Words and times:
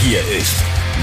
Hier 0.00 0.20
ist 0.20 0.54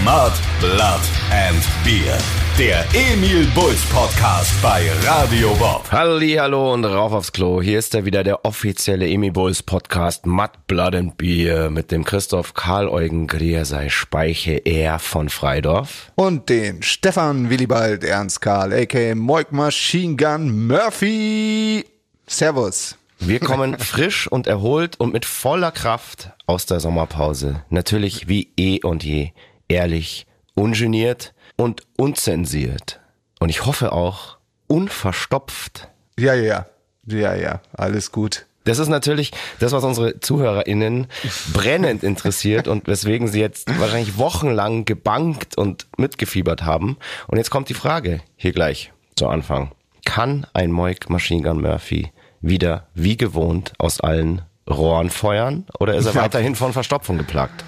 Mud, 0.06 0.32
Blood 0.62 1.02
and 1.30 1.62
Beer. 1.84 2.18
Der 2.58 2.86
Emil 2.94 3.46
Bulls 3.54 3.84
Podcast 3.88 4.54
bei 4.62 4.90
Radio 5.04 5.54
Bob. 5.56 5.86
Hallo 5.92 6.74
und 6.74 6.86
rauf 6.86 7.12
aufs 7.12 7.34
Klo. 7.34 7.62
Hier 7.62 7.78
ist 7.78 7.94
er 7.94 8.06
wieder, 8.06 8.24
der 8.24 8.46
offizielle 8.46 9.06
Emil 9.08 9.34
Bulls 9.34 9.62
Podcast 9.62 10.26
Mud, 10.26 10.50
Blood 10.68 10.96
and 10.96 11.18
Beer 11.18 11.70
mit 11.70 11.92
dem 11.92 12.06
Christoph 12.06 12.54
Karl 12.54 12.88
Eugen 12.88 13.28
Griersei 13.28 13.90
Speiche 13.90 14.54
er 14.64 15.00
von 15.00 15.28
Freidorf. 15.28 16.14
Und 16.16 16.48
den 16.48 16.82
Stefan 16.82 17.50
Willibald 17.50 18.06
Ernst 18.06 18.40
Karl, 18.40 18.72
a.k.a. 18.72 19.14
Moik 19.14 19.52
Machine 19.52 20.16
Gun 20.16 20.68
Murphy. 20.68 21.84
Servus. 22.28 22.96
Wir 23.20 23.40
kommen 23.40 23.80
frisch 23.80 24.28
und 24.28 24.48
erholt 24.48 25.00
und 25.00 25.14
mit 25.14 25.26
voller 25.26 25.72
Kraft 25.72 26.32
aus 26.46 26.66
der 26.66 26.80
Sommerpause. 26.80 27.64
Natürlich 27.70 28.28
wie 28.28 28.50
eh 28.58 28.82
und 28.82 29.04
je. 29.04 29.32
Ehrlich, 29.68 30.28
ungeniert 30.54 31.34
und 31.56 31.84
unzensiert. 31.98 33.00
Und 33.40 33.50
ich 33.50 33.66
hoffe 33.66 33.92
auch 33.92 34.38
unverstopft. 34.68 35.90
Ja, 36.18 36.34
ja, 36.34 36.68
ja, 37.06 37.36
ja, 37.36 37.62
alles 37.74 38.12
gut. 38.12 38.46
Das 38.66 38.80
ist 38.80 38.88
natürlich 38.88 39.32
das, 39.60 39.74
was 39.74 39.84
unsere 39.84 40.20
ZuhörerInnen 40.20 41.08
brennend 41.54 42.04
interessiert 42.04 42.68
und 42.68 42.88
weswegen 42.88 43.28
sie 43.28 43.40
jetzt 43.40 43.80
wahrscheinlich 43.80 44.18
wochenlang 44.18 44.86
gebankt 44.86 45.58
und 45.58 45.88
mitgefiebert 45.98 46.64
haben. 46.64 46.98
Und 47.28 47.38
jetzt 47.38 47.52
kommt 47.52 47.70
die 47.70 47.76
Frage 47.76 48.22
hier 48.36 48.54
gleich 48.54 48.92
zu 49.16 49.28
Anfang. 49.28 49.72
Kann 50.04 50.48
ein 50.54 50.72
Moik 50.72 51.10
Machine 51.10 51.44
Gun 51.44 51.62
Murphy 51.62 52.12
wieder 52.42 52.88
wie 52.94 53.18
gewohnt 53.18 53.74
aus 53.78 54.00
allen 54.02 54.42
Rohren 54.70 55.10
feuern 55.10 55.66
oder 55.80 55.96
ist 55.96 56.06
er 56.06 56.16
weiterhin 56.16 56.56
von 56.56 56.74
Verstopfung 56.74 57.18
geplagt? 57.18 57.64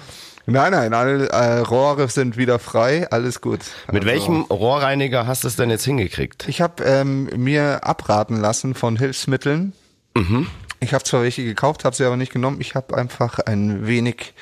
Nein, 0.46 0.72
nein, 0.72 0.94
alle 0.94 1.28
äh, 1.28 1.58
Rohre 1.58 2.08
sind 2.08 2.38
wieder 2.38 2.58
frei, 2.58 3.06
alles 3.10 3.42
gut. 3.42 3.60
Mit 3.92 3.96
Also, 3.96 4.06
welchem 4.06 4.40
Rohrreiniger 4.44 5.26
hast 5.26 5.44
du 5.44 5.48
es 5.48 5.56
denn 5.56 5.68
jetzt 5.68 5.84
hingekriegt? 5.84 6.48
Ich 6.48 6.62
habe 6.62 6.82
ähm, 6.84 7.24
mir 7.36 7.84
abraten 7.84 8.40
lassen 8.40 8.74
von 8.74 8.96
Hilfsmitteln. 8.96 9.74
Mhm. 10.16 10.46
Ich 10.80 10.94
habe 10.94 11.04
zwar 11.04 11.22
welche 11.22 11.44
gekauft, 11.44 11.84
habe 11.84 11.94
sie 11.94 12.04
aber 12.04 12.16
nicht 12.16 12.32
genommen. 12.32 12.60
Ich 12.60 12.74
habe 12.74 12.96
einfach 12.96 13.40
ein 13.40 13.86
wenig 13.86 14.32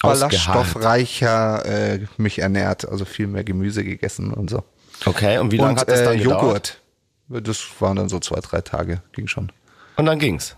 ballaststoffreicher 0.00 1.66
äh, 1.66 2.00
mich 2.16 2.38
ernährt, 2.38 2.88
also 2.88 3.04
viel 3.04 3.26
mehr 3.26 3.44
Gemüse 3.44 3.84
gegessen 3.84 4.32
und 4.32 4.50
so. 4.50 4.62
Okay, 5.04 5.38
und 5.38 5.52
wie 5.52 5.56
lange 5.56 5.72
und 5.72 5.80
hat 5.80 5.90
das 5.90 6.04
dann 6.04 6.14
äh, 6.14 6.18
gedauert? 6.18 6.80
Joghurt. 7.28 7.46
Das 7.46 7.60
waren 7.80 7.96
dann 7.96 8.08
so 8.08 8.18
zwei, 8.18 8.40
drei 8.40 8.60
Tage, 8.60 9.02
ging 9.12 9.26
schon. 9.26 9.52
Und 10.00 10.06
dann 10.06 10.18
ging's. 10.18 10.56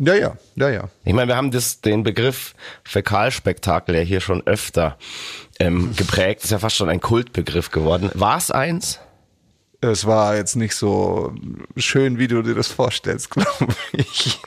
Ja, 0.00 0.14
ja, 0.14 0.36
ja, 0.56 0.68
ja. 0.68 0.88
Ich 1.04 1.12
meine, 1.12 1.28
wir 1.28 1.36
haben 1.36 1.52
das, 1.52 1.80
den 1.80 2.02
Begriff 2.02 2.56
Fäkalspektakel 2.82 3.94
ja 3.94 4.00
hier 4.00 4.20
schon 4.20 4.44
öfter 4.48 4.98
ähm, 5.60 5.94
geprägt. 5.94 6.42
ist 6.42 6.50
ja 6.50 6.58
fast 6.58 6.74
schon 6.74 6.88
ein 6.88 7.00
Kultbegriff 7.00 7.70
geworden. 7.70 8.10
War 8.14 8.36
es 8.36 8.50
eins? 8.50 8.98
Es 9.80 10.06
war 10.06 10.34
jetzt 10.34 10.56
nicht 10.56 10.74
so 10.74 11.32
schön, 11.76 12.18
wie 12.18 12.26
du 12.26 12.42
dir 12.42 12.56
das 12.56 12.66
vorstellst, 12.66 13.30
glaube 13.30 13.72
ich. 13.92 14.40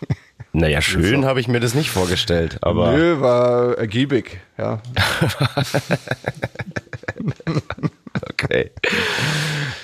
Naja, 0.51 0.81
schön 0.81 1.23
habe 1.23 1.39
ich 1.39 1.47
mir 1.47 1.61
das 1.61 1.73
nicht 1.73 1.89
vorgestellt, 1.89 2.57
aber 2.59 2.91
Nö, 2.91 3.21
war 3.21 3.77
ergiebig, 3.77 4.41
ja. 4.57 4.81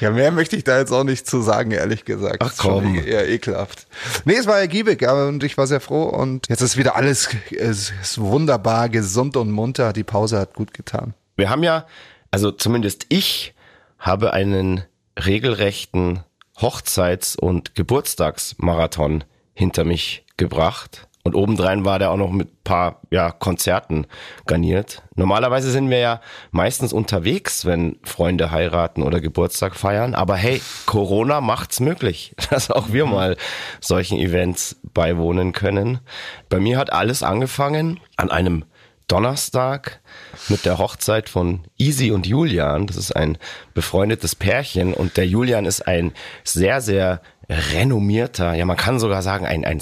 Ja, 0.04 0.12
mehr 0.12 0.32
möchte 0.32 0.58
ich 0.58 0.66
da 0.66 0.80
jetzt 0.80 0.92
auch 0.92 1.06
nicht 1.06 1.26
zu 1.26 1.42
sagen, 1.42 1.72
ehrlich 1.72 2.04
gesagt. 2.04 2.42
Ach, 2.42 2.54
komm. 2.58 2.98
Eher 3.06 3.30
ekelhaft. 3.30 3.88
Nee, 4.26 4.36
es 4.36 4.48
war 4.48 4.60
ergiebig 4.60 5.08
aber 5.08 5.28
und 5.30 5.44
ich 5.46 5.58
war 5.58 5.66
sehr 5.66 5.80
froh 5.80 6.04
und 6.04 6.50
jetzt 6.50 6.62
ist 6.62 6.76
wieder 6.76 6.98
alles 6.98 7.30
es 7.52 7.94
ist 8.02 8.20
wunderbar, 8.20 8.90
gesund 8.90 9.38
und 9.38 9.50
munter. 9.52 9.94
Die 9.94 10.04
Pause 10.04 10.40
hat 10.40 10.56
gut 10.56 10.74
getan. 10.74 11.14
Wir 11.38 11.50
haben 11.50 11.64
ja, 11.64 11.88
also 12.32 12.52
zumindest 12.52 13.06
ich 13.08 13.54
habe 13.98 14.34
einen 14.34 14.84
regelrechten 15.18 16.20
Hochzeits- 16.60 17.38
und 17.38 17.74
Geburtstagsmarathon 17.76 19.24
hinter 19.54 19.86
mich 19.86 20.26
gebracht. 20.36 21.08
Und 21.26 21.36
obendrein 21.36 21.86
war 21.86 22.00
der 22.00 22.12
auch 22.12 22.18
noch 22.18 22.32
mit 22.32 22.66
paar 22.66 23.00
ja, 23.10 23.32
Konzerten 23.32 24.08
garniert. 24.46 25.04
Normalerweise 25.16 25.72
sind 25.72 25.90
wir 25.90 26.00
ja 26.00 26.22
meistens 26.52 26.92
unterwegs, 26.92 27.66
wenn 27.66 27.98
Freunde 28.04 28.52
heiraten 28.52 29.04
oder 29.04 29.22
Geburtstag 29.22 29.76
feiern. 29.76 30.16
Aber 30.16 30.36
hey, 30.36 30.62
Corona 30.86 31.40
macht's 31.40 31.80
möglich, 31.80 32.36
dass 32.50 32.70
auch 32.70 32.92
wir 32.92 33.06
mal 33.06 33.38
solchen 33.80 34.18
Events 34.18 34.82
beiwohnen 34.94 35.54
können. 35.54 36.02
Bei 36.50 36.60
mir 36.60 36.78
hat 36.78 36.92
alles 36.92 37.24
angefangen 37.24 38.02
an 38.18 38.30
einem 38.30 38.66
Donnerstag 39.08 40.02
mit 40.50 40.66
der 40.66 40.78
Hochzeit 40.78 41.30
von 41.30 41.62
Easy 41.78 42.12
und 42.12 42.28
Julian. 42.28 42.86
Das 42.88 42.98
ist 42.98 43.16
ein 43.16 43.38
befreundetes 43.74 44.36
Pärchen 44.36 44.94
und 44.94 45.16
der 45.16 45.28
Julian 45.28 45.66
ist 45.66 45.88
ein 45.88 46.12
sehr, 46.44 46.82
sehr 46.82 47.22
renommierter, 47.50 48.54
ja 48.54 48.66
man 48.66 48.78
kann 48.78 49.00
sogar 49.00 49.22
sagen 49.22 49.46
ein, 49.46 49.66
ein 49.66 49.82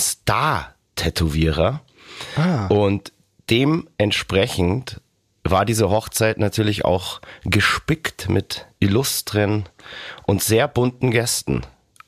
Star-Tätowierer. 1.02 1.81
Und 2.69 3.12
dementsprechend 3.50 5.02
war 5.44 5.66
diese 5.66 5.90
Hochzeit 5.90 6.38
natürlich 6.38 6.85
auch 6.85 7.19
gespickt 7.44 8.29
mit 8.29 8.68
illustren 8.79 9.68
und 10.25 10.44
sehr 10.44 10.68
bunten 10.68 11.12
Gästen 11.12 11.62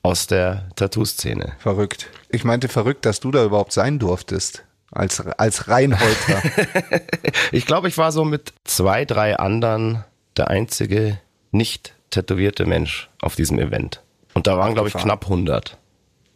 aus 0.03 0.27
der 0.27 0.69
Tattoo-Szene. 0.75 1.53
Verrückt. 1.59 2.09
Ich 2.29 2.43
meinte 2.43 2.67
verrückt, 2.67 3.05
dass 3.05 3.19
du 3.19 3.31
da 3.31 3.43
überhaupt 3.43 3.73
sein 3.73 3.99
durftest. 3.99 4.63
Als, 4.91 5.19
als 5.21 5.67
Reinholter. 5.67 6.41
Ich 7.51 7.65
glaube, 7.65 7.87
ich 7.87 7.97
war 7.97 8.11
so 8.11 8.25
mit 8.25 8.53
zwei, 8.63 9.05
drei 9.05 9.37
anderen 9.37 10.03
der 10.37 10.49
einzige 10.49 11.19
nicht 11.51 11.93
tätowierte 12.09 12.65
Mensch 12.65 13.09
auf 13.21 13.35
diesem 13.35 13.59
Event. 13.59 14.01
Und 14.33 14.47
da 14.47 14.57
waren, 14.57 14.73
glaube 14.73 14.89
ich, 14.89 14.95
knapp 14.95 15.25
100. 15.25 15.77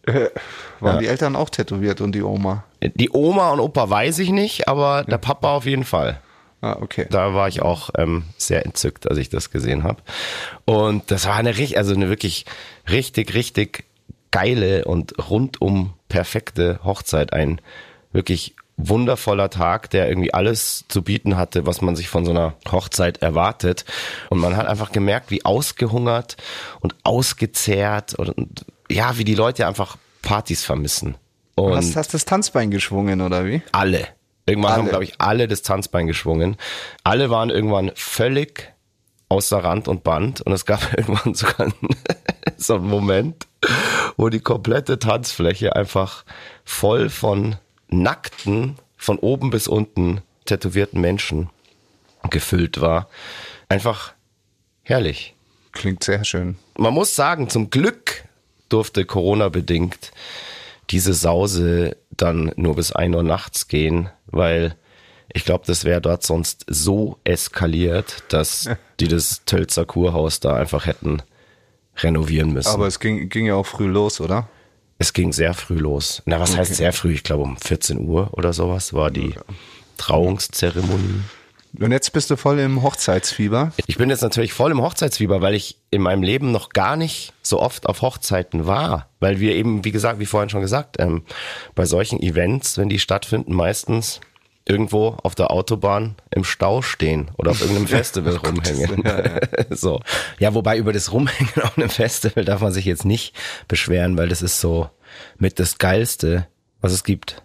Waren 0.80 0.98
die 1.00 1.06
Eltern 1.06 1.36
auch 1.36 1.50
tätowiert 1.50 2.00
und 2.00 2.12
die 2.12 2.22
Oma? 2.22 2.64
Die 2.82 3.10
Oma 3.10 3.50
und 3.50 3.60
Opa 3.60 3.90
weiß 3.90 4.18
ich 4.20 4.30
nicht, 4.30 4.68
aber 4.68 5.04
der 5.04 5.18
Papa 5.18 5.54
auf 5.54 5.66
jeden 5.66 5.84
Fall. 5.84 6.20
Ah, 6.60 6.76
okay. 6.80 7.06
Da 7.10 7.34
war 7.34 7.48
ich 7.48 7.62
auch 7.62 7.90
ähm, 7.96 8.24
sehr 8.36 8.64
entzückt, 8.66 9.08
als 9.08 9.18
ich 9.18 9.28
das 9.28 9.50
gesehen 9.50 9.84
habe. 9.84 10.02
Und 10.64 11.10
das 11.10 11.26
war 11.26 11.36
eine 11.36 11.56
richtig, 11.56 11.78
also 11.78 11.94
eine 11.94 12.08
wirklich 12.08 12.46
richtig, 12.90 13.34
richtig 13.34 13.84
geile 14.30 14.84
und 14.84 15.14
rundum 15.30 15.94
perfekte 16.08 16.80
Hochzeit. 16.82 17.32
Ein 17.32 17.60
wirklich 18.12 18.56
wundervoller 18.76 19.50
Tag, 19.50 19.90
der 19.90 20.08
irgendwie 20.08 20.34
alles 20.34 20.84
zu 20.88 21.02
bieten 21.02 21.36
hatte, 21.36 21.66
was 21.66 21.80
man 21.80 21.96
sich 21.96 22.08
von 22.08 22.24
so 22.24 22.30
einer 22.30 22.54
Hochzeit 22.70 23.18
erwartet. 23.18 23.84
Und 24.30 24.38
man 24.38 24.56
hat 24.56 24.66
einfach 24.66 24.90
gemerkt, 24.90 25.30
wie 25.30 25.44
ausgehungert 25.44 26.36
und 26.80 26.94
ausgezehrt 27.04 28.14
und 28.14 28.64
ja, 28.90 29.16
wie 29.18 29.24
die 29.24 29.34
Leute 29.34 29.66
einfach 29.66 29.96
Partys 30.22 30.64
vermissen. 30.64 31.16
Und 31.54 31.74
Hast, 31.74 31.96
hast 31.96 32.14
das 32.14 32.24
Tanzbein 32.24 32.70
geschwungen 32.70 33.20
oder 33.20 33.44
wie? 33.44 33.62
alle. 33.72 34.06
Irgendwann 34.46 34.72
haben, 34.72 34.80
Alle. 34.82 34.88
glaube 34.90 35.04
ich, 35.04 35.20
alle 35.20 35.46
das 35.46 35.60
Tanzbein 35.60 36.06
geschwungen. 36.06 36.56
Alle 37.04 37.28
waren 37.28 37.50
irgendwann 37.50 37.90
völlig 37.96 38.72
außer 39.28 39.62
Rand 39.62 39.88
und 39.88 40.04
Band 40.04 40.40
und 40.40 40.52
es 40.54 40.64
gab 40.64 40.80
irgendwann 40.96 41.34
sogar 41.34 41.60
einen, 41.66 41.74
so 42.56 42.76
einen 42.76 42.88
Moment, 42.88 43.46
wo 44.16 44.30
die 44.30 44.40
komplette 44.40 44.98
Tanzfläche 44.98 45.76
einfach 45.76 46.24
voll 46.64 47.10
von 47.10 47.56
nackten, 47.88 48.76
von 48.96 49.18
oben 49.18 49.50
bis 49.50 49.68
unten 49.68 50.22
tätowierten 50.46 51.00
Menschen 51.00 51.50
gefüllt 52.30 52.80
war. 52.80 53.08
Einfach 53.68 54.14
herrlich. 54.82 55.34
Klingt 55.72 56.02
sehr 56.02 56.24
schön. 56.24 56.56
Man 56.78 56.94
muss 56.94 57.14
sagen, 57.14 57.50
zum 57.50 57.68
Glück 57.68 58.24
durfte 58.68 59.04
Corona-bedingt 59.04 60.12
diese 60.90 61.14
Sause 61.14 61.96
dann 62.10 62.52
nur 62.56 62.76
bis 62.76 62.92
1 62.92 63.14
Uhr 63.14 63.22
nachts 63.22 63.68
gehen, 63.68 64.10
weil 64.26 64.74
ich 65.32 65.44
glaube, 65.44 65.64
das 65.66 65.84
wäre 65.84 66.00
dort 66.00 66.22
sonst 66.22 66.64
so 66.68 67.18
eskaliert, 67.24 68.22
dass 68.30 68.70
die 68.98 69.08
das 69.08 69.44
Tölzer 69.44 69.84
Kurhaus 69.84 70.40
da 70.40 70.54
einfach 70.54 70.86
hätten 70.86 71.22
renovieren 71.96 72.52
müssen. 72.52 72.70
Aber 72.70 72.86
es 72.86 73.00
ging, 73.00 73.28
ging 73.28 73.46
ja 73.46 73.54
auch 73.54 73.66
früh 73.66 73.86
los, 73.86 74.20
oder? 74.20 74.48
es 74.98 75.12
ging 75.12 75.32
sehr 75.32 75.54
früh 75.54 75.78
los. 75.78 76.22
Na, 76.26 76.40
was 76.40 76.56
heißt 76.56 76.74
sehr 76.74 76.92
früh? 76.92 77.14
Ich 77.14 77.22
glaube 77.22 77.44
um 77.44 77.56
14 77.56 78.00
Uhr 78.00 78.30
oder 78.32 78.52
sowas 78.52 78.92
war 78.92 79.10
die 79.10 79.34
Trauungszeremonie. 79.96 81.20
Und 81.78 81.92
jetzt 81.92 82.12
bist 82.12 82.30
du 82.30 82.36
voll 82.36 82.58
im 82.58 82.82
Hochzeitsfieber. 82.82 83.72
Ich 83.86 83.96
bin 83.98 84.10
jetzt 84.10 84.22
natürlich 84.22 84.52
voll 84.52 84.70
im 84.70 84.82
Hochzeitsfieber, 84.82 85.40
weil 85.40 85.54
ich 85.54 85.78
in 85.90 86.02
meinem 86.02 86.22
Leben 86.22 86.50
noch 86.50 86.70
gar 86.70 86.96
nicht 86.96 87.32
so 87.42 87.60
oft 87.60 87.86
auf 87.86 88.02
Hochzeiten 88.02 88.66
war. 88.66 89.08
Weil 89.20 89.40
wir 89.40 89.54
eben, 89.54 89.84
wie 89.84 89.92
gesagt, 89.92 90.18
wie 90.18 90.26
vorhin 90.26 90.48
schon 90.48 90.60
gesagt, 90.60 90.96
ähm, 90.98 91.24
bei 91.74 91.84
solchen 91.84 92.20
Events, 92.20 92.78
wenn 92.78 92.88
die 92.88 92.98
stattfinden, 92.98 93.54
meistens 93.54 94.20
irgendwo 94.68 95.16
auf 95.22 95.34
der 95.34 95.50
Autobahn 95.50 96.14
im 96.30 96.44
Stau 96.44 96.82
stehen 96.82 97.30
oder 97.38 97.50
auf 97.52 97.60
irgendeinem 97.60 97.86
Festival 97.88 98.36
rumhängen. 98.36 99.02
so. 99.70 100.00
Ja, 100.38 100.54
wobei 100.54 100.76
über 100.76 100.92
das 100.92 101.12
Rumhängen 101.12 101.52
auf 101.62 101.76
einem 101.78 101.90
Festival 101.90 102.44
darf 102.44 102.60
man 102.60 102.72
sich 102.72 102.84
jetzt 102.84 103.04
nicht 103.04 103.34
beschweren, 103.66 104.16
weil 104.16 104.28
das 104.28 104.42
ist 104.42 104.60
so 104.60 104.90
mit 105.38 105.58
das 105.58 105.78
Geilste, 105.78 106.46
was 106.80 106.92
es 106.92 107.02
gibt 107.02 107.42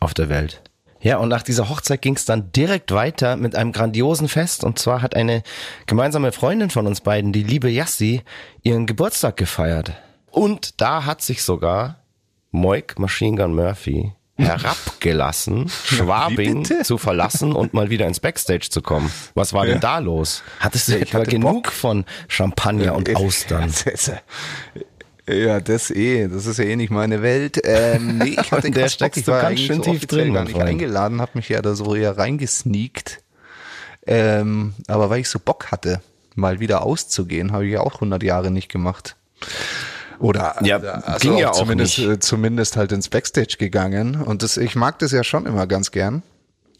auf 0.00 0.14
der 0.14 0.28
Welt. 0.28 0.62
Ja, 1.02 1.16
und 1.16 1.28
nach 1.28 1.42
dieser 1.42 1.68
Hochzeit 1.68 2.02
ging 2.02 2.16
es 2.16 2.26
dann 2.26 2.52
direkt 2.52 2.92
weiter 2.92 3.36
mit 3.36 3.56
einem 3.56 3.72
grandiosen 3.72 4.28
Fest. 4.28 4.64
Und 4.64 4.78
zwar 4.78 5.02
hat 5.02 5.16
eine 5.16 5.42
gemeinsame 5.86 6.32
Freundin 6.32 6.70
von 6.70 6.86
uns 6.86 7.00
beiden, 7.00 7.32
die 7.32 7.42
liebe 7.42 7.70
Yassi, 7.70 8.22
ihren 8.62 8.86
Geburtstag 8.86 9.36
gefeiert. 9.36 9.92
Und 10.30 10.80
da 10.80 11.06
hat 11.06 11.22
sich 11.22 11.42
sogar 11.42 11.96
Moik 12.50 12.98
Machine 12.98 13.36
Gun 13.36 13.54
Murphy 13.54 14.12
herabgelassen, 14.36 15.68
Schwabing 15.84 16.64
zu 16.82 16.98
verlassen 16.98 17.52
und 17.52 17.74
mal 17.74 17.90
wieder 17.90 18.06
ins 18.06 18.20
Backstage 18.20 18.68
zu 18.70 18.82
kommen. 18.82 19.10
Was 19.34 19.52
war 19.52 19.66
denn 19.66 19.80
da 19.80 19.98
los? 19.98 20.42
Hattest 20.60 20.88
du 20.88 20.98
etwa 20.98 21.24
genug 21.24 21.64
Bock. 21.64 21.72
von 21.72 22.04
Champagner 22.28 22.94
und 22.94 23.14
Austern? 23.14 23.72
Ja, 25.28 25.60
das 25.60 25.90
eh, 25.90 26.28
das 26.28 26.46
ist 26.46 26.58
ja 26.58 26.64
eh 26.64 26.76
nicht 26.76 26.90
meine 26.90 27.22
Welt. 27.22 27.60
Ähm, 27.64 28.18
nee, 28.18 28.36
ich 28.40 28.52
hatte 28.52 28.66
In 28.68 28.74
der 28.74 28.88
Bock. 28.98 29.16
ich 29.16 29.26
war 29.28 29.42
ganz 29.42 29.60
schön 29.60 29.82
so 29.82 29.92
tief 29.92 30.06
drin, 30.06 30.34
gar 30.34 30.44
nicht 30.44 30.52
Freund. 30.52 30.68
eingeladen, 30.68 31.20
habe 31.20 31.32
mich 31.34 31.48
ja 31.48 31.62
da 31.62 31.74
so 31.74 31.94
eher 31.94 32.16
reingesneakt. 32.18 33.20
Ähm, 34.06 34.74
aber 34.88 35.10
weil 35.10 35.20
ich 35.20 35.28
so 35.28 35.38
Bock 35.38 35.70
hatte, 35.70 36.00
mal 36.34 36.58
wieder 36.60 36.82
auszugehen, 36.82 37.52
habe 37.52 37.66
ich 37.66 37.72
ja 37.72 37.80
auch 37.80 37.94
100 37.96 38.22
Jahre 38.22 38.50
nicht 38.50 38.70
gemacht. 38.70 39.16
Oder 40.18 40.56
Ja, 40.62 40.78
also 40.78 41.18
ging 41.30 41.38
ja 41.38 41.50
auch 41.50 41.54
zumindest, 41.56 41.98
nicht. 41.98 42.08
äh, 42.08 42.18
zumindest 42.18 42.76
halt 42.76 42.92
ins 42.92 43.08
Backstage 43.08 43.56
gegangen. 43.58 44.16
Und 44.22 44.42
das, 44.42 44.56
ich 44.56 44.74
mag 44.74 44.98
das 44.98 45.12
ja 45.12 45.24
schon 45.24 45.46
immer 45.46 45.66
ganz 45.66 45.90
gern, 45.90 46.22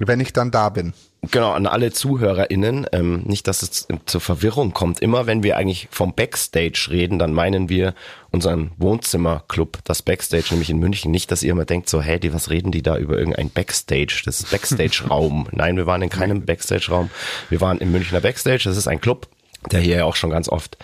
wenn 0.08 0.20
ich 0.20 0.32
dann 0.32 0.50
da 0.50 0.69
bin. 0.69 0.93
Genau, 1.31 1.52
an 1.52 1.67
alle 1.67 1.93
ZuhörerInnen, 1.93 2.87
ähm, 2.93 3.23
nicht, 3.26 3.47
dass 3.47 3.62
es 3.62 3.87
zur 4.06 4.20
Verwirrung 4.23 4.73
kommt. 4.73 5.00
Immer 5.00 5.26
wenn 5.26 5.43
wir 5.43 5.58
eigentlich 5.58 5.88
vom 5.91 6.14
Backstage 6.14 6.88
reden, 6.91 7.19
dann 7.19 7.35
meinen 7.35 7.69
wir 7.69 7.94
unseren 8.31 8.73
Wohnzimmerclub, 8.79 9.81
das 9.85 10.00
Backstage, 10.00 10.47
nämlich 10.50 10.70
in 10.70 10.79
München. 10.79 11.11
Nicht, 11.11 11.31
dass 11.31 11.43
ihr 11.43 11.52
immer 11.52 11.67
denkt, 11.67 11.91
so, 11.91 12.00
hey, 12.00 12.19
die, 12.19 12.32
was 12.32 12.49
reden 12.49 12.73
die 12.73 12.82
da 12.82 12.97
über 12.97 13.19
irgendein 13.19 13.50
Backstage? 13.50 14.23
Das 14.25 14.41
ist 14.41 14.50
Backstage-Raum. 14.50 15.49
Nein, 15.52 15.76
wir 15.76 15.85
waren 15.85 16.00
in 16.00 16.08
keinem 16.08 16.46
Backstage-Raum. 16.46 17.11
Wir 17.50 17.61
waren 17.61 17.79
im 17.79 17.93
Münchner 17.93 18.23
Backstage. 18.23 18.62
Das 18.64 18.79
ist 18.79 18.88
ein 18.88 19.03
Club, 19.03 19.29
der 19.70 19.81
hier 19.81 19.96
ja 19.99 20.05
auch 20.05 20.17
schon 20.17 20.31
ganz 20.31 20.49
oft 20.49 20.79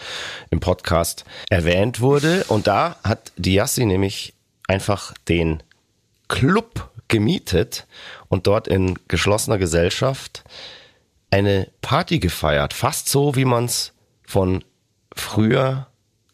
im 0.51 0.61
Podcast 0.61 1.25
erwähnt 1.49 2.01
wurde. 2.01 2.45
Und 2.49 2.67
da 2.67 2.97
hat 3.03 3.33
die 3.39 3.55
Yassi 3.55 3.87
nämlich 3.87 4.35
einfach 4.69 5.15
den 5.29 5.63
Club 6.29 6.91
gemietet 7.09 7.87
und 8.29 8.47
dort 8.47 8.69
in 8.69 8.99
geschlossener 9.09 9.59
Gesellschaft 9.59 10.45
eine 11.31 11.69
Party 11.83 12.19
gefeiert. 12.19 12.73
Fast 12.73 13.09
so, 13.09 13.37
wie 13.37 13.45
man 13.45 13.65
es 13.67 13.93
von 14.27 14.65
früher 15.15 15.89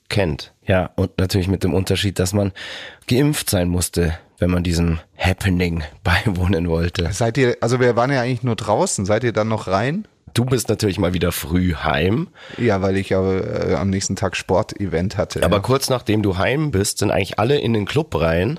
kennt. 0.09 0.53
Ja, 0.67 0.91
und 0.97 1.19
natürlich 1.19 1.49
mit 1.49 1.65
dem 1.65 1.75
Unterschied, 1.75 2.19
dass 2.19 2.33
man 2.33 2.53
geimpft 3.09 3.51
sein 3.51 3.69
musste, 3.69 4.17
wenn 4.39 4.51
man 4.51 4.63
diesem 4.63 5.01
Happening 5.17 5.83
beiwohnen 6.05 6.69
wollte. 6.69 7.13
Seid 7.13 7.39
ihr, 7.39 7.57
also 7.61 7.81
wir 7.81 7.97
waren 7.97 8.13
ja 8.13 8.21
eigentlich 8.23 8.43
nur 8.43 8.57
draußen, 8.57 9.07
seid 9.07 9.25
ihr 9.25 9.33
dann 9.33 9.49
noch 9.49 9.67
rein? 9.67 10.07
Du 10.35 10.45
bist 10.47 10.69
natürlich 10.71 10.99
mal 10.99 11.13
wieder 11.13 11.31
früh 11.31 11.75
heim, 11.75 12.29
Ja, 12.57 12.81
weil 12.81 12.97
ich 12.97 13.15
aber 13.15 13.69
äh, 13.71 13.75
am 13.75 13.91
nächsten 13.91 14.17
Tag 14.17 14.35
Sportevent 14.35 15.19
hatte. 15.19 15.43
aber 15.43 15.57
ja. 15.57 15.63
kurz 15.63 15.91
nachdem 15.91 16.23
du 16.23 16.39
heim 16.39 16.71
bist, 16.71 16.99
sind 16.99 17.11
eigentlich 17.11 17.39
alle 17.39 17.59
in 17.59 17.75
den 17.75 17.85
Club 17.85 18.15
rein 18.19 18.59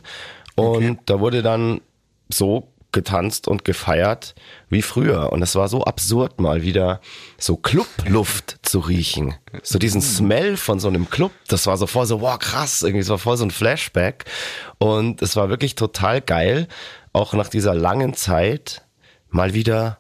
und 0.55 0.99
da 1.07 1.19
wurde 1.19 1.41
dann 1.41 1.81
so 2.29 2.67
getanzt 2.93 3.47
und 3.47 3.65
gefeiert 3.65 4.35
wie 4.69 4.81
früher 4.81 5.31
und 5.33 5.41
es 5.41 5.55
war 5.55 5.67
so 5.67 5.83
absurd 5.83 6.39
mal 6.39 6.61
wieder 6.63 7.01
so 7.37 7.57
Clubluft 7.57 8.59
zu 8.61 8.79
riechen. 8.79 9.35
So 9.61 9.79
diesen 9.79 10.01
Smell 10.01 10.55
von 10.55 10.79
so 10.79 10.87
einem 10.87 11.09
Club, 11.09 11.31
das 11.47 11.67
war 11.67 11.77
so 11.77 11.87
voll 11.87 12.05
so 12.05 12.21
wow 12.21 12.39
krass, 12.39 12.81
irgendwie 12.81 13.01
es 13.01 13.09
war 13.09 13.17
voll 13.17 13.37
so 13.37 13.43
ein 13.43 13.51
Flashback 13.51 14.25
und 14.77 15.21
es 15.21 15.35
war 15.35 15.49
wirklich 15.49 15.75
total 15.75 16.21
geil, 16.21 16.67
auch 17.11 17.33
nach 17.33 17.49
dieser 17.49 17.75
langen 17.75 18.13
Zeit 18.13 18.83
mal 19.29 19.53
wieder 19.53 19.99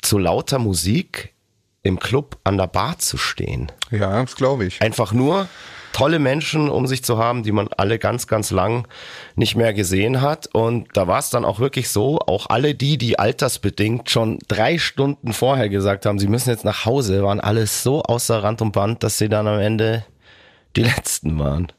zu 0.00 0.18
lauter 0.18 0.58
Musik 0.58 1.34
im 1.82 1.98
Club 1.98 2.38
an 2.44 2.58
der 2.58 2.66
Bar 2.66 2.98
zu 2.98 3.16
stehen. 3.16 3.70
Ja, 3.90 4.20
das 4.22 4.36
glaube 4.36 4.64
ich. 4.64 4.80
Einfach 4.80 5.12
nur 5.12 5.48
tolle 5.92 6.18
Menschen 6.18 6.68
um 6.68 6.86
sich 6.86 7.04
zu 7.04 7.18
haben, 7.18 7.42
die 7.42 7.52
man 7.52 7.68
alle 7.76 7.98
ganz, 7.98 8.26
ganz 8.26 8.50
lang 8.50 8.86
nicht 9.36 9.56
mehr 9.56 9.72
gesehen 9.72 10.20
hat. 10.20 10.48
Und 10.52 10.88
da 10.94 11.06
war 11.06 11.18
es 11.18 11.30
dann 11.30 11.44
auch 11.44 11.60
wirklich 11.60 11.88
so, 11.90 12.18
auch 12.18 12.46
alle 12.48 12.74
die, 12.74 12.98
die 12.98 13.18
altersbedingt 13.18 14.10
schon 14.10 14.38
drei 14.48 14.78
Stunden 14.78 15.32
vorher 15.32 15.68
gesagt 15.68 16.06
haben, 16.06 16.18
sie 16.18 16.28
müssen 16.28 16.50
jetzt 16.50 16.64
nach 16.64 16.84
Hause, 16.84 17.22
waren 17.22 17.40
alles 17.40 17.82
so 17.82 18.02
außer 18.02 18.42
Rand 18.42 18.62
und 18.62 18.72
Band, 18.72 19.02
dass 19.02 19.18
sie 19.18 19.28
dann 19.28 19.46
am 19.46 19.60
Ende 19.60 20.04
die 20.76 20.84
Letzten 20.84 21.38
waren. 21.38 21.70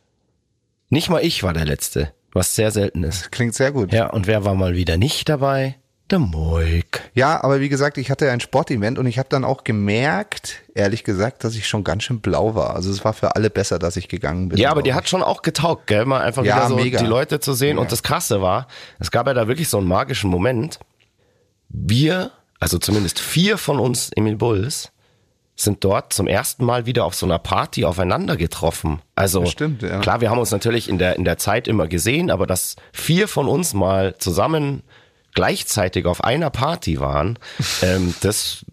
Nicht 0.89 1.09
mal 1.09 1.23
ich 1.23 1.43
war 1.43 1.53
der 1.53 1.65
Letzte, 1.65 2.13
was 2.33 2.55
sehr 2.55 2.71
selten 2.71 3.03
ist. 3.03 3.31
Klingt 3.31 3.55
sehr 3.55 3.71
gut. 3.71 3.91
Ja, 3.91 4.11
und 4.11 4.27
wer 4.27 4.45
war 4.45 4.53
mal 4.53 4.75
wieder 4.75 4.97
nicht 4.97 5.27
dabei? 5.27 5.75
Der 6.13 6.19
Moik. 6.19 7.09
Ja, 7.15 7.43
aber 7.43 7.59
wie 7.59 7.69
gesagt, 7.69 7.97
ich 7.97 8.11
hatte 8.11 8.29
ein 8.29 8.39
Sportevent 8.39 8.99
und 8.99 9.07
ich 9.07 9.17
habe 9.17 9.29
dann 9.29 9.43
auch 9.43 9.63
gemerkt, 9.63 10.61
ehrlich 10.75 11.03
gesagt, 11.03 11.43
dass 11.43 11.55
ich 11.55 11.67
schon 11.67 11.83
ganz 11.83 12.03
schön 12.03 12.19
blau 12.19 12.53
war. 12.53 12.75
Also 12.75 12.91
es 12.91 13.03
war 13.03 13.13
für 13.13 13.35
alle 13.35 13.49
besser, 13.49 13.79
dass 13.79 13.97
ich 13.97 14.09
gegangen 14.09 14.49
bin. 14.49 14.59
Ja, 14.59 14.69
aber 14.69 14.83
die 14.83 14.91
glaub 14.91 14.97
hat 15.01 15.09
schon 15.09 15.23
auch 15.23 15.41
getaugt, 15.41 15.87
gell? 15.87 16.05
Mal 16.05 16.21
einfach 16.21 16.45
Ja, 16.45 16.57
wieder 16.57 16.67
so 16.67 16.75
mega. 16.75 16.99
die 16.99 17.07
Leute 17.07 17.39
zu 17.39 17.53
sehen. 17.53 17.79
Und 17.79 17.91
das 17.91 18.03
Krasse 18.03 18.43
war, 18.43 18.67
es 18.99 19.09
gab 19.09 19.25
ja 19.25 19.33
da 19.33 19.47
wirklich 19.47 19.69
so 19.69 19.79
einen 19.79 19.87
magischen 19.87 20.29
Moment. 20.29 20.77
Wir, 21.69 22.29
also 22.59 22.77
zumindest 22.77 23.19
vier 23.19 23.57
von 23.57 23.79
uns 23.79 24.11
Emil 24.15 24.35
Bulls, 24.35 24.91
sind 25.55 25.83
dort 25.83 26.13
zum 26.13 26.27
ersten 26.27 26.63
Mal 26.63 26.85
wieder 26.85 27.05
auf 27.05 27.15
so 27.15 27.25
einer 27.25 27.39
Party 27.39 27.85
aufeinander 27.85 28.37
getroffen. 28.37 29.01
Also 29.15 29.39
Das 29.39 29.49
stimmt, 29.49 29.81
ja. 29.81 29.99
klar, 29.99 30.21
wir 30.21 30.29
haben 30.29 30.37
uns 30.37 30.51
natürlich 30.51 30.89
in 30.89 30.99
der 30.99 31.15
in 31.15 31.25
der 31.25 31.39
Zeit 31.39 31.67
immer 31.67 31.87
gesehen, 31.87 32.29
aber 32.29 32.45
dass 32.45 32.75
vier 32.91 33.27
von 33.27 33.47
uns 33.47 33.73
mal 33.73 34.15
zusammen 34.19 34.83
gleichzeitig 35.33 36.05
auf 36.05 36.23
einer 36.23 36.49
Party 36.49 36.99
waren, 36.99 37.39
ähm, 37.81 38.13
das 38.21 38.65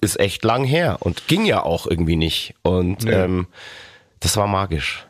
ist 0.00 0.20
echt 0.20 0.44
lang 0.44 0.64
her 0.64 0.98
und 1.00 1.28
ging 1.28 1.44
ja 1.46 1.62
auch 1.62 1.86
irgendwie 1.86 2.16
nicht. 2.16 2.54
Und 2.62 3.06
ähm, 3.06 3.46
das 4.20 4.36
war 4.36 4.46
magisch. 4.46 5.06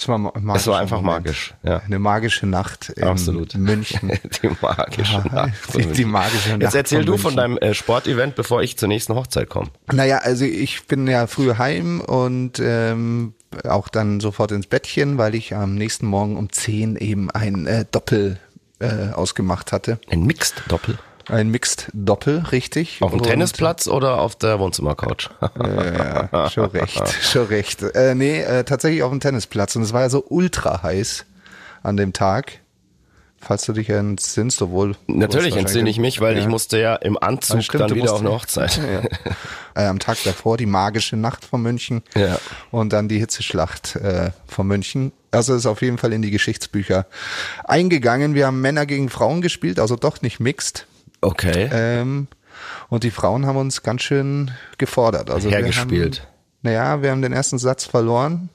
Es 0.00 0.06
war, 0.06 0.16
ma- 0.16 0.32
Es 0.36 0.42
magischer 0.42 0.70
war 0.70 0.78
einfach 0.78 1.02
Moment. 1.02 1.24
magisch. 1.26 1.54
Ja. 1.64 1.78
Eine 1.80 1.98
magische 1.98 2.46
Nacht 2.46 2.90
in 2.90 3.02
Absolut. 3.02 3.54
München. 3.56 4.12
Die 4.42 4.50
magische 4.60 5.18
Nacht. 5.32 5.52
Die, 5.74 5.86
die 5.88 6.04
magische 6.04 6.50
Nacht. 6.50 6.62
Jetzt 6.62 6.74
erzähl 6.76 6.98
von 7.00 7.06
du 7.06 7.16
von 7.18 7.34
München. 7.34 7.56
deinem 7.56 7.70
äh, 7.70 7.74
Sportevent, 7.74 8.36
bevor 8.36 8.62
ich 8.62 8.78
zur 8.78 8.86
nächsten 8.88 9.14
Hochzeit 9.16 9.48
komme. 9.48 9.68
Naja, 9.92 10.18
also 10.18 10.44
ich 10.44 10.86
bin 10.86 11.08
ja 11.08 11.26
früh 11.26 11.52
heim 11.56 12.00
und 12.00 12.60
ähm, 12.62 13.34
auch 13.64 13.88
dann 13.88 14.20
sofort 14.20 14.52
ins 14.52 14.68
Bettchen, 14.68 15.18
weil 15.18 15.34
ich 15.34 15.54
am 15.56 15.74
nächsten 15.74 16.06
Morgen 16.06 16.36
um 16.36 16.52
10 16.52 16.94
eben 16.94 17.28
ein 17.32 17.66
äh, 17.66 17.84
Doppel 17.90 18.38
äh, 18.80 19.12
ausgemacht 19.12 19.72
hatte. 19.72 19.98
Ein 20.10 20.22
Mixed-Doppel. 20.22 20.98
Ein 21.28 21.50
Mixed 21.50 21.90
Doppel, 21.92 22.38
richtig. 22.52 23.02
Auf 23.02 23.10
dem 23.10 23.22
Tennisplatz 23.22 23.86
oder 23.86 24.18
auf 24.20 24.36
der 24.36 24.58
Wohnzimmercouch? 24.58 25.28
Ja, 26.32 26.48
schon 26.50 26.66
recht, 26.66 27.06
schon 27.22 27.46
recht. 27.46 27.82
Äh, 27.82 28.14
nee, 28.14 28.40
äh, 28.40 28.64
tatsächlich 28.64 29.02
auf 29.02 29.10
dem 29.10 29.20
Tennisplatz. 29.20 29.76
Und 29.76 29.82
es 29.82 29.92
war 29.92 30.02
ja 30.02 30.10
so 30.10 30.24
ultra 30.28 30.82
heiß 30.82 31.26
an 31.82 31.96
dem 31.96 32.12
Tag. 32.12 32.60
Falls 33.40 33.64
du 33.66 33.72
dich 33.72 33.88
entsinnst, 33.88 34.60
obwohl. 34.62 34.96
Natürlich 35.06 35.56
entsinne 35.56 35.88
ich 35.88 35.98
mich, 35.98 36.20
weil 36.20 36.36
ja. 36.36 36.42
ich 36.42 36.48
musste 36.48 36.78
ja 36.80 36.96
im 36.96 37.16
Anzug 37.16 37.62
stimmt, 37.62 37.82
dann 37.82 37.94
wieder 37.94 38.12
auf 38.12 38.20
eine 38.20 38.30
Hochzeit. 38.30 38.80
äh, 39.74 39.84
am 39.84 40.00
Tag 40.00 40.18
davor 40.24 40.56
die 40.56 40.66
magische 40.66 41.16
Nacht 41.16 41.44
von 41.44 41.62
München 41.62 42.02
Ja. 42.16 42.38
und 42.72 42.92
dann 42.92 43.08
die 43.08 43.18
Hitzeschlacht 43.18 43.96
äh, 43.96 44.30
von 44.46 44.66
München. 44.66 45.12
Also 45.30 45.54
ist 45.54 45.66
auf 45.66 45.82
jeden 45.82 45.98
Fall 45.98 46.12
in 46.12 46.22
die 46.22 46.30
Geschichtsbücher 46.30 47.06
eingegangen. 47.64 48.34
Wir 48.34 48.46
haben 48.46 48.60
Männer 48.60 48.86
gegen 48.86 49.08
Frauen 49.08 49.40
gespielt, 49.40 49.78
also 49.78 49.94
doch 49.94 50.20
nicht 50.20 50.40
mixed. 50.40 50.86
Okay. 51.20 51.68
Ähm, 51.72 52.26
und 52.88 53.04
die 53.04 53.10
Frauen 53.10 53.46
haben 53.46 53.56
uns 53.56 53.82
ganz 53.82 54.02
schön 54.02 54.50
gefordert. 54.78 55.30
Also 55.30 55.48
Hergespielt. 55.48 56.26
Naja, 56.62 57.02
wir 57.02 57.12
haben 57.12 57.22
den 57.22 57.32
ersten 57.32 57.58
Satz 57.58 57.84
verloren 57.84 58.48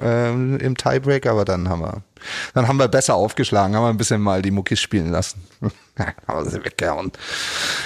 ähm, 0.00 0.58
im 0.58 0.76
Tiebreak, 0.76 1.26
aber 1.26 1.44
dann 1.44 1.68
haben 1.68 1.82
wir, 1.82 2.02
dann 2.54 2.68
haben 2.68 2.78
wir 2.78 2.88
besser 2.88 3.14
aufgeschlagen, 3.14 3.74
haben 3.74 3.84
wir 3.84 3.90
ein 3.90 3.96
bisschen 3.96 4.20
mal 4.20 4.42
die 4.42 4.50
Muckis 4.50 4.80
spielen 4.80 5.10
lassen. 5.10 5.42
haben 6.28 6.44
wir 6.44 6.50
sie 6.50 6.64
weggehauen. 6.64 7.12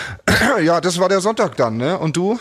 ja, 0.63 0.81
das 0.81 0.99
war 0.99 1.09
der 1.09 1.21
Sonntag 1.21 1.57
dann, 1.57 1.77
ne? 1.77 1.99
Und 1.99 2.17
du? 2.17 2.39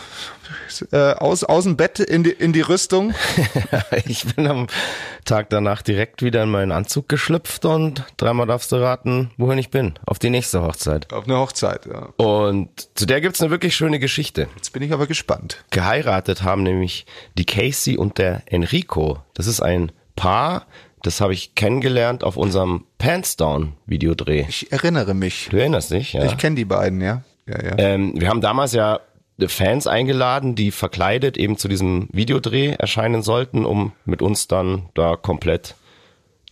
Äh, 0.90 1.12
aus, 1.14 1.44
aus 1.44 1.64
dem 1.64 1.76
Bett 1.76 1.98
in 1.98 2.24
die, 2.24 2.30
in 2.30 2.52
die 2.52 2.60
Rüstung. 2.60 3.14
ich 4.06 4.34
bin 4.34 4.46
am 4.46 4.66
Tag 5.24 5.50
danach 5.50 5.82
direkt 5.82 6.22
wieder 6.22 6.42
in 6.42 6.50
meinen 6.50 6.72
Anzug 6.72 7.08
geschlüpft 7.08 7.64
und 7.64 8.04
dreimal 8.16 8.46
darfst 8.46 8.72
du 8.72 8.76
raten, 8.76 9.30
wohin 9.36 9.58
ich 9.58 9.70
bin. 9.70 9.94
Auf 10.04 10.18
die 10.18 10.30
nächste 10.30 10.62
Hochzeit. 10.62 11.12
Auf 11.12 11.24
eine 11.24 11.38
Hochzeit, 11.38 11.86
ja. 11.86 12.08
Und 12.16 12.68
zu 12.94 13.06
der 13.06 13.20
gibt's 13.20 13.40
eine 13.40 13.50
wirklich 13.50 13.76
schöne 13.76 13.98
Geschichte. 13.98 14.48
Jetzt 14.56 14.72
bin 14.72 14.82
ich 14.82 14.92
aber 14.92 15.06
gespannt. 15.06 15.64
Geheiratet 15.70 16.42
haben 16.42 16.62
nämlich 16.62 17.06
die 17.38 17.46
Casey 17.46 17.96
und 17.96 18.18
der 18.18 18.42
Enrico. 18.46 19.18
Das 19.34 19.46
ist 19.46 19.60
ein 19.60 19.92
Paar, 20.16 20.66
das 21.02 21.20
habe 21.20 21.32
ich 21.32 21.54
kennengelernt 21.54 22.24
auf 22.24 22.36
unserem 22.36 22.84
Pants 22.98 23.36
Down 23.36 23.74
Videodreh. 23.86 24.46
Ich 24.48 24.72
erinnere 24.72 25.14
mich. 25.14 25.48
Du 25.50 25.56
erinnerst 25.58 25.90
dich, 25.90 26.12
ja? 26.12 26.24
Ich 26.24 26.36
kenne 26.38 26.56
die 26.56 26.64
beiden, 26.64 27.00
ja. 27.00 27.22
Ja, 27.46 27.62
ja. 27.62 27.78
Ähm, 27.78 28.14
wir 28.16 28.28
haben 28.28 28.40
damals 28.40 28.72
ja 28.72 29.00
Fans 29.46 29.86
eingeladen, 29.86 30.54
die 30.54 30.70
verkleidet 30.70 31.36
eben 31.36 31.56
zu 31.56 31.68
diesem 31.68 32.08
Videodreh 32.12 32.74
erscheinen 32.78 33.22
sollten, 33.22 33.64
um 33.64 33.92
mit 34.04 34.22
uns 34.22 34.46
dann 34.46 34.88
da 34.94 35.16
komplett 35.16 35.74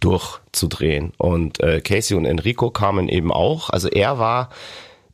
durchzudrehen. 0.01 1.13
Und 1.19 1.61
äh, 1.61 1.81
Casey 1.81 2.17
und 2.17 2.25
Enrico 2.25 2.71
kamen 2.71 3.09
eben 3.09 3.33
auch. 3.33 3.71
Also 3.71 3.89
er 3.89 4.19
war 4.19 4.51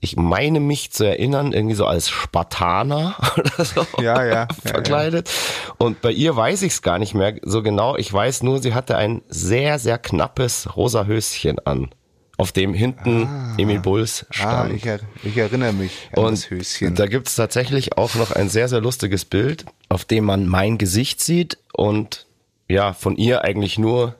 ich 0.06 0.16
meine 0.16 0.60
mich 0.60 0.92
zu 0.92 1.04
erinnern, 1.04 1.52
irgendwie 1.52 1.74
so 1.74 1.84
als 1.86 2.08
Spartaner 2.08 3.16
oder 3.36 3.64
so 3.64 3.86
Ja, 4.00 4.24
ja, 4.24 4.34
ja, 4.34 4.48
verkleidet. 4.64 5.30
Und 5.78 6.00
bei 6.00 6.10
ihr 6.12 6.34
weiß 6.36 6.62
ich 6.62 6.72
es 6.72 6.82
gar 6.82 6.98
nicht 6.98 7.14
mehr 7.14 7.34
so 7.42 7.62
genau. 7.62 7.96
Ich 7.96 8.12
weiß 8.12 8.42
nur, 8.42 8.60
sie 8.62 8.72
hatte 8.74 8.96
ein 8.96 9.22
sehr, 9.28 9.78
sehr 9.78 9.98
knappes 9.98 10.76
rosa 10.76 11.04
Höschen 11.06 11.58
an, 11.66 11.90
auf 12.38 12.52
dem 12.52 12.72
hinten 12.74 13.28
Emil 13.58 13.80
Bulls 13.80 14.26
Ah, 14.30 14.34
stand. 14.34 14.74
ich, 14.74 14.86
er, 14.86 15.00
ich 15.24 15.36
erinnere 15.36 15.72
mich 15.72 15.92
an 16.16 16.30
das 16.30 16.48
Höschen. 16.50 16.94
da 16.94 17.06
gibt's 17.06 17.34
tatsächlich 17.34 17.98
auch 17.98 18.14
noch 18.14 18.30
ein 18.30 18.48
sehr, 18.48 18.68
sehr 18.68 18.80
lustiges 18.80 19.24
Bild, 19.24 19.64
auf 19.88 20.04
dem 20.04 20.24
man 20.24 20.46
mein 20.46 20.78
Gesicht 20.78 21.20
sieht 21.20 21.58
und 21.72 22.26
ja, 22.68 22.92
von 22.92 23.16
ihr 23.16 23.42
eigentlich 23.44 23.78
nur 23.78 24.14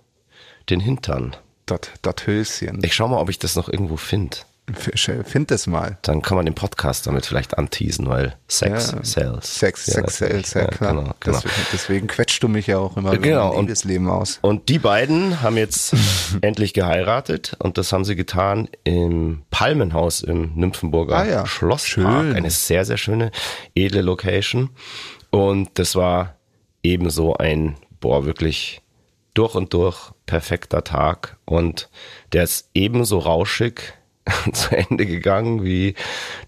den 0.71 0.81
Hintern. 0.81 1.37
Dort 1.67 2.27
Höschen. 2.29 2.81
Ich 2.85 2.95
schau 2.95 3.09
mal, 3.09 3.19
ob 3.21 3.29
ich 3.29 3.41
das 3.41 3.57
noch 3.57 3.69
irgendwo 3.69 3.97
finde. 3.97 4.37
Find 4.75 5.51
es 5.53 5.69
mal. 5.69 5.97
Dann 6.03 6.23
kann 6.23 6.37
man 6.37 6.45
den 6.45 6.55
Podcast 6.57 7.07
damit 7.07 7.25
vielleicht 7.25 7.57
anteasen, 7.57 8.09
weil 8.09 8.35
Sex 8.49 8.93
Ja. 8.93 9.05
sells. 9.05 9.59
Sex, 9.61 9.87
Ja, 9.87 9.95
Sex. 9.95 10.19
Sales, 10.19 10.55
ja, 10.55 10.67
klar. 10.67 10.91
Genau, 10.91 11.03
genau. 11.21 11.37
Deswegen, 11.39 11.67
deswegen 11.73 12.07
quetscht 12.09 12.43
du 12.43 12.49
mich 12.49 12.67
ja 12.67 12.79
auch 12.79 12.97
immer 12.97 13.17
Genau, 13.17 13.49
mein 13.51 13.59
und- 13.59 13.67
Liebesleben 13.67 14.09
aus. 14.11 14.39
Und 14.43 14.69
die 14.69 14.81
beiden 14.81 15.41
haben 15.41 15.57
jetzt 15.57 15.95
endlich 16.41 16.73
geheiratet 16.75 17.55
und 17.61 17.79
das 17.79 17.93
haben 17.93 18.05
sie 18.05 18.17
getan 18.17 18.69
im 18.83 19.43
Palmenhaus 19.51 20.21
im 20.23 20.53
Nymphenburger 20.57 21.17
Ah 21.17 21.25
ja, 21.27 21.47
Schlosspark. 21.47 22.25
schön. 22.25 22.35
Eine 22.35 22.51
sehr, 22.51 22.85
sehr 22.85 22.97
schöne, 22.97 23.31
edle 23.77 24.03
Location. 24.03 24.71
Und 25.31 25.79
das 25.79 25.95
war 25.95 26.35
ebenso 26.83 27.37
ein, 27.37 27.77
boah, 28.01 28.25
wirklich 28.27 28.83
durch 29.35 29.55
und 29.55 29.73
durch 29.75 30.11
perfekter 30.27 30.83
Tag. 30.83 31.37
Und 31.45 31.89
der 32.33 32.43
ist 32.43 32.69
ebenso 32.75 33.19
rauschig 33.19 33.95
zu 34.53 34.77
Ende 34.77 35.07
gegangen 35.07 35.65
wie 35.65 35.95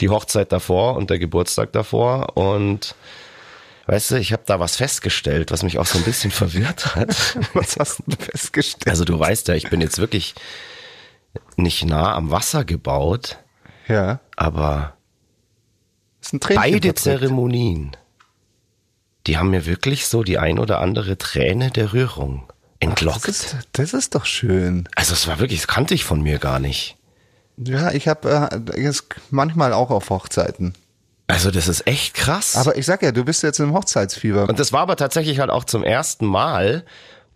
die 0.01 0.09
Hochzeit 0.09 0.53
davor 0.53 0.97
und 0.97 1.11
der 1.11 1.19
Geburtstag 1.19 1.73
davor. 1.73 2.37
Und 2.37 2.95
weißt 3.87 4.13
du, 4.13 4.15
ich 4.17 4.33
habe 4.33 4.43
da 4.47 4.61
was 4.61 4.77
festgestellt, 4.77 5.51
was 5.51 5.63
mich 5.63 5.79
auch 5.79 5.87
so 5.87 5.99
ein 5.99 6.05
bisschen 6.05 6.31
verwirrt 6.31 6.95
hat. 6.95 7.39
Was 7.55 7.77
hast 7.79 8.03
du 8.07 8.17
festgestellt? 8.17 8.89
Also 8.89 9.05
du 9.05 9.19
weißt 9.19 9.49
ja, 9.49 9.55
ich 9.55 9.71
bin 9.71 9.81
jetzt 9.81 9.99
wirklich 9.99 10.35
nicht 11.57 11.85
nah 11.85 12.15
am 12.15 12.31
Wasser 12.31 12.65
gebaut, 12.65 13.39
ja, 13.87 14.21
aber 14.37 14.97
beide. 16.55 16.95
Zeremonien, 16.95 17.97
die 19.27 19.39
haben 19.39 19.51
mir 19.51 19.67
wirklich 19.67 20.07
so 20.07 20.23
die 20.23 20.39
ein 20.39 20.59
oder 20.59 20.81
andere 20.81 21.17
Träne 21.17 21.71
der 21.71 21.93
Rührung 21.93 22.53
entlockt. 22.81 23.29
Das 23.29 23.29
ist, 23.29 23.57
das 23.73 23.93
ist 23.95 24.15
doch 24.15 24.27
schön. 24.27 24.89
also 24.95 25.15
es 25.15 25.27
war 25.27 25.39
wirklich, 25.39 25.61
das 25.61 25.69
kannte 25.69 25.95
ich 25.95 26.05
von 26.05 26.23
mir 26.23 26.39
gar 26.39 26.59
nicht. 26.59 26.98
Ja, 27.65 27.93
ich 27.93 28.09
habe 28.09 28.51
äh, 28.77 28.81
jetzt 28.81 29.07
manchmal 29.31 29.73
auch 29.73 29.91
auf 29.91 30.11
Hochzeiten. 30.11 30.75
Also 31.27 31.51
das 31.51 31.69
ist 31.69 31.87
echt 31.87 32.15
krass. 32.15 32.57
Aber 32.57 32.77
ich 32.77 32.87
sag 32.87 33.03
ja, 33.03 33.13
du 33.13 33.25
bist 33.25 33.43
jetzt 33.43 33.59
im 33.59 33.75
Hochzeitsfieber. 33.75 34.49
Und 34.49 34.59
das 34.59 34.73
war 34.73 34.81
aber 34.81 34.97
tatsächlich 34.97 35.41
halt 35.41 35.51
auch 35.51 35.65
zum 35.65 35.85
ersten 35.85 36.25
Mal, 36.27 36.85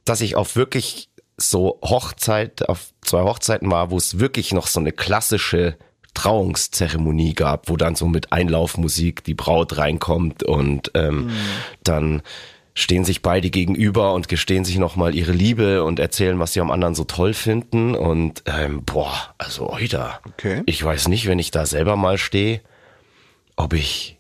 dass 0.05 0.21
ich 0.23 0.35
auf 0.35 0.57
wirklich 0.57 1.11
so 1.37 1.79
Hochzeit, 1.83 2.69
auf 2.69 2.93
zwei 3.03 3.23
Hochzeiten 3.23 3.71
war, 3.71 3.91
wo 3.91 3.99
es 3.99 4.19
wirklich 4.19 4.53
noch 4.53 4.67
so 4.67 4.81
eine 4.81 4.93
klassische 4.93 5.77
Trauungszeremonie 6.15 7.35
gab, 7.35 7.69
wo 7.69 7.77
dann 7.77 7.95
so 7.95 8.07
mit 8.07 8.33
Einlaufmusik 8.33 9.25
die 9.25 9.35
Braut 9.35 9.77
reinkommt 9.77 10.43
und 10.43 10.91
ähm, 10.95 11.31
dann 11.85 12.23
stehen 12.75 13.05
sich 13.05 13.23
beide 13.23 13.51
gegenüber 13.51 14.15
und 14.15 14.29
gestehen 14.29 14.65
sich 14.65 14.79
nochmal 14.79 15.15
ihre 15.15 15.33
Liebe 15.33 15.85
und 15.85 15.99
erzählen, 15.99 16.39
was 16.39 16.53
sie 16.53 16.61
am 16.61 16.71
anderen 16.71 16.95
so 16.95 17.05
toll 17.05 17.35
finden. 17.35 17.95
Und 17.95 18.43
ähm, 18.47 18.83
boah, 18.85 19.35
also 19.39 19.71
oida. 19.71 20.21
Okay. 20.27 20.63
Ich 20.67 20.83
weiß 20.83 21.09
nicht, 21.09 21.27
wenn 21.27 21.39
ich 21.39 21.51
da 21.51 21.67
selber 21.67 21.97
mal 21.97 22.19
stehe, 22.19 22.61
ob 23.57 23.75
ich 23.75 24.19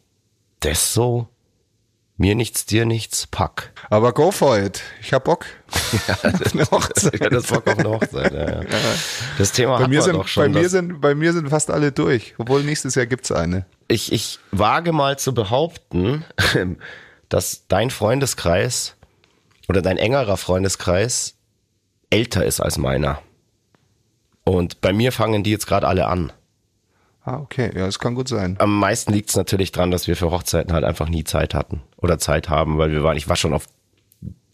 das 0.61 0.92
so 0.92 1.28
mir 2.18 2.35
nichts, 2.35 2.66
dir 2.66 2.85
nichts 2.85 3.26
pack. 3.26 3.73
Aber 3.90 4.12
go 4.12 4.30
for 4.30 4.59
it. 4.59 4.82
Ich 5.00 5.12
hab 5.12 5.25
Bock. 5.25 5.47
auf 6.23 6.54
eine 6.54 6.64
Hochzeit. 6.71 7.21
Ja, 7.21 7.30
das 7.30 7.47
Bock 7.47 7.66
auf 7.66 7.78
eine 7.78 7.88
Hochzeit. 7.88 8.32
Ja, 8.32 8.62
ja. 8.62 8.68
Das 9.38 9.52
Thema 9.52 9.76
Bei 9.76 9.85
hat 9.85 9.90
mir, 9.90 10.02
sind, 10.02 10.14
doch 10.14 10.28
schon. 10.28 10.52
bei, 10.52 10.61
mir 10.61 10.68
sind, 10.68 11.00
bei 11.00 11.14
mir 11.14 11.32
sind 11.32 11.49
fast 11.49 11.71
alle 11.71 11.90
durch. 11.90 12.35
Obwohl 12.38 12.62
nächstes 12.62 12.94
Jahr 12.94 13.06
gibt's 13.06 13.32
eine. 13.32 13.64
ich, 13.88 14.12
ich 14.12 14.38
wage 14.52 14.92
mal 14.92 15.18
zu 15.18 15.35
behaupten, 15.35 16.25
dass 17.33 17.67
dein 17.69 17.91
Freundeskreis 17.91 18.95
oder 19.69 19.81
dein 19.83 19.97
engerer 19.97 20.37
Freundeskreis 20.37 21.35
älter 22.11 22.45
ist 22.45 22.61
als 22.61 22.77
meiner. 22.79 23.23
Und 24.45 24.81
bei 24.81 24.93
mir 24.93 25.12
fangen 25.12 25.43
die 25.45 25.51
jetzt 25.51 25.67
gerade 25.67 25.87
alle 25.87 26.07
an. 26.09 26.33
Ah, 27.25 27.37
okay. 27.39 27.71
Ja, 27.75 27.87
das 27.87 27.99
kann 28.01 28.15
gut 28.17 28.29
sein. 28.29 28.57
Am 28.59 28.77
meisten 28.79 29.12
liegt 29.12 29.31
es 29.31 29.37
natürlich 29.37 29.71
dran, 29.71 29.91
dass 29.93 30.09
wir 30.09 30.17
für 30.17 30.31
Hochzeiten 30.33 30.73
halt 30.73 30.85
einfach 30.85 31.09
nie 31.09 31.23
Zeit 31.25 31.55
hatten 31.55 31.81
oder 31.97 32.19
Zeit 32.19 32.49
haben, 32.49 32.79
weil 32.79 32.91
wir 32.91 33.05
waren, 33.05 33.17
ich 33.17 33.29
war 33.29 33.37
schon 33.37 33.55
auf, 33.55 33.67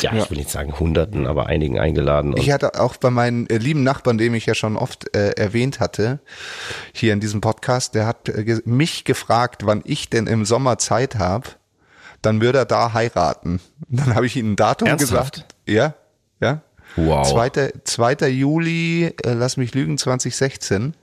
ja, 0.03 0.15
Ja. 0.15 0.23
ich 0.23 0.31
will 0.31 0.37
nicht 0.37 0.51
sagen 0.51 0.79
Hunderten, 0.79 1.27
aber 1.27 1.47
einigen 1.47 1.79
eingeladen. 1.81 2.37
Ich 2.37 2.51
hatte 2.51 2.79
auch 2.79 2.97
bei 2.99 3.09
meinen 3.11 3.49
äh, 3.49 3.57
lieben 3.57 3.83
Nachbarn, 3.85 4.19
dem 4.19 4.35
ich 4.35 4.45
ja 4.45 4.55
schon 4.55 4.77
oft 4.77 5.17
äh, 5.17 5.31
erwähnt 5.31 5.81
hatte, 5.81 6.21
hier 6.93 7.15
in 7.15 7.21
diesem 7.21 7.41
Podcast, 7.41 7.95
der 7.95 8.07
hat 8.07 8.29
äh, 8.29 8.61
mich 8.67 9.05
gefragt, 9.05 9.65
wann 9.65 9.81
ich 9.85 10.11
denn 10.11 10.27
im 10.27 10.45
Sommer 10.45 10.77
Zeit 10.77 11.15
habe, 11.17 11.49
dann 12.23 12.41
würde 12.41 12.59
er 12.59 12.65
da 12.65 12.93
heiraten. 12.93 13.61
Und 13.91 14.01
dann 14.01 14.15
habe 14.15 14.27
ich 14.27 14.37
ihm 14.37 14.53
ein 14.53 14.57
Datum 14.57 14.89
Ernsthaft? 14.89 15.35
gesagt. 15.35 15.55
Ja, 15.67 15.95
ja. 16.41 16.61
Wow. 16.97 17.29
2. 17.31 17.73
2. 17.85 18.29
Juli, 18.29 19.15
äh, 19.25 19.33
lass 19.35 19.57
mich 19.57 19.75
lügen, 19.75 19.99
2016. 19.99 20.95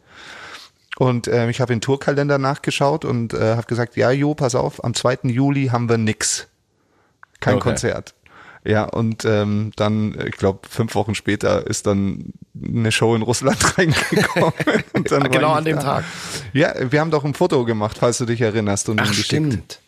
Und 0.98 1.28
ähm, 1.28 1.50
ich 1.50 1.62
habe 1.62 1.74
den 1.74 1.82
Tourkalender 1.82 2.38
nachgeschaut 2.38 3.06
und 3.06 3.34
äh, 3.34 3.56
habe 3.56 3.68
gesagt, 3.68 3.96
ja, 3.98 4.12
Jo, 4.12 4.34
pass 4.34 4.56
auf, 4.56 4.84
am 4.84 4.94
2. 4.94 5.20
Juli 5.24 5.68
haben 5.68 5.90
wir 5.90 5.98
nix. 5.98 6.48
Kein 7.40 7.56
Okay. 7.56 7.64
Konzert. 7.70 8.14
Ja, 8.64 8.86
und 8.86 9.26
ähm, 9.26 9.72
dann, 9.76 10.18
ich 10.26 10.38
glaube, 10.38 10.68
fünf 10.68 10.96
Wochen 10.96 11.14
später 11.14 11.68
ist 11.68 11.86
dann 11.86 12.34
eine 12.60 12.92
Show 12.92 13.14
in 13.16 13.22
Russland 13.22 13.78
reingekommen. 13.78 14.54
und 14.94 15.12
dann 15.12 15.22
war 15.24 15.30
Genau 15.30 15.52
an 15.52 15.66
dem 15.66 15.76
da. 15.78 15.84
Tag. 15.84 16.06
Ja, 16.54 16.74
wir 16.92 17.00
haben 17.00 17.12
doch 17.12 17.24
ein 17.26 17.36
Foto 17.36 17.64
gemacht, 17.66 17.98
falls 18.00 18.18
du 18.18 18.26
dich 18.26 18.42
erinnerst. 18.42 18.90
Und 18.90 19.02
Ach, 19.02 19.14
stimmt. 19.14 19.80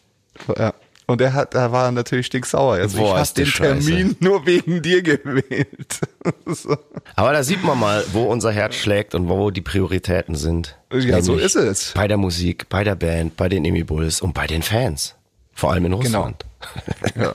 Ja. 0.56 0.74
Und 1.10 1.22
er 1.22 1.34
hat, 1.34 1.56
da 1.56 1.72
war 1.72 1.90
natürlich 1.92 2.26
stinksauer. 2.26 2.76
Also 2.76 2.98
Boah, 2.98 3.22
ich 3.22 3.30
habe 3.30 3.46
den 3.46 3.46
Termin 3.46 4.16
nur 4.20 4.46
wegen 4.46 4.82
dir 4.82 5.02
gewählt. 5.02 6.02
so. 6.46 6.78
Aber 7.16 7.32
da 7.32 7.44
sieht 7.44 7.64
man 7.64 7.80
mal, 7.80 8.04
wo 8.12 8.24
unser 8.26 8.52
Herz 8.52 8.76
schlägt 8.76 9.16
und 9.16 9.30
wo 9.30 9.50
die 9.50 9.62
Prioritäten 9.62 10.36
sind. 10.36 10.78
Ja, 10.92 11.22
so 11.22 11.32
Nämlich 11.32 11.46
ist 11.46 11.56
es. 11.56 11.92
Bei 11.96 12.10
der 12.10 12.18
Musik, 12.18 12.68
bei 12.68 12.84
der 12.84 12.96
Band, 12.96 13.38
bei 13.38 13.48
den 13.48 13.64
Emi 13.64 13.84
Bulls 13.86 14.22
und 14.22 14.34
bei 14.34 14.48
den 14.48 14.62
Fans. 14.64 15.16
Vor 15.54 15.72
allem 15.72 15.86
in 15.86 15.94
Russland. 15.94 16.46
Ja. 17.16 17.34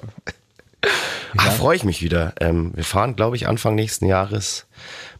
Ah, 1.36 1.50
freue 1.52 1.76
ich 1.76 1.84
mich 1.84 2.02
wieder. 2.02 2.34
Ähm, 2.40 2.72
wir 2.74 2.84
fahren, 2.84 3.14
glaube 3.16 3.36
ich, 3.36 3.46
Anfang 3.48 3.74
nächsten 3.76 4.04
Jahres 4.04 4.66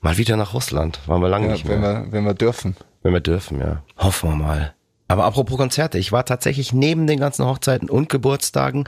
mal 0.01 0.19
wieder 0.19 0.37
nach 0.37 0.55
Russland. 0.55 0.99
Waren 1.07 1.23
wir 1.23 1.29
lange 1.29 1.47
Ja, 1.47 1.53
nicht 1.53 1.65
mehr. 1.65 1.77
wenn 1.77 1.83
wir, 1.83 2.13
wenn 2.13 2.25
wir 2.25 2.35
dürfen. 2.35 2.77
Wenn 3.03 3.13
wir 3.13 3.21
dürfen, 3.21 3.61
ja. 3.61 3.83
Hoffen 3.97 4.31
wir 4.31 4.37
mal. 4.37 4.75
Aber 5.13 5.25
apropos 5.25 5.59
Konzerte, 5.59 5.99
ich 5.99 6.11
war 6.11 6.25
tatsächlich 6.25 6.73
neben 6.73 7.07
den 7.07 7.21
ganzen 7.21 7.45
Hochzeiten 7.45 7.91
und 7.91 8.09
Geburtstagen 8.09 8.85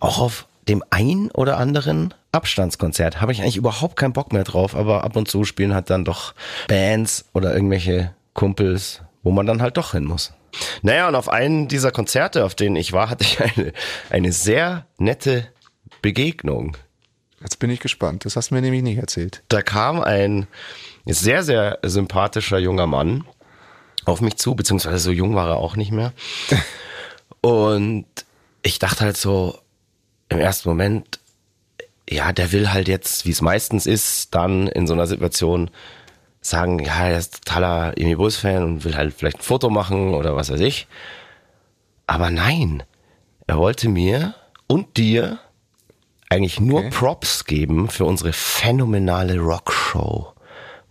auch 0.00 0.18
auf 0.20 0.46
dem 0.68 0.82
ein 0.88 1.30
oder 1.32 1.58
anderen 1.58 2.14
Abstandskonzert. 2.32 3.20
Habe 3.20 3.32
ich 3.32 3.42
eigentlich 3.42 3.58
überhaupt 3.58 3.96
keinen 3.96 4.14
Bock 4.14 4.32
mehr 4.32 4.44
drauf, 4.44 4.74
aber 4.74 5.04
ab 5.04 5.16
und 5.16 5.28
zu 5.28 5.44
spielen 5.44 5.74
halt 5.74 5.90
dann 5.90 6.06
doch 6.06 6.32
Bands 6.66 7.26
oder 7.34 7.54
irgendwelche 7.54 8.14
Kumpels, 8.32 9.02
wo 9.22 9.32
man 9.32 9.44
dann 9.44 9.60
halt 9.60 9.76
doch 9.76 9.92
hin 9.92 10.04
muss. 10.04 10.32
Naja, 10.80 11.08
und 11.08 11.14
auf 11.14 11.28
einen 11.28 11.68
dieser 11.68 11.90
Konzerte, 11.90 12.46
auf 12.46 12.54
denen 12.54 12.76
ich 12.76 12.94
war, 12.94 13.10
hatte 13.10 13.24
ich 13.24 13.38
eine, 13.42 13.74
eine 14.08 14.32
sehr 14.32 14.86
nette 14.96 15.46
Begegnung. 16.00 16.78
Jetzt 17.42 17.58
bin 17.58 17.68
ich 17.68 17.80
gespannt. 17.80 18.24
Das 18.24 18.34
hast 18.34 18.50
du 18.50 18.54
mir 18.54 18.62
nämlich 18.62 18.82
nicht 18.82 18.96
erzählt. 18.96 19.42
Da 19.50 19.60
kam 19.60 20.00
ein 20.00 20.46
sehr, 21.04 21.42
sehr 21.42 21.80
sympathischer 21.82 22.56
junger 22.58 22.86
Mann 22.86 23.24
auf 24.06 24.20
mich 24.20 24.36
zu, 24.36 24.54
beziehungsweise 24.54 24.98
so 24.98 25.10
jung 25.10 25.34
war 25.34 25.48
er 25.48 25.56
auch 25.56 25.76
nicht 25.76 25.92
mehr. 25.92 26.12
Und 27.40 28.06
ich 28.62 28.78
dachte 28.78 29.04
halt 29.04 29.16
so 29.16 29.58
im 30.28 30.38
ersten 30.38 30.68
Moment, 30.68 31.20
ja, 32.08 32.32
der 32.32 32.52
will 32.52 32.72
halt 32.72 32.88
jetzt, 32.88 33.26
wie 33.26 33.30
es 33.30 33.42
meistens 33.42 33.86
ist, 33.86 34.34
dann 34.34 34.68
in 34.68 34.86
so 34.86 34.94
einer 34.94 35.06
Situation 35.06 35.70
sagen, 36.40 36.78
ja, 36.78 37.08
er 37.08 37.18
ist 37.18 37.44
totaler 37.44 37.98
Emi 37.98 38.14
Bulls 38.14 38.36
Fan 38.36 38.62
und 38.62 38.84
will 38.84 38.96
halt 38.96 39.12
vielleicht 39.14 39.38
ein 39.38 39.42
Foto 39.42 39.70
machen 39.70 40.14
oder 40.14 40.36
was 40.36 40.50
weiß 40.50 40.60
ich. 40.60 40.86
Aber 42.06 42.30
nein, 42.30 42.84
er 43.48 43.58
wollte 43.58 43.88
mir 43.88 44.34
und 44.68 44.96
dir 44.96 45.40
eigentlich 46.28 46.60
nur 46.60 46.80
Okay. 46.80 46.90
Props 46.90 47.44
geben 47.44 47.88
für 47.88 48.04
unsere 48.04 48.32
phänomenale 48.32 49.38
Rockshow 49.38 50.32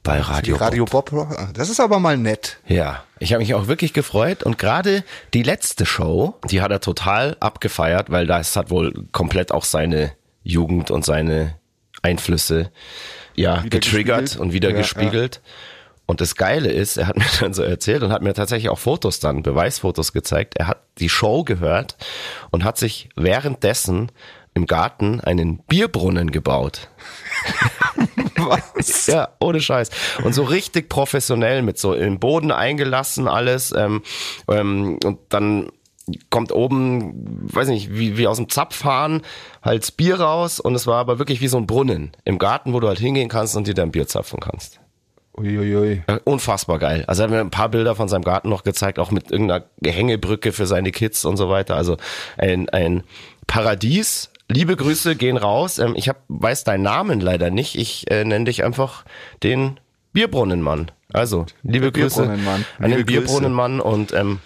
bei 0.06 0.22
Radio. 0.22 0.56
Radio 0.56 0.86
Bob, 0.86 1.12
das 1.54 1.70
ist 1.70 1.82
aber 1.82 2.00
mal 2.00 2.16
nett. 2.16 2.60
Ja, 2.68 3.04
ich 3.20 3.34
habe 3.34 3.42
mich 3.42 3.54
auch 3.56 3.68
wirklich 3.68 3.92
gefreut 3.92 4.44
und 4.44 4.58
gerade 4.58 5.04
die 5.34 5.44
letzte 5.44 5.86
Show, 5.86 6.36
die 6.50 6.62
hat 6.62 6.72
er 6.72 6.80
total 6.80 7.36
abgefeiert, 7.40 8.10
weil 8.12 8.28
das 8.28 8.56
hat 8.56 8.70
wohl 8.70 8.94
komplett 9.12 9.52
auch 9.52 9.66
seine 9.66 10.14
Jugend 10.44 10.92
und 10.92 11.04
seine 11.04 11.56
Einflüsse 12.04 12.72
ja 13.34 13.64
getriggert 13.64 14.22
gespiegelt. 14.22 14.38
und 14.38 14.54
wieder 14.54 14.70
Ja, 14.70 14.78
gespiegelt. 14.78 15.42
Und 16.06 16.22
das 16.22 16.36
Geile 16.36 16.72
ist, 16.72 16.98
er 16.98 17.08
hat 17.08 17.18
mir 17.18 17.26
dann 17.40 17.56
so 17.56 17.64
erzählt 17.64 18.04
und 18.04 18.12
hat 18.12 18.22
mir 18.22 18.34
tatsächlich 18.36 18.70
auch 18.70 18.78
Fotos 18.80 19.20
dann, 19.20 19.42
Beweisfotos 19.42 20.14
gezeigt. 20.14 20.54
Er 20.56 20.68
hat 20.68 20.84
die 21.00 21.10
Show 21.10 21.44
gehört 21.44 21.98
und 22.52 22.64
hat 22.64 22.78
sich 22.78 23.10
währenddessen 23.16 24.12
im 24.54 24.68
Garten 24.68 25.20
einen 25.20 25.58
Bierbrunnen 25.58 26.32
gebaut. 26.32 26.90
Was? 28.46 29.08
Ja, 29.16 29.30
ohne 29.40 29.62
Scheiß. 29.62 29.90
Und 30.24 30.34
so 30.34 30.44
richtig 30.44 30.90
professionell 30.90 31.62
mit 31.62 31.78
so 31.78 31.94
im 31.94 32.20
Boden 32.20 32.52
eingelassen 32.52 33.28
alles. 33.28 33.74
Ähm, 33.76 34.02
ähm, 34.48 35.00
und 35.04 35.20
dann 35.30 35.70
kommt 36.30 36.52
oben, 36.52 37.14
weiß 37.52 37.68
nicht, 37.70 37.94
wie, 37.94 38.18
wie 38.18 38.28
aus 38.28 38.38
dem 38.38 38.50
Zapfhahn 38.50 39.22
halt 39.64 39.84
das 39.84 39.92
Bier 39.92 40.20
raus. 40.20 40.60
Und 40.60 40.76
es 40.76 40.88
war 40.88 40.98
aber 40.98 41.20
wirklich 41.20 41.42
wie 41.42 41.48
so 41.48 41.58
ein 41.58 41.68
Brunnen 41.68 42.12
im 42.26 42.38
Garten, 42.38 42.74
wo 42.74 42.80
du 42.80 42.88
halt 42.88 43.00
hingehen 43.00 43.30
kannst 43.30 43.56
und 43.56 43.68
dir 43.68 43.74
dein 43.74 43.92
Bier 43.92 44.08
zapfen 44.08 44.40
kannst. 44.40 44.80
Uiuiui. 45.38 46.04
Unfassbar 46.24 46.80
geil. 46.80 47.04
Also 47.08 47.22
er 47.22 47.26
hat 47.26 47.32
mir 47.32 47.42
ein 47.42 47.50
paar 47.50 47.70
Bilder 47.70 47.96
von 47.96 48.08
seinem 48.08 48.24
Garten 48.24 48.50
noch 48.50 48.64
gezeigt, 48.64 49.00
auch 49.00 49.12
mit 49.12 49.32
irgendeiner 49.32 49.66
Hängebrücke 49.84 50.54
für 50.54 50.66
seine 50.66 50.92
Kids 50.92 51.26
und 51.26 51.38
so 51.38 51.50
weiter. 51.50 51.76
Also 51.76 51.98
ein, 52.38 52.70
ein 52.70 53.04
Paradies. 53.48 54.30
Liebe 54.50 54.76
Grüße 54.76 55.16
gehen 55.16 55.38
raus. 55.38 55.80
Ähm, 55.80 55.94
ich 55.96 56.10
hab, 56.10 56.24
weiß 56.28 56.64
deinen 56.64 56.84
Namen 56.84 57.20
leider 57.20 57.50
nicht. 57.50 57.76
Ich 57.76 58.10
äh, 58.12 58.24
nenne 58.24 58.46
dich 58.46 58.64
einfach 58.64 59.06
den 59.44 59.80
Bierbrunnenmann. 60.14 60.92
Also, 61.12 61.46
liebe 61.64 61.92
Grüße 61.92 62.24
an 62.24 62.66
den 62.80 62.92
Grüße. 62.92 63.06
Bierbrunnenmann 63.06 63.80
und 63.80 64.14
ähm, 64.14 64.40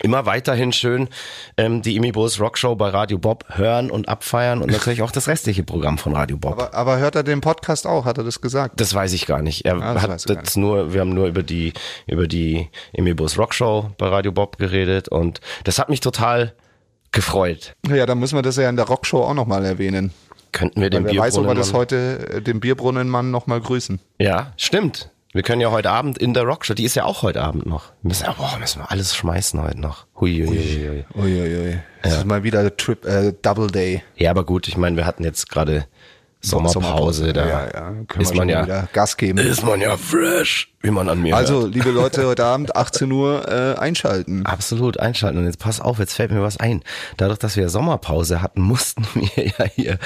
immer 0.00 0.26
weiterhin 0.26 0.72
schön 0.72 1.08
ähm, 1.56 1.82
die 1.82 1.96
Imibos 1.96 2.40
Rockshow 2.40 2.76
bei 2.76 2.88
Radio 2.88 3.18
Bob 3.18 3.44
hören 3.48 3.90
und 3.90 4.08
abfeiern 4.08 4.62
und 4.62 4.70
natürlich 4.70 5.02
auch 5.02 5.10
das 5.10 5.28
restliche 5.28 5.62
Programm 5.64 5.98
von 5.98 6.14
Radio 6.14 6.36
Bob. 6.36 6.52
Aber, 6.52 6.74
aber 6.74 6.98
hört 6.98 7.16
er 7.16 7.22
den 7.22 7.40
Podcast 7.40 7.86
auch? 7.86 8.04
Hat 8.04 8.18
er 8.18 8.24
das 8.24 8.40
gesagt? 8.40 8.80
Das 8.80 8.94
weiß 8.94 9.12
ich 9.12 9.26
gar 9.26 9.42
nicht. 9.42 9.64
Er 9.64 9.80
Ah, 9.80 9.94
das 9.94 10.02
hat 10.02 10.28
jetzt 10.28 10.56
nur, 10.56 10.92
wir 10.92 11.00
haben 11.00 11.14
nur 11.14 11.26
über 11.26 11.42
die, 11.42 11.72
über 12.06 12.26
die 12.26 12.68
Emibus 12.92 13.38
Rockshow 13.38 13.90
bei 13.98 14.08
Radio 14.08 14.32
Bob 14.32 14.58
geredet 14.58 15.08
und 15.08 15.40
das 15.64 15.78
hat 15.78 15.88
mich 15.88 16.00
total 16.00 16.54
gefreut. 17.12 17.74
Ja, 17.88 18.06
dann 18.06 18.18
müssen 18.18 18.36
wir 18.36 18.42
das 18.42 18.56
ja 18.56 18.68
in 18.68 18.76
der 18.76 18.86
Rockshow 18.86 19.22
auch 19.22 19.34
nochmal 19.34 19.64
erwähnen. 19.64 20.12
Könnten 20.52 20.80
wir 20.80 20.90
den 20.90 21.04
Wer 21.04 21.16
weiß, 21.16 21.38
ob 21.38 21.46
wir 21.46 21.54
das 21.54 21.72
heute, 21.72 22.36
äh, 22.36 22.42
den 22.42 22.60
Bierbrunnenmann 22.60 23.30
nochmal 23.30 23.60
grüßen. 23.60 24.00
Ja, 24.18 24.52
stimmt. 24.56 25.10
Wir 25.32 25.42
können 25.42 25.60
ja 25.60 25.70
heute 25.70 25.90
Abend 25.90 26.16
in 26.16 26.32
der 26.32 26.44
Rockshow, 26.44 26.72
die 26.72 26.84
ist 26.84 26.94
ja 26.94 27.04
auch 27.04 27.22
heute 27.22 27.42
Abend 27.42 27.66
noch. 27.66 27.92
Wir 28.02 28.08
müssen, 28.08 28.24
ja, 28.24 28.32
boah, 28.32 28.56
müssen 28.58 28.80
wir 28.80 28.90
alles 28.90 29.14
schmeißen 29.14 29.62
heute 29.62 29.78
noch. 29.78 30.06
Hui, 30.18 30.44
hui, 30.46 30.56
hui, 30.56 31.04
hui. 31.14 31.22
Uiuiui. 31.22 31.78
Das 32.02 32.18
ist 32.18 32.24
mal 32.24 32.44
wieder 32.44 32.74
Trip, 32.76 33.04
äh, 33.04 33.34
Double 33.42 33.66
Day. 33.66 34.02
Ja, 34.16 34.30
aber 34.30 34.44
gut, 34.44 34.68
ich 34.68 34.78
meine, 34.78 34.96
wir 34.96 35.04
hatten 35.04 35.24
jetzt 35.24 35.50
gerade 35.50 35.86
Sommerpause, 36.40 37.32
da 37.32 37.46
Ja, 37.46 37.68
ja. 37.72 37.94
Ist 38.18 38.34
man 38.34 38.48
ja, 38.48 38.64
wieder 38.64 38.88
Gas 38.92 39.16
geben. 39.16 39.38
ist 39.38 39.64
man 39.64 39.80
ja 39.80 39.96
fresh, 39.96 40.72
wie 40.80 40.90
man 40.90 41.08
an 41.08 41.20
mir 41.20 41.34
hört. 41.34 41.40
Also, 41.40 41.66
liebe 41.66 41.90
Leute, 41.90 42.26
heute 42.26 42.44
Abend 42.44 42.76
18 42.76 43.10
Uhr 43.10 43.48
äh, 43.48 43.78
einschalten. 43.78 44.46
Absolut 44.46 45.00
einschalten. 45.00 45.38
Und 45.38 45.46
jetzt 45.46 45.58
pass 45.58 45.80
auf, 45.80 45.98
jetzt 45.98 46.14
fällt 46.14 46.30
mir 46.30 46.42
was 46.42 46.58
ein. 46.58 46.82
Dadurch, 47.16 47.38
dass 47.38 47.56
wir 47.56 47.68
Sommerpause 47.68 48.40
hatten, 48.40 48.60
mussten 48.68 49.04
wir 49.14 49.46
ja 49.46 49.64
hier 49.74 49.98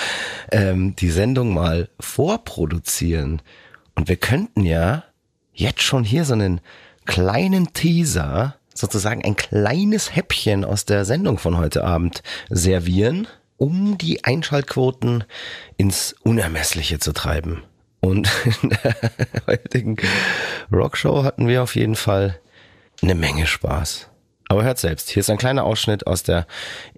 ähm, 0.51 0.97
die 0.97 1.11
Sendung 1.11 1.53
mal 1.53 1.89
vorproduzieren. 2.01 3.43
Und 3.95 4.09
wir 4.09 4.17
könnten 4.17 4.65
ja 4.65 5.05
jetzt 5.53 5.83
schon 5.83 6.03
hier 6.03 6.25
so 6.25 6.33
einen 6.33 6.61
kleinen 7.05 7.75
Teaser, 7.75 8.57
sozusagen 8.75 9.23
ein 9.23 9.37
kleines 9.37 10.17
Häppchen 10.17 10.65
aus 10.65 10.87
der 10.87 11.05
Sendung 11.05 11.37
von 11.37 11.59
heute 11.59 11.85
Abend 11.85 12.23
servieren, 12.49 13.27
um 13.63 13.97
die 13.97 14.25
Einschaltquoten 14.25 15.23
ins 15.77 16.17
Unermessliche 16.25 16.99
zu 16.99 17.13
treiben. 17.13 17.63
Und 18.01 18.29
in 18.61 18.71
der 18.71 18.97
heutigen 19.47 19.97
Rockshow 20.73 21.23
hatten 21.23 21.47
wir 21.47 21.63
auf 21.63 21.77
jeden 21.77 21.95
Fall 21.95 22.41
eine 23.03 23.15
Menge 23.15 23.47
Spaß. 23.47 24.09
Aber 24.49 24.65
hört 24.65 24.81
selbst, 24.81 25.11
hier 25.11 25.21
ist 25.21 25.31
ein 25.31 25.39
kleiner 25.39 25.63
Ausschnitt 25.63 26.09
aus 26.09 26.25
der 26.25 26.49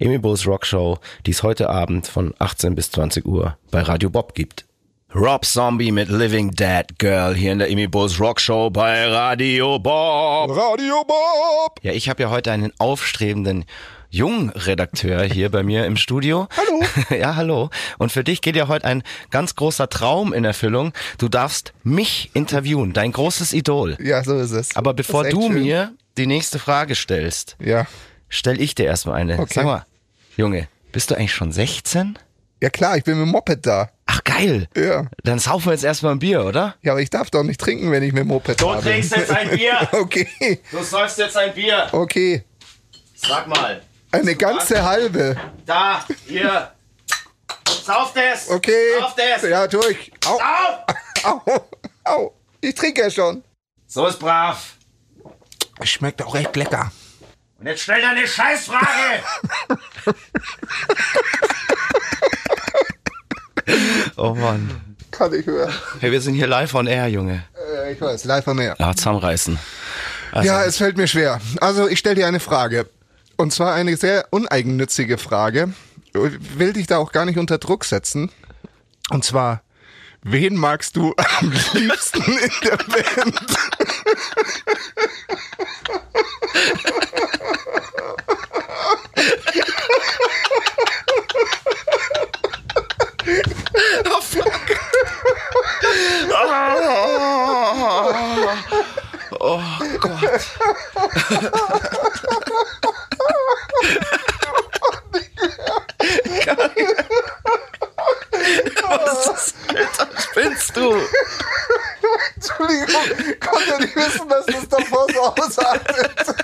Amy 0.01 0.17
Bulls 0.17 0.47
Rock 0.47 0.65
Show, 0.65 1.01
die 1.27 1.33
es 1.33 1.43
heute 1.43 1.69
Abend 1.69 2.07
von 2.07 2.33
18 2.39 2.75
bis 2.75 2.91
20 2.93 3.27
Uhr 3.27 3.59
bei 3.71 3.83
Radio 3.83 4.09
Bob 4.09 4.35
gibt. 4.35 4.65
Rob 5.15 5.45
Zombie 5.45 5.93
mit 5.93 6.09
Living 6.09 6.51
Dead 6.51 6.87
Girl 6.99 7.35
hier 7.37 7.53
in 7.53 7.61
der 7.61 7.69
Amy 7.71 7.87
Bulls 7.87 8.19
Rock 8.19 8.41
Show 8.41 8.71
bei 8.71 9.07
Radio 9.07 9.79
Bob. 9.79 10.51
Radio 10.51 11.05
Bob! 11.07 11.79
Ja, 11.83 11.93
ich 11.93 12.09
habe 12.09 12.23
ja 12.25 12.31
heute 12.31 12.51
einen 12.51 12.73
aufstrebenden 12.79 13.65
Jungredakteur 14.11 15.23
hier 15.23 15.51
bei 15.51 15.63
mir 15.63 15.87
im 15.87 15.97
Studio. 15.97 16.49
Hallo. 16.57 16.83
ja, 17.21 17.37
hallo. 17.37 17.71
Und 17.99 18.11
für 18.11 18.25
dich 18.25 18.41
geht 18.43 18.57
ja 18.57 18.67
heute 18.67 18.87
ein 18.87 19.05
ganz 19.31 19.55
großer 19.55 19.89
Traum 19.89 20.33
in 20.33 20.45
Erfüllung. 20.45 20.93
Du 21.19 21.29
darfst 21.29 21.73
mich 21.85 22.31
interviewen, 22.35 22.93
dein 22.93 23.13
großes 23.13 23.53
Idol. 23.53 23.97
Ja, 24.01 24.25
so 24.25 24.37
ist 24.37 24.51
es. 24.51 24.75
Aber 24.77 24.95
bevor 24.95 25.23
du 25.29 25.43
schön. 25.43 25.55
mir 25.63 25.93
die 26.17 26.27
nächste 26.27 26.59
Frage 26.59 26.97
stellst, 26.97 27.57
Ja. 27.61 27.87
stell 28.29 28.61
ich 28.61 28.75
dir 28.75 28.87
erstmal 28.87 29.21
eine. 29.21 29.39
Okay. 29.39 29.53
Sag 29.55 29.65
mal, 29.65 29.87
Junge, 30.37 30.67
bist 30.91 31.11
du 31.13 31.15
eigentlich 31.17 31.35
schon 31.35 31.53
16? 31.53 32.19
Ja 32.65 32.71
klar, 32.71 32.97
ich 32.97 33.05
bin 33.05 33.19
mit 33.19 33.27
dem 33.27 33.33
Moped 33.33 33.67
da. 33.67 33.91
Ach 34.07 34.25
geil. 34.25 34.69
Ja. 34.75 35.05
Dann 35.23 35.39
saufen 35.39 35.67
wir 35.67 35.73
jetzt 35.73 35.85
erstmal 35.85 36.13
ein 36.13 36.19
Bier, 36.19 36.47
oder? 36.47 36.77
Ja, 36.81 36.93
aber 36.93 37.03
ich 37.03 37.11
darf 37.11 37.29
doch 37.29 37.43
nicht 37.43 37.61
trinken, 37.61 37.91
wenn 37.93 38.03
ich 38.03 38.15
mit 38.15 38.23
dem 38.23 38.29
Moped 38.29 38.59
da 38.59 38.81
bin. 38.81 39.03
jetzt 39.03 39.31
ein 39.31 39.51
Bier. 39.51 39.87
Okay, 39.93 40.63
Du 40.71 40.83
säufst 40.83 41.19
jetzt 41.19 41.37
ein 41.37 41.53
Bier. 41.53 41.89
okay. 41.93 42.43
Sag 43.17 43.49
mal. 43.49 43.83
Eine 44.13 44.35
ganze 44.35 44.83
halbe. 44.83 45.37
Da, 45.67 46.07
hier. 46.27 46.73
Sauf 47.85 48.15
das. 48.15 48.49
Okay. 48.49 48.99
Sauf 48.99 49.15
das. 49.15 49.43
Ja, 49.43 49.67
durch. 49.67 50.11
Au, 50.25 50.37
Auf. 50.37 51.43
au, 51.45 51.69
au. 52.05 52.35
Ich 52.63 52.75
trinke 52.75 53.03
ja 53.03 53.11
schon. 53.11 53.45
So 53.87 54.07
ist 54.07 54.19
brav. 54.19 54.77
Es 55.83 55.91
schmeckt 55.91 56.23
auch 56.23 56.35
echt 56.35 56.57
lecker. 56.57 56.91
Und 57.61 57.67
jetzt 57.67 57.83
stell 57.83 58.01
deine 58.01 58.27
Scheißfrage. 58.27 59.23
oh 64.17 64.35
Mann. 64.35 64.97
Kann 65.11 65.33
ich 65.33 65.47
hören. 65.47 65.73
Hey, 66.01 66.11
wir 66.11 66.21
sind 66.21 66.35
hier 66.35 66.49
live 66.49 66.75
on 66.75 66.87
air, 66.87 67.07
Junge. 67.09 67.45
Äh, 67.85 67.93
ich 67.93 68.01
weiß, 68.01 68.25
live 68.25 68.45
von 68.45 68.57
näher. 68.57 68.75
Ja, 68.79 68.95
zusammenreißen. 68.95 69.59
Also, 70.33 70.49
Ja, 70.49 70.65
es 70.65 70.79
fällt 70.79 70.97
mir 70.97 71.07
schwer. 71.07 71.41
Also 71.61 71.89
ich 71.89 71.99
stelle 72.01 72.17
dir 72.17 72.27
eine 72.27 72.41
Frage. 72.41 72.89
Und 73.37 73.53
zwar 73.53 73.75
eine 73.75 73.97
sehr 73.97 74.27
uneigennützige 74.31 75.19
Frage. 75.19 75.73
Ich 76.13 76.59
will 76.59 76.73
dich 76.73 76.87
da 76.87 76.99
auch 76.99 77.13
gar 77.13 77.25
nicht 77.25 77.39
unter 77.39 77.59
Druck 77.59 77.85
setzen. 77.85 78.31
Und 79.11 79.25
zwar, 79.25 79.63
wen 80.23 80.57
magst 80.57 80.97
du 80.97 81.15
am 81.41 81.53
liebsten 81.75 82.23
in 82.23 82.51
der 82.65 82.77
Band? 82.77 83.41
oh 99.41 99.61
Gott. 100.01 100.41
Was 108.83 109.27
ist, 109.27 109.55
Alter, 109.69 110.09
spinnst 110.21 110.77
du? 110.77 110.97
Entschuldigung, 112.37 113.03
konnte 113.41 113.81
nicht 113.81 113.97
wissen, 113.97 114.29
dass 114.29 114.47
das 114.47 114.69
davor 114.69 115.07
so 115.13 115.21
ausartet. 115.21 116.35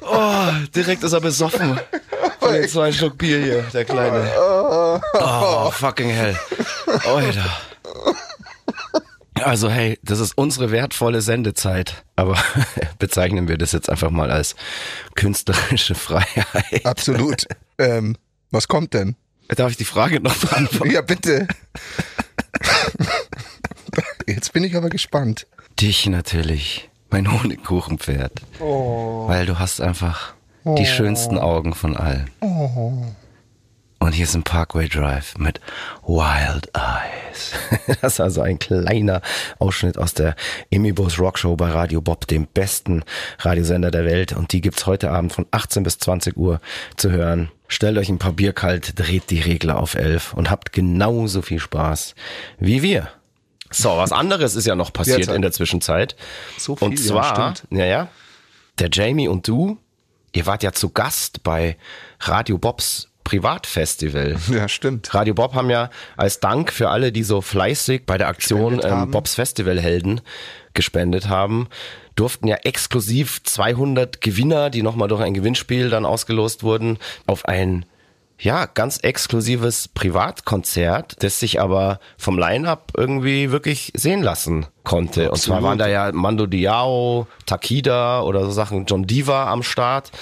Oh, 0.00 0.46
direkt 0.74 1.02
ist 1.02 1.12
er 1.12 1.20
besoffen. 1.20 1.80
Den 2.52 2.68
zwei 2.68 2.92
Schluck 2.92 3.18
Bier 3.18 3.42
hier, 3.42 3.62
der 3.72 3.84
Kleine. 3.84 4.30
Oh, 4.38 5.70
fucking 5.70 6.10
hell. 6.10 6.38
Alter. 7.06 7.50
Also 9.42 9.70
hey, 9.70 9.98
das 10.02 10.20
ist 10.20 10.36
unsere 10.36 10.70
wertvolle 10.70 11.22
Sendezeit. 11.22 12.04
Aber 12.16 12.36
bezeichnen 12.98 13.48
wir 13.48 13.58
das 13.58 13.72
jetzt 13.72 13.88
einfach 13.88 14.10
mal 14.10 14.30
als 14.30 14.54
künstlerische 15.14 15.94
Freiheit. 15.94 16.84
Absolut. 16.84 17.46
Ähm, 17.78 18.16
was 18.50 18.68
kommt 18.68 18.94
denn? 18.94 19.16
Darf 19.48 19.70
ich 19.70 19.76
die 19.76 19.84
Frage 19.84 20.20
noch 20.20 20.36
beantworten? 20.36 20.92
Ja, 20.92 21.00
bitte. 21.00 21.48
Jetzt 24.26 24.52
bin 24.52 24.62
ich 24.62 24.76
aber 24.76 24.90
gespannt. 24.90 25.46
Dich 25.80 26.06
natürlich, 26.06 26.90
mein 27.10 27.32
Honigkuchenpferd. 27.32 28.42
Weil 28.58 29.46
du 29.46 29.58
hast 29.58 29.80
einfach 29.80 30.34
die 30.76 30.86
schönsten 30.86 31.38
Augen 31.38 31.74
von 31.74 31.96
allen. 31.96 32.30
Und 34.00 34.12
hier 34.12 34.24
ist 34.24 34.34
ein 34.34 34.44
Parkway 34.44 34.88
Drive 34.88 35.36
mit 35.38 35.60
Wild 36.06 36.70
Eyes. 36.74 37.52
Das 38.00 38.14
ist 38.14 38.20
also 38.20 38.42
ein 38.42 38.58
kleiner 38.58 39.22
Ausschnitt 39.58 39.98
aus 39.98 40.14
der 40.14 40.36
Emibus 40.70 41.18
Rockshow 41.18 41.56
bei 41.56 41.70
Radio 41.70 42.00
Bob, 42.00 42.26
dem 42.26 42.46
besten 42.46 43.02
Radiosender 43.40 43.90
der 43.90 44.04
Welt. 44.04 44.32
Und 44.32 44.52
die 44.52 44.60
gibt's 44.60 44.86
heute 44.86 45.10
Abend 45.10 45.32
von 45.32 45.46
18 45.50 45.82
bis 45.82 45.98
20 45.98 46.36
Uhr 46.36 46.60
zu 46.96 47.10
hören. 47.10 47.50
Stellt 47.66 47.98
euch 47.98 48.08
ein 48.08 48.18
paar 48.18 48.32
Bier 48.32 48.52
kalt, 48.52 48.98
dreht 48.98 49.30
die 49.30 49.40
Regler 49.40 49.78
auf 49.78 49.94
11 49.94 50.34
und 50.34 50.50
habt 50.50 50.72
genauso 50.72 51.42
viel 51.42 51.58
Spaß 51.60 52.14
wie 52.58 52.82
wir. 52.82 53.08
So, 53.70 53.96
was 53.96 54.12
anderes 54.12 54.54
ist 54.54 54.66
ja 54.66 54.74
noch 54.74 54.92
passiert 54.92 55.28
in 55.28 55.42
der 55.42 55.52
Zwischenzeit. 55.52 56.16
So 56.56 56.76
viel, 56.76 56.88
und 56.88 56.98
ja, 56.98 57.06
zwar, 57.06 57.56
stimmt. 57.56 57.72
naja, 57.72 58.08
der 58.78 58.88
Jamie 58.92 59.28
und 59.28 59.46
du, 59.46 59.78
ihr 60.38 60.46
wart 60.46 60.62
ja 60.62 60.72
zu 60.72 60.90
Gast 60.90 61.42
bei 61.42 61.76
Radio 62.20 62.58
Bobs 62.58 63.08
Privatfestival. 63.24 64.36
Ja, 64.48 64.68
stimmt. 64.68 65.12
Radio 65.12 65.34
Bob 65.34 65.54
haben 65.54 65.68
ja 65.68 65.90
als 66.16 66.38
Dank 66.38 66.72
für 66.72 66.90
alle, 66.90 67.10
die 67.10 67.24
so 67.24 67.40
fleißig 67.40 68.06
bei 68.06 68.16
der 68.16 68.28
Aktion 68.28 68.80
ähm. 68.82 69.10
Bobs 69.10 69.34
Festivalhelden 69.34 70.20
gespendet 70.74 71.28
haben, 71.28 71.68
durften 72.14 72.46
ja 72.46 72.56
exklusiv 72.62 73.42
200 73.42 74.20
Gewinner, 74.20 74.70
die 74.70 74.82
nochmal 74.82 75.08
durch 75.08 75.22
ein 75.22 75.34
Gewinnspiel 75.34 75.90
dann 75.90 76.06
ausgelost 76.06 76.62
wurden, 76.62 76.98
auf 77.26 77.44
ein 77.46 77.84
ja, 78.40 78.66
ganz 78.66 78.98
exklusives 78.98 79.88
Privatkonzert, 79.88 81.22
das 81.24 81.40
sich 81.40 81.60
aber 81.60 81.98
vom 82.16 82.38
Line-Up 82.38 82.92
irgendwie 82.96 83.50
wirklich 83.50 83.90
sehen 83.96 84.22
lassen 84.22 84.66
konnte. 84.84 85.30
Und 85.30 85.38
zwar 85.38 85.56
Absolut. 85.56 85.62
waren 85.64 85.78
da 85.78 85.88
ja 85.88 86.12
Mando 86.12 86.46
Diao, 86.46 87.26
Takida 87.46 88.22
oder 88.22 88.44
so 88.44 88.52
Sachen, 88.52 88.86
John 88.86 89.06
Diva 89.08 89.50
am 89.50 89.62
Start 89.64 90.12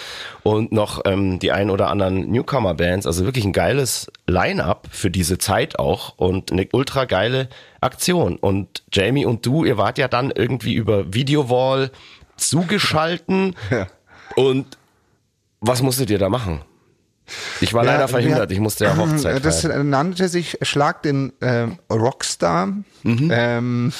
und 0.42 0.72
noch 0.72 1.02
ähm, 1.04 1.38
die 1.38 1.52
ein 1.52 1.68
oder 1.68 1.88
anderen 1.90 2.30
Newcomer-Bands. 2.30 3.06
Also 3.06 3.24
wirklich 3.26 3.44
ein 3.44 3.52
geiles 3.52 4.10
Line-Up 4.26 4.88
für 4.90 5.10
diese 5.10 5.36
Zeit 5.36 5.78
auch 5.78 6.14
und 6.16 6.50
eine 6.52 6.66
ultra 6.72 7.04
geile 7.04 7.48
Aktion. 7.82 8.36
Und 8.36 8.82
Jamie 8.92 9.26
und 9.26 9.44
du, 9.44 9.64
ihr 9.64 9.76
wart 9.76 9.98
ja 9.98 10.08
dann 10.08 10.30
irgendwie 10.30 10.74
über 10.74 11.12
Videowall 11.12 11.90
zugeschalten 12.36 13.54
Ja. 13.70 13.86
und 14.36 14.78
was 15.60 15.82
musstet 15.82 16.08
ihr 16.10 16.18
da 16.18 16.28
machen? 16.28 16.62
Ich 17.60 17.74
war 17.74 17.84
leider 17.84 18.00
Ja, 18.02 18.08
verhindert, 18.08 18.50
wir- 18.50 18.54
ich 18.54 18.60
musste 18.60 18.84
ja 18.84 18.96
Hochzeit 18.96 19.44
Das 19.44 19.62
feiern. 19.62 19.90
nannte 19.90 20.28
sich 20.28 20.58
Schlag 20.62 21.02
den 21.02 21.32
ähm, 21.40 21.78
Rockstar. 21.90 22.66
Mhm. 23.02 23.30
Ähm, 23.32 23.92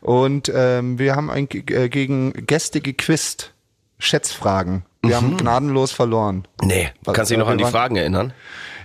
und 0.00 0.50
ähm, 0.54 0.98
wir 0.98 1.16
haben 1.16 1.30
ein, 1.30 1.48
äh, 1.50 1.88
gegen 1.88 2.32
Gäste 2.46 2.80
gequizt. 2.80 3.52
Schätzfragen. 4.02 4.84
Wir 5.02 5.16
haben 5.16 5.36
gnadenlos 5.36 5.92
verloren. 5.92 6.48
Nee, 6.62 6.88
Was- 7.04 7.14
kannst 7.14 7.30
du 7.30 7.34
dich 7.34 7.38
noch 7.40 7.48
wir 7.48 7.52
an 7.52 7.58
die 7.58 7.64
Fragen 7.66 7.96
erinnern? 7.96 8.32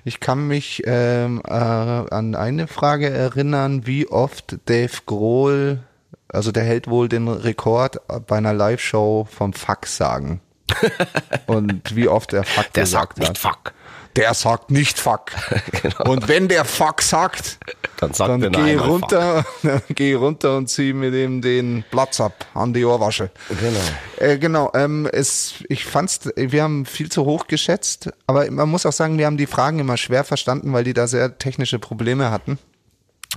Ich 0.04 0.20
kann 0.20 0.48
mich 0.48 0.84
ähm, 0.86 1.42
äh, 1.46 1.52
an 1.52 2.36
eine 2.36 2.68
Frage 2.68 3.10
erinnern, 3.10 3.88
wie 3.88 4.08
oft 4.08 4.58
Dave 4.66 4.92
Grohl, 5.06 5.80
also 6.28 6.52
der 6.52 6.64
hält 6.64 6.90
wohl 6.90 7.08
den 7.10 7.28
Rekord 7.30 8.00
bei 8.28 8.38
einer 8.38 8.54
Live-Show 8.54 9.26
vom 9.32 9.54
Fuck 9.54 9.88
sagen. 9.88 10.42
Und 11.46 11.96
wie 11.96 12.08
oft 12.08 12.34
er 12.34 12.44
Fuck 12.44 12.74
Der 12.74 12.86
sagt 12.86 13.18
nicht 13.20 13.30
hat. 13.30 13.38
fuck. 13.38 13.74
Der 14.16 14.34
sagt 14.34 14.72
nicht 14.72 14.98
Fuck. 14.98 15.32
Und 16.06 16.28
wenn 16.30 16.48
der 16.48 16.64
Fuck 16.64 17.02
sagt, 17.02 17.60
Dann 17.98 18.14
sagt 18.14 18.30
dann 18.30 18.52
geh 18.52 18.76
runter, 18.78 19.46
dann 19.64 19.82
geh 19.90 20.14
runter 20.14 20.56
und 20.58 20.68
zieh 20.70 20.94
mit 20.94 21.14
ihm 21.14 21.42
den 21.42 21.84
Platz 21.92 22.22
ab 22.22 22.46
an 22.54 22.74
die 22.74 22.86
Ohrwasche. 22.86 23.30
Genau. 23.50 23.80
Äh, 24.18 24.38
genau, 24.38 24.72
ähm, 24.74 25.08
es, 25.12 25.56
ich 25.68 25.86
fand's, 25.86 26.22
wir 26.36 26.64
haben 26.64 26.86
viel 26.86 27.12
zu 27.12 27.26
hoch 27.26 27.48
geschätzt, 27.48 28.10
aber 28.26 28.50
man 28.52 28.70
muss 28.70 28.86
auch 28.86 28.94
sagen, 28.94 29.18
wir 29.18 29.26
haben 29.26 29.38
die 29.38 29.48
Fragen 29.48 29.80
immer 29.80 29.98
schwer 29.98 30.24
verstanden, 30.24 30.72
weil 30.72 30.86
die 30.86 30.94
da 30.94 31.08
sehr 31.08 31.38
technische 31.38 31.80
Probleme 31.80 32.32
hatten. 32.32 32.58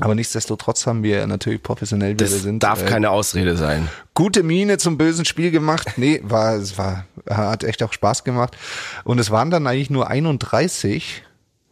Aber 0.01 0.15
nichtsdestotrotz 0.15 0.87
haben 0.87 1.03
wir 1.03 1.27
natürlich 1.27 1.63
professionell, 1.63 2.13
wie 2.13 2.17
Das 2.17 2.31
wir 2.33 2.39
sind, 2.39 2.63
darf 2.63 2.83
äh, 2.83 2.87
keine 2.87 3.11
Ausrede 3.11 3.57
sein. 3.57 3.89
gute 4.15 4.43
Miene 4.43 4.79
zum 4.79 4.97
bösen 4.99 5.25
Spiel 5.25 5.51
gemacht. 5.51 5.95
Nee, 5.97 6.21
war, 6.25 6.55
es 6.55 6.79
war, 6.79 7.05
hat 7.29 7.65
echt 7.65 7.83
auch 7.83 7.93
Spaß 7.93 8.25
gemacht. 8.25 8.57
Und 9.05 9.19
es 9.19 9.31
waren 9.31 9.51
dann 9.51 9.67
eigentlich 9.67 9.91
nur 9.91 10.09
31. 10.09 11.23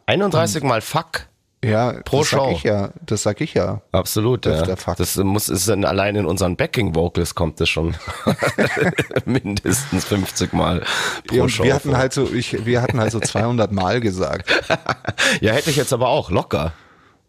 31 0.07 0.63
mal 0.63 0.81
fuck. 0.81 1.27
Ja, 1.65 1.95
Pro 2.05 2.19
das 2.19 2.29
Show. 2.29 2.37
Sag 2.49 2.53
ich 2.57 2.63
ja, 2.65 2.91
das 3.05 3.23
sag 3.23 3.41
ich 3.41 3.55
ja. 3.55 3.81
Absolut, 3.91 4.47
ja. 4.47 4.63
Das 4.97 5.17
muss, 5.17 5.49
ist 5.49 5.69
dann 5.69 5.85
allein 5.85 6.15
in 6.15 6.27
unseren 6.27 6.55
Backing 6.55 6.95
Vocals 6.95 7.35
kommt 7.35 7.61
das 7.61 7.69
schon 7.69 7.97
mindestens 9.25 10.05
50 10.05 10.53
Mal 10.53 10.85
pro 11.27 11.35
Ja, 11.37 11.43
und 11.43 11.49
Show. 11.49 11.65
wir 11.65 11.75
hatten 11.75 11.97
halt 11.97 12.13
so, 12.13 12.31
ich, 12.33 12.65
wir 12.67 12.83
hatten 12.83 13.01
halt 13.01 13.11
so 13.11 13.21
200 13.21 13.73
Mal 13.73 14.01
gesagt. 14.01 14.49
ja, 15.41 15.53
hätte 15.55 15.71
ich 15.71 15.77
jetzt 15.77 15.93
aber 15.93 16.09
auch 16.09 16.31
locker. 16.31 16.73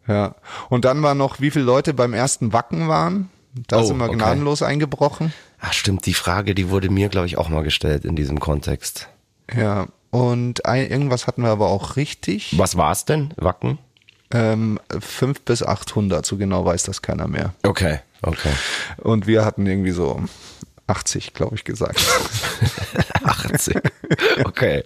Ja. 0.08 0.36
Und 0.70 0.86
dann 0.86 1.04
war 1.04 1.16
noch, 1.16 1.40
wie 1.40 1.52
viele 1.52 1.66
Leute 1.66 1.94
beim 1.94 2.14
ersten 2.14 2.54
Wacken 2.54 2.88
waren. 2.88 3.30
Da 3.68 3.80
Oh, 3.80 3.84
sind 3.84 3.98
wir 3.98 4.06
okay. 4.06 4.16
gnadenlos 4.16 4.62
eingebrochen. 4.62 5.34
Ach 5.60 5.74
stimmt, 5.74 6.06
die 6.06 6.14
Frage, 6.14 6.54
die 6.54 6.70
wurde 6.70 6.90
mir, 6.90 7.10
glaube 7.10 7.28
ich, 7.28 7.38
auch 7.38 7.50
mal 7.50 7.64
gestellt 7.64 8.06
in 8.06 8.16
diesem 8.16 8.40
Kontext. 8.40 9.08
Ja. 9.56 9.88
Und 10.12 10.66
ein, 10.66 10.90
irgendwas 10.90 11.28
hatten 11.28 11.42
wir 11.42 11.50
aber 11.50 11.68
auch 11.68 11.96
richtig. 11.96 12.58
Was 12.58 12.78
war's 12.78 13.06
denn, 13.06 13.34
Wacken? 13.38 13.78
Ähm, 14.32 14.80
5 15.00 15.42
bis 15.42 15.64
800, 15.64 16.26
so 16.26 16.38
genau 16.38 16.66
weiß 16.66 16.84
das 16.84 17.02
keiner 17.02 17.28
mehr. 17.28 17.54
Okay, 17.64 18.00
okay. 18.22 18.52
Und 18.98 19.26
wir 19.26 19.44
hatten 19.46 19.66
irgendwie 19.66 19.92
so 19.92 20.22
80, 20.88 21.34
glaube 21.34 21.56
ich, 21.56 21.64
gesagt. 21.64 22.00
80. 23.24 23.76
Okay. 24.46 24.84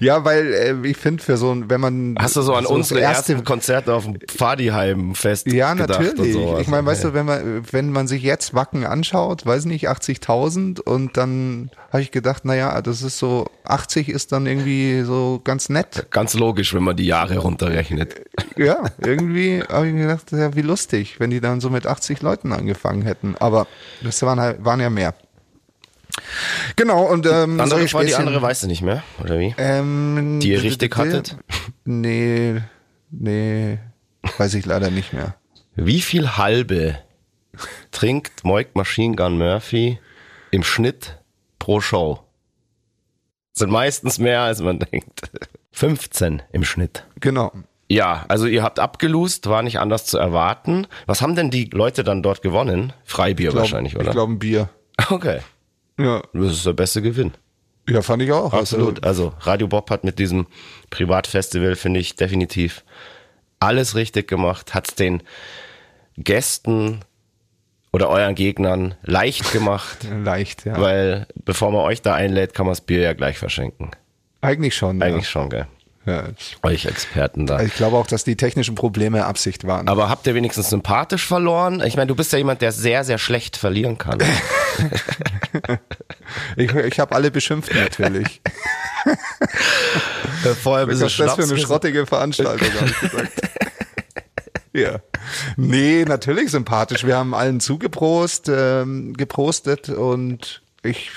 ja, 0.00 0.24
weil 0.24 0.52
äh, 0.52 0.88
ich 0.88 0.96
finde, 0.96 1.22
für 1.22 1.36
so 1.36 1.50
ein, 1.50 1.70
wenn 1.70 1.80
man. 1.80 2.14
Hast 2.18 2.36
du 2.36 2.42
so 2.42 2.54
an 2.54 2.64
das 2.64 2.72
unsere 2.72 3.00
ersten 3.00 3.42
Konzerte 3.44 3.94
auf 3.94 4.04
dem 4.04 4.18
Pfadiheim-Fest 4.20 5.50
Ja, 5.50 5.72
gedacht 5.74 6.00
natürlich. 6.00 6.36
Ich 6.60 6.68
meine, 6.68 6.86
weißt 6.86 7.04
du, 7.04 7.14
wenn 7.14 7.26
man, 7.26 7.62
wenn 7.70 7.90
man 7.90 8.06
sich 8.06 8.22
jetzt 8.22 8.54
Wacken 8.54 8.84
anschaut, 8.84 9.46
weiß 9.46 9.64
nicht, 9.64 9.88
80.000 9.88 10.80
und 10.80 11.16
dann 11.16 11.70
habe 11.90 12.02
ich 12.02 12.10
gedacht, 12.10 12.44
naja, 12.44 12.80
das 12.82 13.02
ist 13.02 13.18
so, 13.18 13.46
80 13.64 14.10
ist 14.10 14.32
dann 14.32 14.46
irgendwie 14.46 15.02
so 15.02 15.40
ganz 15.42 15.70
nett. 15.70 16.06
Ganz 16.10 16.34
logisch, 16.34 16.74
wenn 16.74 16.82
man 16.82 16.96
die 16.96 17.06
Jahre 17.06 17.38
runterrechnet. 17.38 18.16
Ja, 18.56 18.82
irgendwie 18.98 19.62
habe 19.62 19.86
ich 19.86 19.92
mir 19.92 20.08
gedacht, 20.08 20.32
ja, 20.32 20.56
wie 20.56 20.62
lustig, 20.62 21.20
wenn 21.20 21.30
die 21.30 21.40
dann 21.40 21.60
so 21.60 21.70
mit 21.70 21.86
80 21.86 22.22
Leuten 22.22 22.52
angefangen 22.52 23.02
hätten. 23.02 23.36
Aber 23.38 23.68
das 24.02 24.20
waren 24.22 24.40
halt, 24.40 24.64
waren 24.64 24.80
ja 24.80 24.90
mehr. 24.98 25.14
Genau, 26.76 27.04
und 27.04 27.26
ähm, 27.26 27.60
Andere, 27.60 27.92
war 27.92 28.04
die 28.04 28.14
andere 28.14 28.42
weißt 28.42 28.64
du 28.64 28.66
nicht 28.66 28.82
mehr, 28.82 29.02
oder 29.22 29.38
wie? 29.38 29.54
ähm, 29.58 30.40
Die 30.42 30.50
ihr 30.50 30.62
richtig 30.62 30.96
hattet? 30.96 31.36
Nee, 31.84 32.60
nee, 33.10 33.78
weiß 34.36 34.54
ich 34.54 34.66
leider 34.66 34.90
nicht 34.90 35.12
mehr. 35.12 35.34
Wie 35.76 36.00
viel 36.00 36.36
halbe 36.36 36.98
trinkt 37.92 38.44
Moik 38.44 38.74
Machine 38.74 39.14
Gun 39.16 39.38
Murphy 39.38 39.98
im 40.50 40.62
Schnitt 40.64 41.18
pro 41.58 41.80
Show? 41.80 42.20
Sind 43.52 43.70
meistens 43.70 44.18
mehr, 44.18 44.42
als 44.42 44.60
man 44.60 44.78
denkt. 44.92 45.30
15 45.72 46.42
im 46.52 46.64
Schnitt. 46.64 47.04
Genau. 47.20 47.52
Ja, 47.88 48.24
also 48.28 48.46
ihr 48.46 48.62
habt 48.62 48.80
abgelust, 48.80 49.48
war 49.48 49.62
nicht 49.62 49.78
anders 49.78 50.04
zu 50.04 50.18
erwarten. 50.18 50.86
Was 51.06 51.22
haben 51.22 51.36
denn 51.36 51.50
die 51.50 51.66
Leute 51.72 52.04
dann 52.04 52.22
dort 52.22 52.42
gewonnen? 52.42 52.92
Freibier 53.04 53.50
Glaub- 53.50 53.62
wahrscheinlich, 53.62 53.96
oder? 53.96 54.06
Ich 54.06 54.10
glaube 54.10 54.32
ein 54.32 54.38
Bier. 54.38 54.68
okay. 55.10 55.40
Ja. 55.98 56.22
Das 56.32 56.52
ist 56.52 56.66
der 56.66 56.72
beste 56.72 57.02
Gewinn. 57.02 57.32
Ja, 57.88 58.02
fand 58.02 58.22
ich 58.22 58.32
auch. 58.32 58.52
Absolut. 58.52 59.02
Also 59.04 59.32
Radio 59.40 59.66
Bob 59.66 59.90
hat 59.90 60.04
mit 60.04 60.18
diesem 60.18 60.46
Privatfestival, 60.90 61.74
finde 61.74 62.00
ich, 62.00 62.16
definitiv 62.16 62.84
alles 63.60 63.94
richtig 63.94 64.28
gemacht, 64.28 64.74
hat 64.74 64.98
den 64.98 65.22
Gästen 66.16 67.00
oder 67.92 68.08
euren 68.10 68.34
Gegnern 68.34 68.94
leicht 69.02 69.52
gemacht, 69.52 69.98
Also, 70.04 70.22
leicht, 70.22 70.66
ja. 70.66 70.80
weil 70.80 71.26
bevor 71.44 71.72
man 71.72 71.80
euch 71.82 72.02
da 72.02 72.14
einlädt, 72.14 72.54
kann 72.54 72.66
man 72.66 72.72
das 72.72 72.82
Bier 72.82 73.00
ja 73.00 73.12
gleich 73.14 73.38
verschenken. 73.38 73.90
Eigentlich 74.40 74.76
schon. 74.76 75.02
Eigentlich 75.02 75.28
schon, 75.28 75.48
gell? 75.50 75.66
Ja. 76.08 76.24
Euch 76.62 76.86
Experten 76.86 77.46
da. 77.46 77.60
Ich 77.60 77.74
glaube 77.74 77.98
auch, 77.98 78.06
dass 78.06 78.24
die 78.24 78.36
technischen 78.36 78.74
Probleme 78.74 79.26
Absicht 79.26 79.66
waren. 79.66 79.88
Aber 79.88 80.08
habt 80.08 80.26
ihr 80.26 80.34
wenigstens 80.34 80.70
sympathisch 80.70 81.26
verloren? 81.26 81.82
Ich 81.84 81.96
meine, 81.96 82.06
du 82.06 82.14
bist 82.14 82.32
ja 82.32 82.38
jemand, 82.38 82.62
der 82.62 82.72
sehr, 82.72 83.04
sehr 83.04 83.18
schlecht 83.18 83.58
verlieren 83.58 83.98
kann. 83.98 84.18
Ich, 86.56 86.72
ich 86.74 87.00
habe 87.00 87.14
alle 87.14 87.30
beschimpft 87.30 87.74
natürlich. 87.74 88.42
Was 90.44 90.62
bisschen 90.62 91.06
ist 91.06 91.18
das 91.18 91.34
für 91.34 91.42
eine 91.42 91.58
schrottige 91.58 92.04
Veranstaltung, 92.04 92.68
habe 92.74 92.86
ich 92.86 93.00
gesagt. 93.00 93.32
Ja. 94.74 95.00
Nee, 95.56 96.04
natürlich 96.06 96.50
sympathisch. 96.50 97.04
Wir 97.04 97.16
haben 97.16 97.34
allen 97.34 97.58
zugeprost, 97.58 98.50
ähm, 98.54 99.14
geprostet 99.14 99.88
und 99.88 100.62
ich 100.88 101.10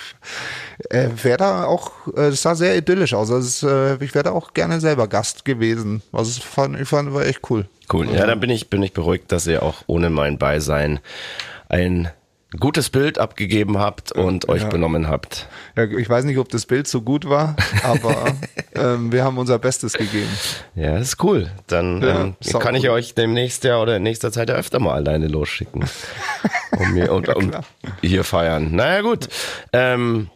äh, 0.90 1.10
wäre 1.24 1.38
da 1.38 1.66
auch, 1.66 1.92
äh, 2.16 2.28
es 2.28 2.42
sah 2.42 2.56
sehr 2.56 2.78
idyllisch 2.78 3.14
aus. 3.14 3.32
Also 3.32 3.70
äh, 3.70 4.04
ich 4.04 4.14
wäre 4.14 4.24
da 4.24 4.32
auch 4.32 4.54
gerne 4.54 4.80
selber 4.80 5.08
Gast 5.08 5.46
gewesen. 5.46 6.02
Also 6.12 6.30
es 6.32 6.40
fand, 6.40 6.80
ich 6.80 6.88
fand, 6.88 7.14
war 7.14 7.26
echt 7.26 7.50
cool. 7.50 7.66
Cool. 7.92 8.10
Ja, 8.14 8.26
dann 8.26 8.40
bin 8.40 8.50
ich, 8.50 8.70
bin 8.70 8.84
ich 8.84 8.94
beruhigt, 8.94 9.32
dass 9.32 9.48
ihr 9.48 9.64
auch 9.64 9.84
ohne 9.88 10.10
mein 10.10 10.38
Beisein 10.38 11.00
ein 11.68 12.10
gutes 12.60 12.90
Bild 12.90 13.18
abgegeben 13.18 13.78
habt 13.80 14.12
und 14.12 14.50
euch 14.50 14.64
Ja. 14.64 14.68
benommen 14.70 15.08
habt. 15.08 15.48
Ja, 15.78 15.86
ich 15.86 16.10
weiß 16.10 16.26
nicht, 16.26 16.38
ob 16.38 16.50
das 16.50 16.66
Bild 16.66 16.88
so 16.88 17.02
gut 17.02 17.30
war, 17.30 17.56
aber 17.84 18.26
ähm, 18.76 19.12
wir 19.12 19.24
haben 19.24 19.38
unser 19.38 19.58
Bestes 19.58 19.94
gegeben. 19.94 20.28
Ja, 20.76 20.98
das 21.00 21.10
ist 21.14 21.24
cool. 21.24 21.50
Dann 21.68 22.02
Ja, 22.02 22.22
ähm, 22.22 22.36
kann 22.60 22.76
ich 22.76 22.84
cool. 22.84 22.90
euch 22.92 23.16
demnächst 23.16 23.64
ja 23.64 23.82
oder 23.82 23.96
in 23.98 24.04
nächster 24.04 24.32
Zeit 24.34 24.50
ja 24.50 24.56
öfter 24.56 24.80
mal 24.80 24.96
alleine 24.96 25.28
losschicken. 25.28 25.86
Und, 26.78 26.94
mir, 26.94 27.12
und, 27.12 27.28
und 27.30 27.58
hier 28.02 28.24
feiern. 28.24 28.74
Naja, 28.74 29.02
gut. 29.02 29.28
Ähm, 29.74 30.30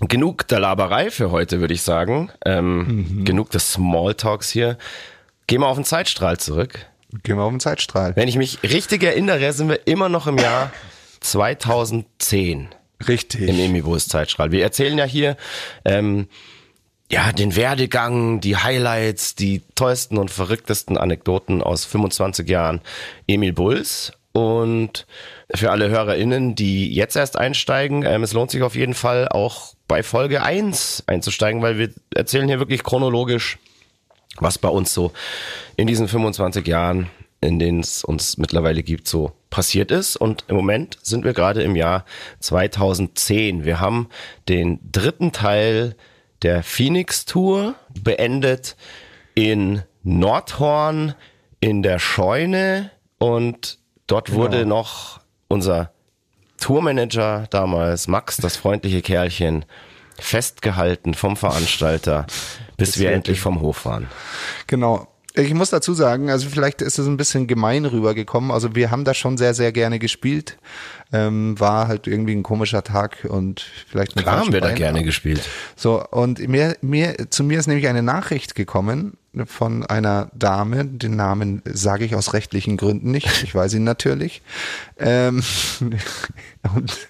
genug 0.00 0.46
der 0.48 0.60
Laberei 0.60 1.10
für 1.10 1.30
heute, 1.32 1.60
würde 1.60 1.74
ich 1.74 1.82
sagen. 1.82 2.30
Ähm, 2.44 3.06
Mhm. 3.18 3.24
Genug 3.24 3.50
des 3.50 3.72
Smalltalks 3.72 4.48
hier. 4.50 4.78
Gehen 5.48 5.60
wir 5.60 5.66
auf 5.66 5.76
den 5.76 5.84
Zeitstrahl 5.84 6.38
zurück. 6.38 6.86
Gehen 7.24 7.36
wir 7.36 7.42
auf 7.42 7.50
den 7.52 7.60
Zeitstrahl. 7.60 8.14
Wenn 8.16 8.28
ich 8.28 8.36
mich 8.36 8.58
richtig 8.62 9.02
erinnere, 9.02 9.52
sind 9.52 9.68
wir 9.68 9.86
immer 9.86 10.08
noch 10.08 10.26
im 10.28 10.38
Jahr 10.38 10.70
2010 11.20 12.68
Richtig. 13.06 13.48
im 13.48 13.58
Emibus 13.58 14.08
Zeitstrahl. 14.08 14.52
Wir 14.52 14.62
erzählen 14.62 14.96
ja 14.96 15.04
hier 15.04 15.36
ähm, 15.84 16.28
ja 17.10 17.32
den 17.32 17.56
Werdegang, 17.56 18.40
die 18.40 18.56
Highlights, 18.56 19.34
die 19.34 19.62
tollsten 19.74 20.18
und 20.18 20.30
verrücktesten 20.30 20.96
Anekdoten 20.96 21.62
aus 21.62 21.84
25 21.84 22.48
Jahren 22.48 22.80
Emil 23.26 23.52
Bulls. 23.52 24.12
Und 24.32 25.06
für 25.54 25.70
alle 25.70 25.88
HörerInnen, 25.88 26.54
die 26.54 26.92
jetzt 26.92 27.16
erst 27.16 27.38
einsteigen, 27.38 28.02
ähm, 28.02 28.22
es 28.22 28.34
lohnt 28.34 28.50
sich 28.50 28.62
auf 28.62 28.76
jeden 28.76 28.92
Fall 28.92 29.28
auch 29.28 29.74
bei 29.88 30.02
Folge 30.02 30.42
1 30.42 31.04
einzusteigen, 31.06 31.62
weil 31.62 31.78
wir 31.78 31.90
erzählen 32.14 32.48
hier 32.48 32.58
wirklich 32.58 32.82
chronologisch, 32.82 33.58
was 34.38 34.58
bei 34.58 34.68
uns 34.68 34.92
so 34.92 35.12
in 35.76 35.86
diesen 35.86 36.08
25 36.08 36.66
Jahren, 36.66 37.08
in 37.46 37.58
denen 37.58 37.80
es 37.80 38.04
uns 38.04 38.36
mittlerweile 38.36 38.82
gibt, 38.82 39.08
so 39.08 39.32
passiert 39.50 39.90
ist. 39.90 40.16
Und 40.16 40.44
im 40.48 40.56
Moment 40.56 40.98
sind 41.02 41.24
wir 41.24 41.32
gerade 41.32 41.62
im 41.62 41.76
Jahr 41.76 42.04
2010. 42.40 43.64
Wir 43.64 43.80
haben 43.80 44.08
den 44.48 44.80
dritten 44.90 45.32
Teil 45.32 45.96
der 46.42 46.62
Phoenix 46.62 47.24
Tour 47.24 47.74
beendet 48.02 48.76
in 49.34 49.82
Nordhorn 50.02 51.14
in 51.60 51.82
der 51.82 51.98
Scheune 51.98 52.90
und 53.18 53.78
dort 54.06 54.32
wurde 54.32 54.66
noch 54.66 55.20
unser 55.48 55.92
Tourmanager 56.58 57.46
damals, 57.50 58.08
Max, 58.08 58.36
das 58.36 58.56
freundliche 58.56 59.02
Kerlchen, 59.02 59.64
festgehalten 60.18 61.14
vom 61.14 61.36
Veranstalter, 61.36 62.26
bis 62.76 62.98
wir 62.98 63.12
endlich 63.12 63.40
vom 63.40 63.60
Hof 63.60 63.84
waren. 63.84 64.08
Genau. 64.66 65.08
Ich 65.38 65.52
muss 65.52 65.68
dazu 65.70 65.92
sagen, 65.92 66.30
also 66.30 66.48
vielleicht 66.48 66.80
ist 66.80 66.98
es 66.98 67.06
ein 67.06 67.18
bisschen 67.18 67.46
gemein 67.46 67.84
rübergekommen. 67.84 68.50
Also 68.50 68.74
wir 68.74 68.90
haben 68.90 69.04
das 69.04 69.18
schon 69.18 69.36
sehr, 69.36 69.52
sehr 69.52 69.70
gerne 69.70 69.98
gespielt. 69.98 70.56
Ähm, 71.12 71.60
war 71.60 71.88
halt 71.88 72.06
irgendwie 72.06 72.34
ein 72.34 72.42
komischer 72.42 72.82
Tag 72.82 73.26
und 73.28 73.60
vielleicht 73.86 74.16
mit 74.16 74.24
Klar 74.24 74.40
haben 74.40 74.52
wir 74.52 74.60
da 74.60 74.72
gerne 74.72 75.04
gespielt. 75.04 75.42
So, 75.76 76.02
und 76.10 76.38
mir, 76.48 76.76
mir, 76.80 77.14
zu 77.30 77.44
mir 77.44 77.58
ist 77.58 77.66
nämlich 77.66 77.86
eine 77.86 78.02
Nachricht 78.02 78.54
gekommen 78.54 79.18
von 79.44 79.84
einer 79.84 80.30
Dame, 80.34 80.86
den 80.86 81.16
Namen 81.16 81.62
sage 81.66 82.04
ich 82.04 82.14
aus 82.14 82.32
rechtlichen 82.32 82.76
Gründen 82.76 83.10
nicht, 83.10 83.42
ich 83.42 83.54
weiß 83.54 83.74
ihn 83.74 83.84
natürlich. 83.84 84.40
Ähm, 84.98 85.42
und 86.74 87.08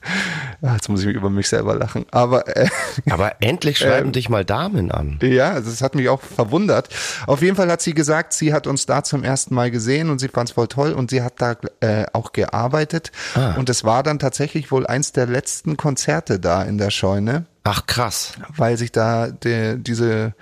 ah, 0.63 0.75
jetzt 0.75 0.89
muss 0.89 1.05
ich 1.05 1.15
über 1.15 1.31
mich 1.31 1.49
selber 1.49 1.77
lachen. 1.77 2.05
Aber 2.11 2.57
äh, 2.57 2.69
Aber 3.09 3.41
endlich 3.41 3.79
schreiben 3.79 4.11
dich 4.13 4.29
mal 4.29 4.45
Damen 4.45 4.91
an. 4.91 5.19
ja, 5.23 5.51
also 5.51 5.71
das 5.71 5.83
hat 5.83 5.95
mich 5.95 6.09
auch 6.09 6.21
verwundert. 6.21 6.89
Auf 7.27 7.43
jeden 7.43 7.55
Fall 7.55 7.71
hat 7.71 7.81
sie 7.81 7.95
gesagt, 7.95 8.33
sie 8.33 8.53
hat 8.53 8.67
uns 8.67 8.87
da 8.87 9.05
zum 9.05 9.23
ersten 9.23 9.55
Mal 9.55 9.71
gesehen 9.71 10.11
und 10.11 10.19
sie 10.19 10.29
fand 10.29 10.49
es 10.49 10.55
voll 10.55 10.69
toll 10.69 10.93
und 10.93 11.11
sie 11.11 11.23
hat 11.23 11.41
da 11.41 11.57
äh, 11.81 12.07
auch 12.13 12.33
gearbeitet. 12.33 13.13
Und 13.57 13.69
es 13.69 13.85
war 13.85 14.03
dann 14.03 14.19
tatsächlich 14.19 14.71
wohl 14.71 14.87
eins 14.87 15.13
der 15.13 15.27
letzten 15.27 15.77
Konzerte 15.77 16.41
da 16.41 16.63
in 16.63 16.79
der 16.79 16.91
Scheune 16.91 17.47
Ach 17.65 17.87
krass. 17.87 18.33
weil 18.57 18.77
sich 18.77 18.93
da 18.93 19.29
die, 19.29 19.77
diese, 19.79 20.35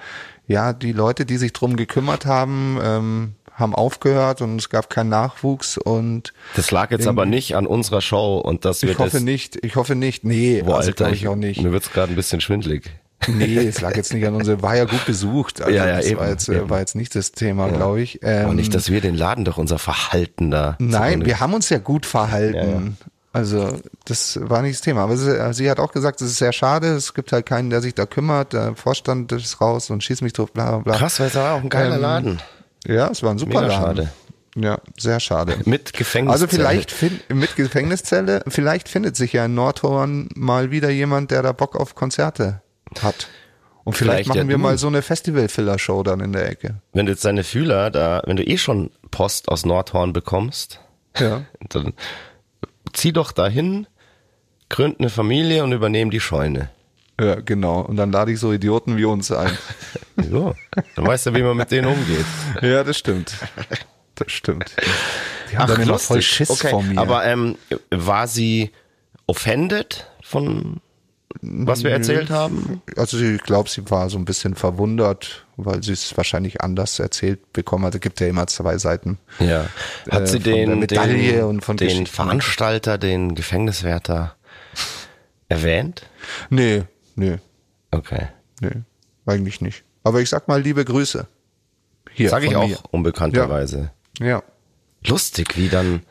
ja, 0.46 0.72
die 0.72 0.92
Leute, 0.92 1.26
die 1.26 1.37
sich 1.37 1.52
drum 1.52 1.76
gekümmert 1.76 2.26
haben, 2.26 2.78
ähm, 2.83 3.35
haben 3.52 3.74
aufgehört 3.74 4.42
und 4.42 4.57
es 4.57 4.68
gab 4.68 4.90
keinen 4.90 5.11
Nachwuchs 5.11 5.78
und 5.78 6.33
Das 6.57 6.70
lag 6.70 6.90
jetzt 6.90 7.07
aber 7.07 7.24
nicht 7.24 7.54
an 7.57 7.66
unserer 7.66 8.00
Show 8.00 8.38
und 8.38 8.64
dass 8.64 8.83
wir 8.83 8.90
ich 8.90 8.98
hoffe 8.98 9.11
das. 9.12 9.22
nicht, 9.22 9.64
ich 9.64 9.76
hoffe 9.76 9.94
nicht, 9.94 10.24
nee, 10.24 10.62
Boah, 10.62 10.78
also 10.78 10.88
Alter, 10.88 11.04
glaube 11.04 11.14
ich 11.14 11.28
auch 11.28 11.37
nicht. 11.37 11.62
Mir 11.62 11.70
wird's 11.72 11.90
gerade 11.92 12.12
ein 12.12 12.16
bisschen 12.16 12.40
schwindlig. 12.40 12.90
Nee, 13.28 13.57
es 13.57 13.80
lag 13.80 13.96
jetzt 13.96 14.12
nicht 14.12 14.26
an 14.26 14.35
unsere, 14.35 14.61
war 14.61 14.76
ja 14.76 14.85
gut 14.85 15.07
besucht, 15.07 15.62
also 15.62 15.72
Ja, 15.76 15.87
ja, 15.87 15.96
das 15.96 16.07
eben, 16.07 16.20
war 16.20 16.28
jetzt, 16.28 16.48
eben. 16.48 16.68
war 16.68 16.80
jetzt 16.80 16.94
nicht 16.96 17.14
das 17.14 17.33
Thema, 17.33 17.68
glaube 17.68 18.02
ich. 18.02 18.18
Ähm, 18.22 18.46
Aber 18.46 18.54
nicht, 18.54 18.74
dass 18.74 18.90
wir 18.90 19.00
den 19.00 19.14
Laden 19.14 19.44
durch 19.44 19.57
unser 19.57 19.78
Verhalten 19.78 20.50
da. 20.50 20.76
Nein, 20.78 21.24
wir 21.24 21.40
haben 21.40 21.54
uns 21.54 21.68
ja 21.70 21.78
gut 21.78 22.07
verhalten. 22.07 22.98
Ja, 23.35 23.40
ja. 23.42 23.64
Also 23.64 23.79
das 24.05 24.38
war 24.42 24.62
nicht 24.62 24.75
das 24.77 24.81
Thema. 24.83 25.03
Aber 25.03 25.16
sie, 25.16 25.53
sie 25.55 25.70
hat 25.70 25.81
auch 25.81 25.92
gesagt, 25.92 26.20
es 26.20 26.31
ist 26.31 26.38
sehr 26.38 26.53
schade, 26.53 26.88
es 26.94 27.14
gibt 27.14 27.33
halt 27.33 27.47
keinen, 27.47 27.70
der 27.70 27.81
sich 27.83 27.94
da 27.94 28.07
kümmert, 28.07 28.53
der 28.53 28.77
Vorstand 28.77 29.33
ist 29.33 29.61
raus 29.61 29.90
und 29.90 30.03
schießt 30.05 30.23
mich 30.23 30.33
drauf, 30.33 30.53
bla 30.53 30.70
bla 30.70 30.79
bla. 30.79 30.97
Krass, 30.97 31.20
weil 31.20 31.27
es 31.29 31.35
war 31.35 31.55
auch 31.55 31.62
ein 31.62 31.68
geiler 31.68 31.97
Ähm, 31.97 32.01
Laden. 32.03 32.42
Ja, 32.87 33.09
es 33.09 33.23
war 33.23 33.31
ein 33.31 33.38
super 33.38 33.61
Mega 33.61 33.66
Laden. 33.66 33.97
schade. 33.97 34.12
Ja, 34.57 34.79
sehr 34.97 35.18
schade. 35.18 35.57
Mit 35.64 35.92
Gefängnis. 35.94 36.33
Also 36.33 36.47
vielleicht 36.47 36.92
fin 36.92 37.18
mit 37.29 37.57
Gefängniszelle, 37.57 38.44
vielleicht 38.47 38.88
findet 38.88 39.16
sich 39.16 39.33
ja 39.33 39.47
in 39.47 39.55
Nordhorn 39.55 40.29
mal 40.37 40.70
wieder 40.70 40.90
jemand, 40.90 41.33
der 41.33 41.42
da 41.42 41.51
Bock 41.51 41.75
auf 41.75 41.97
Konzerte 41.97 42.62
hat. 43.03 43.27
Und 43.83 43.94
vielleicht, 43.97 44.27
Vielleicht 44.27 44.29
ja 44.29 44.35
machen 44.42 44.49
wir 44.49 44.57
du. 44.57 44.62
mal 44.62 44.79
so 44.79 44.87
eine 44.87 45.03
Festival-Filler-Show 45.03 46.05
dann 46.05 46.20
in 46.20 46.33
der 46.33 46.49
Ecke. 46.49 46.77
Wenn 46.92 47.05
du 47.07 47.12
jetzt 47.12 47.25
deine 47.25 47.42
Fühler 47.44 47.90
da, 47.90 48.23
wenn 48.25 48.37
du 48.37 48.47
eh 48.47 48.57
schon 48.57 48.90
Post 49.11 49.49
aus 49.49 49.66
Nordhorn 49.66 50.12
bekommst, 50.12 50.79
Ja. 51.18 51.42
dann 51.68 51.92
zieh 52.94 53.12
doch 53.12 53.33
dahin, 53.33 53.87
gründ 54.68 54.98
eine 54.98 55.11
Familie 55.11 55.62
und 55.64 55.72
übernehm 55.72 56.11
die 56.11 56.20
Scheune. 56.20 56.70
Ja, 57.20 57.37
genau. 57.37 57.80
Und 57.80 57.96
dann 57.96 58.11
lade 58.11 58.33
ich 58.33 58.40
so 58.40 58.52
Idioten 58.52 58.96
wie 58.96 59.04
uns 59.04 59.30
ein. 59.30 59.57
So, 60.30 60.54
dann 60.94 61.07
weißt 61.09 61.26
du, 61.26 61.35
wie 61.35 61.42
man 61.42 61.57
mit 61.57 61.72
denen 61.72 61.88
umgeht. 61.88 62.24
ja, 62.62 62.85
das 62.85 62.96
stimmt. 62.96 63.35
Das 64.14 64.30
stimmt. 64.30 64.76
Die 65.50 65.59
haben 65.59 65.66
dann 65.66 65.83
immer 65.83 65.98
voll 65.98 66.22
Schiss 66.22 66.50
okay. 66.50 66.70
vor 66.70 66.85
mir. 66.85 67.00
Aber 67.00 67.24
ähm, 67.24 67.59
war 67.90 68.28
sie 68.28 68.70
offended 69.26 70.09
von 70.22 70.80
was 71.42 71.85
wir 71.85 71.90
erzählt 71.90 72.31
haben? 72.31 72.83
also 72.97 73.18
ich 73.18 73.42
glaube, 73.42 73.68
sie 73.68 73.88
war 73.90 74.09
so 74.09 74.16
ein 74.18 74.25
bisschen 74.25 74.55
verwundert, 74.55 75.47
weil 75.57 75.83
sie 75.83 75.92
es 75.92 76.16
wahrscheinlich 76.16 76.61
anders 76.62 76.99
erzählt 76.99 77.53
bekommen 77.53 77.85
hat. 77.85 77.94
Es 77.94 78.01
gibt 78.01 78.20
ja 78.20 78.27
immer 78.29 78.47
zwei 78.47 78.79
Seiten. 78.79 79.18
Ja. 79.40 79.66
Hat 80.11 80.23
Äh, 80.23 80.27
sie 80.27 80.38
der 80.40 80.55
den, 80.55 80.79
Medaille 80.79 81.33
den, 81.33 81.44
und 81.44 81.64
von 81.64 81.77
den. 81.77 82.07
Veranstalter, 82.07 82.99
den 82.99 83.35
Gefängniswärter 83.35 84.37
erwähnt? 85.49 86.03
Nee, 86.51 86.85
nee, 87.16 87.38
Okay. 87.90 88.29
nee, 88.61 88.83
eigentlich 89.27 89.61
nicht. 89.61 89.85
Aber 90.03 90.20
ich 90.20 90.29
sag 90.31 90.49
mal 90.49 90.61
liebe 90.61 90.85
Grüße. 90.85 91.27
Hier, 92.12 92.31
Sag 92.31 92.44
ich 92.44 92.55
auch 92.57 92.85
unbekannterweise. 92.90 93.90
Ja. 94.20 94.42
Lustig, 95.07 95.57
wie 95.57 95.68
dann 95.68 96.03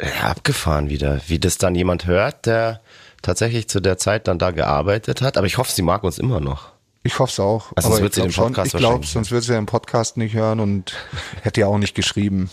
ja, 0.00 0.30
abgefahren 0.30 0.88
wieder, 0.90 1.20
wie 1.26 1.38
das 1.38 1.58
dann 1.58 1.74
jemand 1.74 2.06
hört, 2.06 2.46
der 2.46 2.80
tatsächlich 3.22 3.68
zu 3.68 3.80
der 3.80 3.98
Zeit 3.98 4.28
dann 4.28 4.38
da 4.38 4.50
gearbeitet 4.50 5.22
hat. 5.22 5.36
Aber 5.36 5.46
ich 5.46 5.58
hoffe, 5.58 5.72
sie 5.72 5.82
mag 5.82 6.02
uns 6.04 6.18
immer 6.18 6.40
noch. 6.40 6.72
Ich 7.04 7.18
hoffe 7.18 7.32
es 7.32 7.40
auch. 7.40 7.72
Also 7.74 7.88
sonst 7.88 8.02
wird 8.02 8.14
sie 8.14 8.20
den 8.22 8.30
schon, 8.30 8.52
Podcast 8.52 8.74
ich 8.74 8.78
glaube, 8.78 9.04
sonst 9.04 9.32
wird 9.32 9.42
sie 9.42 9.52
den 9.54 9.66
Podcast 9.66 10.16
nicht 10.16 10.34
hören 10.34 10.60
und 10.60 10.92
hätte 11.42 11.60
ja 11.62 11.66
auch 11.66 11.78
nicht 11.78 11.96
geschrieben. 11.96 12.48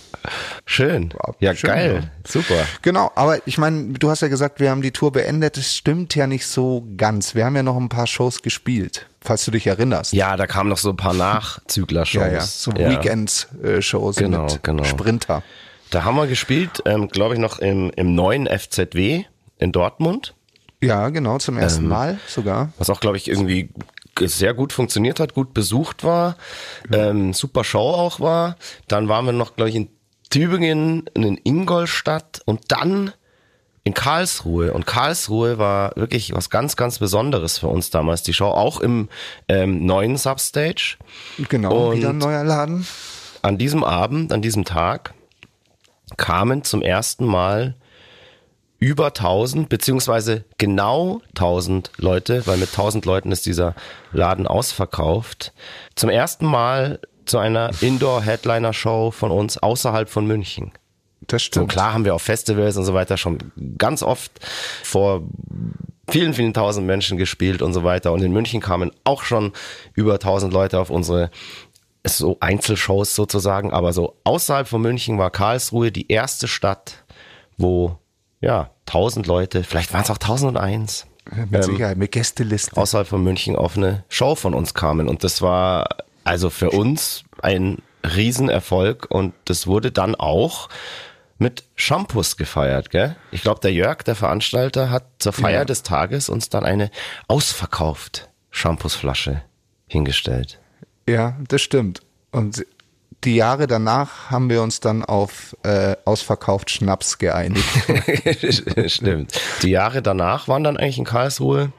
Schön. 0.66 1.14
Ja, 1.40 1.54
Schön, 1.56 1.70
geil. 1.70 2.12
Super. 2.28 2.56
Genau, 2.82 3.12
aber 3.14 3.46
ich 3.48 3.60
meine, 3.60 3.94
du 3.94 4.10
hast 4.10 4.22
ja 4.22 4.28
gesagt, 4.28 4.60
wir 4.60 4.72
haben 4.72 4.82
die 4.82 4.90
Tour 4.90 5.12
beendet. 5.12 5.56
Das 5.58 5.76
stimmt 5.76 6.16
ja 6.16 6.26
nicht 6.26 6.48
so 6.48 6.84
ganz. 6.98 7.36
Wir 7.36 7.46
haben 7.46 7.56
ja 7.56 7.62
noch 7.62 7.78
ein 7.78 7.90
paar 7.90 8.08
Shows 8.08 8.42
gespielt, 8.42 9.06
falls 9.22 9.46
du 9.46 9.52
dich 9.52 9.68
erinnerst. 9.68 10.14
Ja, 10.14 10.36
da 10.36 10.48
kamen 10.48 10.70
noch 10.70 10.80
so 10.80 10.90
ein 10.90 10.98
paar 10.98 11.14
Nachzügler-Shows. 11.16 12.22
ja, 12.24 12.28
ja. 12.32 12.42
So 12.42 12.72
Weekends-Shows 12.74 14.16
Genau, 14.16 14.46
mit 14.46 14.64
genau. 14.64 14.84
Sprinter. 14.84 15.44
Da 15.92 16.04
haben 16.04 16.16
wir 16.16 16.28
gespielt, 16.28 16.84
ähm, 16.86 17.08
glaube 17.08 17.34
ich, 17.36 17.40
noch 17.40 17.60
im, 17.60 17.90
im 17.96 18.14
neuen 18.14 18.48
FZW 18.48 19.24
in 19.58 19.72
Dortmund, 19.72 20.36
Ja, 20.82 21.10
genau, 21.10 21.38
zum 21.40 21.58
ersten 21.58 21.84
Ähm, 21.84 21.90
Mal 21.90 22.20
sogar. 22.28 22.72
was 22.78 22.90
auch, 22.90 23.00
glaube 23.00 23.18
ich, 23.18 23.28
irgendwie 23.28 23.70
sehr 24.22 24.54
gut 24.54 24.72
funktioniert 24.74 25.20
hat, 25.20 25.34
gut 25.34 25.54
besucht 25.54 26.04
war, 26.04 26.36
ähm, 26.92 27.34
super 27.34 27.64
Show 27.64 27.80
auch 27.80 28.20
war. 28.20 28.58
Dann 28.88 29.08
waren 29.08 29.26
wir 29.26 29.32
noch, 29.34 29.56
glaube 29.56 29.70
ich, 29.70 29.76
in 29.76 29.90
Tübingen, 30.30 31.10
in 31.16 31.40
Ingolstadt 31.44 32.42
und 32.46 32.72
dann 32.72 33.14
in 33.84 33.94
Karlsruhe. 33.94 34.74
Und 34.74 34.86
Karlsruhe 34.86 35.58
war 35.58 35.96
wirklich 35.96 36.34
was 36.34 36.50
ganz, 36.50 36.76
ganz 36.76 37.00
Besonderes 37.00 37.58
für 37.58 37.68
uns 37.68 37.90
damals, 37.90 38.22
die 38.24 38.34
Show, 38.34 38.48
auch 38.50 38.80
im 38.82 39.10
ähm, 39.48 39.86
neuen 39.86 40.18
Substage. 40.18 40.98
Genau, 41.50 41.90
Und- 41.90 41.98
wieder 41.98 42.10
ein 42.10 42.18
neuer 42.20 42.44
Laden. 42.44 42.86
an 43.42 43.58
diesem 43.58 43.84
Abend, 43.84 44.32
an 44.34 44.42
diesem 44.42 44.66
Tag, 44.66 45.14
kamen 46.18 46.64
zum 46.64 46.82
ersten 46.82 47.26
Mal 47.26 47.76
über 48.80 49.08
1000, 49.08 49.68
beziehungsweise 49.68 50.46
genau 50.58 51.22
1000 51.30 51.92
Leute, 51.98 52.48
weil 52.48 52.58
mit 52.58 52.70
1000 52.70 53.06
Leuten 53.06 53.32
ist 53.32 53.46
dieser 53.46 53.76
Laden 54.14 54.48
ausverkauft, 54.48 55.54
zum 55.96 56.10
ersten 56.10 56.46
Mal 56.46 57.00
zu 57.26 57.38
einer 57.38 57.72
Indoor-Headliner-Show 57.82 59.12
von 59.12 59.32
uns 59.32 59.58
außerhalb 59.58 60.10
von 60.10 60.26
München. 60.26 60.72
Das 61.28 61.44
So 61.44 61.48
stimmt. 61.48 61.70
klar 61.70 61.94
haben 61.94 62.06
wir 62.06 62.16
auf 62.16 62.24
Festivals 62.24 62.78
und 62.78 62.86
so 62.86 62.94
weiter 62.94 63.18
schon 63.18 63.38
ganz 63.78 64.02
oft 64.02 64.32
vor 64.84 65.24
vielen, 66.10 66.34
vielen 66.34 66.54
tausend 66.54 66.88
Menschen 66.88 67.18
gespielt 67.18 67.62
und 67.62 67.74
so 67.74 67.84
weiter. 67.84 68.12
Und 68.14 68.24
in 68.24 68.32
München 68.32 68.62
kamen 68.62 68.92
auch 69.04 69.24
schon 69.24 69.52
über 69.94 70.18
tausend 70.20 70.54
Leute 70.54 70.80
auf 70.80 70.90
unsere 70.90 71.30
so 72.18 72.38
Einzelshows 72.40 73.16
sozusagen. 73.16 73.72
Aber 73.72 73.94
so 73.94 74.16
außerhalb 74.24 74.68
von 74.68 74.82
München 74.82 75.18
war 75.18 75.30
Karlsruhe 75.32 75.92
die 75.92 76.12
erste 76.12 76.48
Stadt, 76.48 77.04
wo 77.58 77.98
ja 78.42 78.72
tausend 78.86 79.28
Leute, 79.28 79.64
vielleicht 79.64 79.94
waren 79.94 80.04
es 80.04 80.10
auch 80.10 80.18
1001, 80.18 81.06
Mit 81.50 81.64
Sicherheit, 81.64 81.98
mit 81.98 82.12
Gästelisten. 82.12 82.78
außerhalb 82.78 83.08
von 83.08 83.24
München 83.24 83.56
auf 83.56 83.78
eine 83.78 84.04
Show 84.10 84.36
von 84.36 84.54
uns 84.54 84.74
kamen. 84.74 85.08
Und 85.08 85.24
das 85.24 85.42
war 85.42 85.88
also 86.24 86.50
für 86.50 86.72
uns 86.72 87.24
ein 87.42 87.80
Riesenerfolg 88.04 89.08
und 89.10 89.34
das 89.46 89.68
wurde 89.68 89.92
dann 89.92 90.16
auch 90.16 90.70
mit 91.38 91.64
Shampoos 91.76 92.36
gefeiert, 92.38 92.90
gell? 92.90 93.16
Ich 93.32 93.42
glaube, 93.42 93.60
der 93.62 93.72
Jörg, 93.72 94.04
der 94.04 94.16
Veranstalter, 94.16 94.90
hat 94.90 95.06
zur 95.20 95.32
Feier 95.34 95.60
Ja. 95.60 95.66
des 95.66 95.84
Tages 95.84 96.28
uns 96.30 96.50
dann 96.50 96.66
eine 96.66 96.92
ausverkauft 97.28 98.30
Shampoosflasche 98.52 99.42
hingestellt. 99.88 100.60
Ja, 101.12 101.38
das 101.48 101.62
stimmt. 101.62 102.02
Und 102.32 102.66
die 103.24 103.36
Jahre 103.36 103.68
danach 103.68 104.30
haben 104.30 104.50
wir 104.50 104.62
uns 104.62 104.80
dann 104.80 105.04
auf 105.04 105.56
äh, 105.64 105.96
ausverkauft 106.06 106.70
Schnaps 106.72 107.18
geeinigt. 107.18 107.68
Stimmt. 108.88 109.40
Die 109.62 109.72
Jahre 109.72 110.02
danach 110.02 110.48
waren 110.48 110.64
dann 110.64 110.78
eigentlich 110.78 111.00
in 111.00 111.04
Karlsruhe 111.04 111.74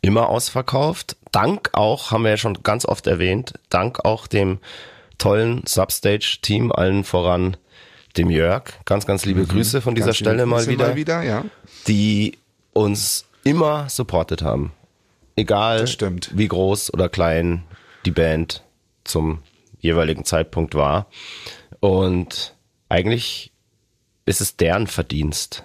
immer 0.00 0.28
ausverkauft. 0.28 1.16
Dank 1.30 1.70
auch, 1.72 2.10
haben 2.10 2.24
wir 2.24 2.30
ja 2.30 2.36
schon 2.36 2.62
ganz 2.64 2.84
oft 2.84 3.06
erwähnt, 3.06 3.54
dank 3.68 4.04
auch 4.04 4.26
dem 4.26 4.58
tollen 5.18 5.62
Substage-Team, 5.66 6.72
allen 6.72 7.04
voran 7.04 7.56
dem 8.16 8.30
Jörg. 8.30 8.64
Ganz, 8.86 9.06
ganz 9.06 9.24
liebe 9.24 9.44
Grüße 9.46 9.80
von 9.80 9.94
dieser 9.94 10.06
Mhm. 10.06 10.08
Ganz 10.08 10.16
Stelle 10.16 10.46
mal 10.46 10.66
wieder, 10.66 10.88
Mal 10.88 10.96
wieder, 10.96 11.22
ja. 11.22 11.44
die 11.86 12.38
uns 12.72 13.26
immer 13.44 13.88
supportet 13.88 14.42
haben. 14.42 14.72
Egal 15.36 15.86
wie 16.32 16.48
groß 16.48 16.92
oder 16.92 17.08
klein 17.08 17.62
die 18.04 18.10
Band 18.10 18.64
zum 19.04 19.42
jeweiligen 19.78 20.24
Zeitpunkt 20.24 20.74
war. 20.74 21.06
Und 21.80 22.54
eigentlich 22.88 23.52
ist 24.26 24.40
es 24.40 24.56
deren 24.56 24.86
Verdienst, 24.86 25.64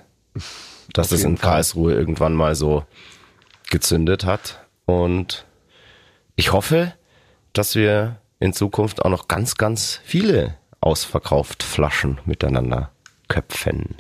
dass 0.94 1.12
es 1.12 1.24
in 1.24 1.38
Fall. 1.38 1.52
Karlsruhe 1.52 1.94
irgendwann 1.94 2.34
mal 2.34 2.56
so 2.56 2.86
gezündet 3.70 4.26
hat. 4.26 4.60
Und 4.86 5.46
ich 6.36 6.52
hoffe, 6.52 6.94
dass 7.54 7.76
wir 7.76 8.20
in 8.40 8.54
Zukunft 8.54 9.04
auch 9.04 9.10
noch 9.10 9.28
ganz, 9.28 9.56
ganz 9.56 10.00
viele 10.04 10.58
ausverkauft 10.82 11.64
Flaschen 11.64 12.20
miteinander 12.26 12.92
köpfen. 13.28 13.96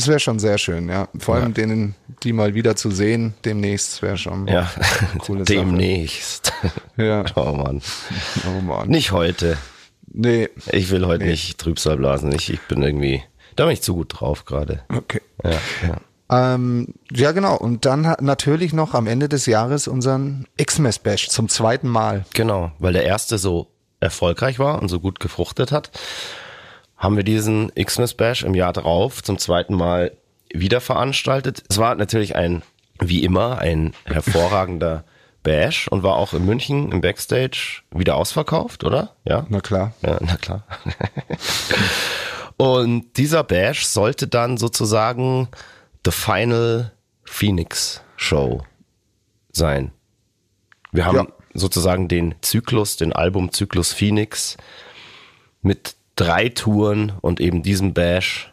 Es 0.00 0.08
wäre 0.08 0.18
schon 0.18 0.38
sehr 0.38 0.56
schön, 0.56 0.88
ja. 0.88 1.08
Vor 1.18 1.34
allem 1.34 1.52
denen, 1.52 1.94
die 2.22 2.32
mal 2.32 2.54
wieder 2.54 2.74
zu 2.74 2.90
sehen, 2.90 3.34
demnächst 3.44 4.00
wäre 4.00 4.16
schon 4.16 4.46
Ja, 4.48 4.70
coole 5.18 5.40
Sache. 5.46 5.58
demnächst. 5.58 6.54
Ja. 6.96 7.24
Oh 7.36 7.52
Mann. 7.52 7.82
Oh 8.48 8.62
Mann. 8.62 8.88
Nicht 8.88 9.12
heute. 9.12 9.58
Nee, 10.10 10.48
Ich 10.72 10.90
will 10.90 11.06
heute 11.06 11.26
nicht 11.26 11.58
Trübsal 11.58 11.98
blasen. 11.98 12.32
Ich, 12.32 12.50
ich 12.50 12.60
bin 12.62 12.80
irgendwie, 12.82 13.22
da 13.56 13.64
bin 13.64 13.74
ich 13.74 13.82
zu 13.82 13.94
gut 13.94 14.18
drauf 14.20 14.46
gerade. 14.46 14.82
okay. 14.88 15.20
Ja, 15.44 15.50
ja. 15.86 16.54
Ähm, 16.54 16.94
ja, 17.12 17.32
genau. 17.32 17.56
Und 17.58 17.84
dann 17.84 18.14
natürlich 18.20 18.72
noch 18.72 18.94
am 18.94 19.06
Ende 19.06 19.28
des 19.28 19.44
Jahres 19.44 19.86
unseren 19.86 20.46
Xmas 20.56 20.98
Bash 20.98 21.28
zum 21.28 21.50
zweiten 21.50 21.88
Mal. 21.88 22.24
Genau, 22.32 22.72
weil 22.78 22.94
der 22.94 23.04
erste 23.04 23.36
so 23.36 23.66
erfolgreich 24.00 24.58
war 24.58 24.80
und 24.80 24.88
so 24.88 24.98
gut 24.98 25.20
gefruchtet 25.20 25.72
hat, 25.72 25.90
haben 27.00 27.16
wir 27.16 27.24
diesen 27.24 27.72
Xmas 27.74 28.14
Bash 28.14 28.44
im 28.44 28.54
Jahr 28.54 28.72
drauf 28.72 29.22
zum 29.24 29.38
zweiten 29.38 29.74
Mal 29.74 30.12
wieder 30.52 30.80
veranstaltet. 30.80 31.64
Es 31.68 31.78
war 31.78 31.94
natürlich 31.96 32.36
ein, 32.36 32.62
wie 33.00 33.24
immer, 33.24 33.58
ein 33.58 33.94
hervorragender 34.04 35.02
Bash 35.42 35.88
und 35.88 36.02
war 36.02 36.16
auch 36.16 36.34
in 36.34 36.44
München 36.44 36.92
im 36.92 37.00
Backstage 37.00 37.80
wieder 37.90 38.16
ausverkauft, 38.16 38.84
oder? 38.84 39.16
Ja? 39.24 39.46
Na 39.48 39.60
klar. 39.60 39.94
Ja, 40.02 40.18
na 40.20 40.36
klar. 40.36 40.64
Und 42.58 43.16
dieser 43.16 43.42
Bash 43.42 43.86
sollte 43.86 44.28
dann 44.28 44.58
sozusagen 44.58 45.48
the 46.04 46.10
final 46.10 46.92
Phoenix 47.24 48.02
Show 48.16 48.62
sein. 49.50 49.92
Wir 50.92 51.06
haben 51.06 51.16
Ja. 51.16 51.26
sozusagen 51.54 52.08
den 52.08 52.34
Zyklus, 52.42 52.98
den 52.98 53.14
Albumzyklus 53.14 53.94
Phoenix 53.94 54.58
mit 55.62 55.94
drei 56.16 56.48
Touren 56.48 57.12
und 57.20 57.40
eben 57.40 57.62
diesem 57.62 57.94
Bash 57.94 58.52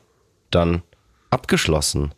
dann 0.51 0.83
abgeschlossen. 1.29 2.13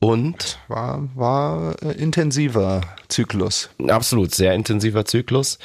Und 0.00 0.58
War, 0.66 1.08
war 1.14 1.76
äh, 1.82 1.92
intensiver 1.92 2.80
Zyklus. 3.08 3.70
Absolut, 3.86 4.34
sehr 4.34 4.52
intensiver 4.52 5.04
Zyklus. 5.04 5.58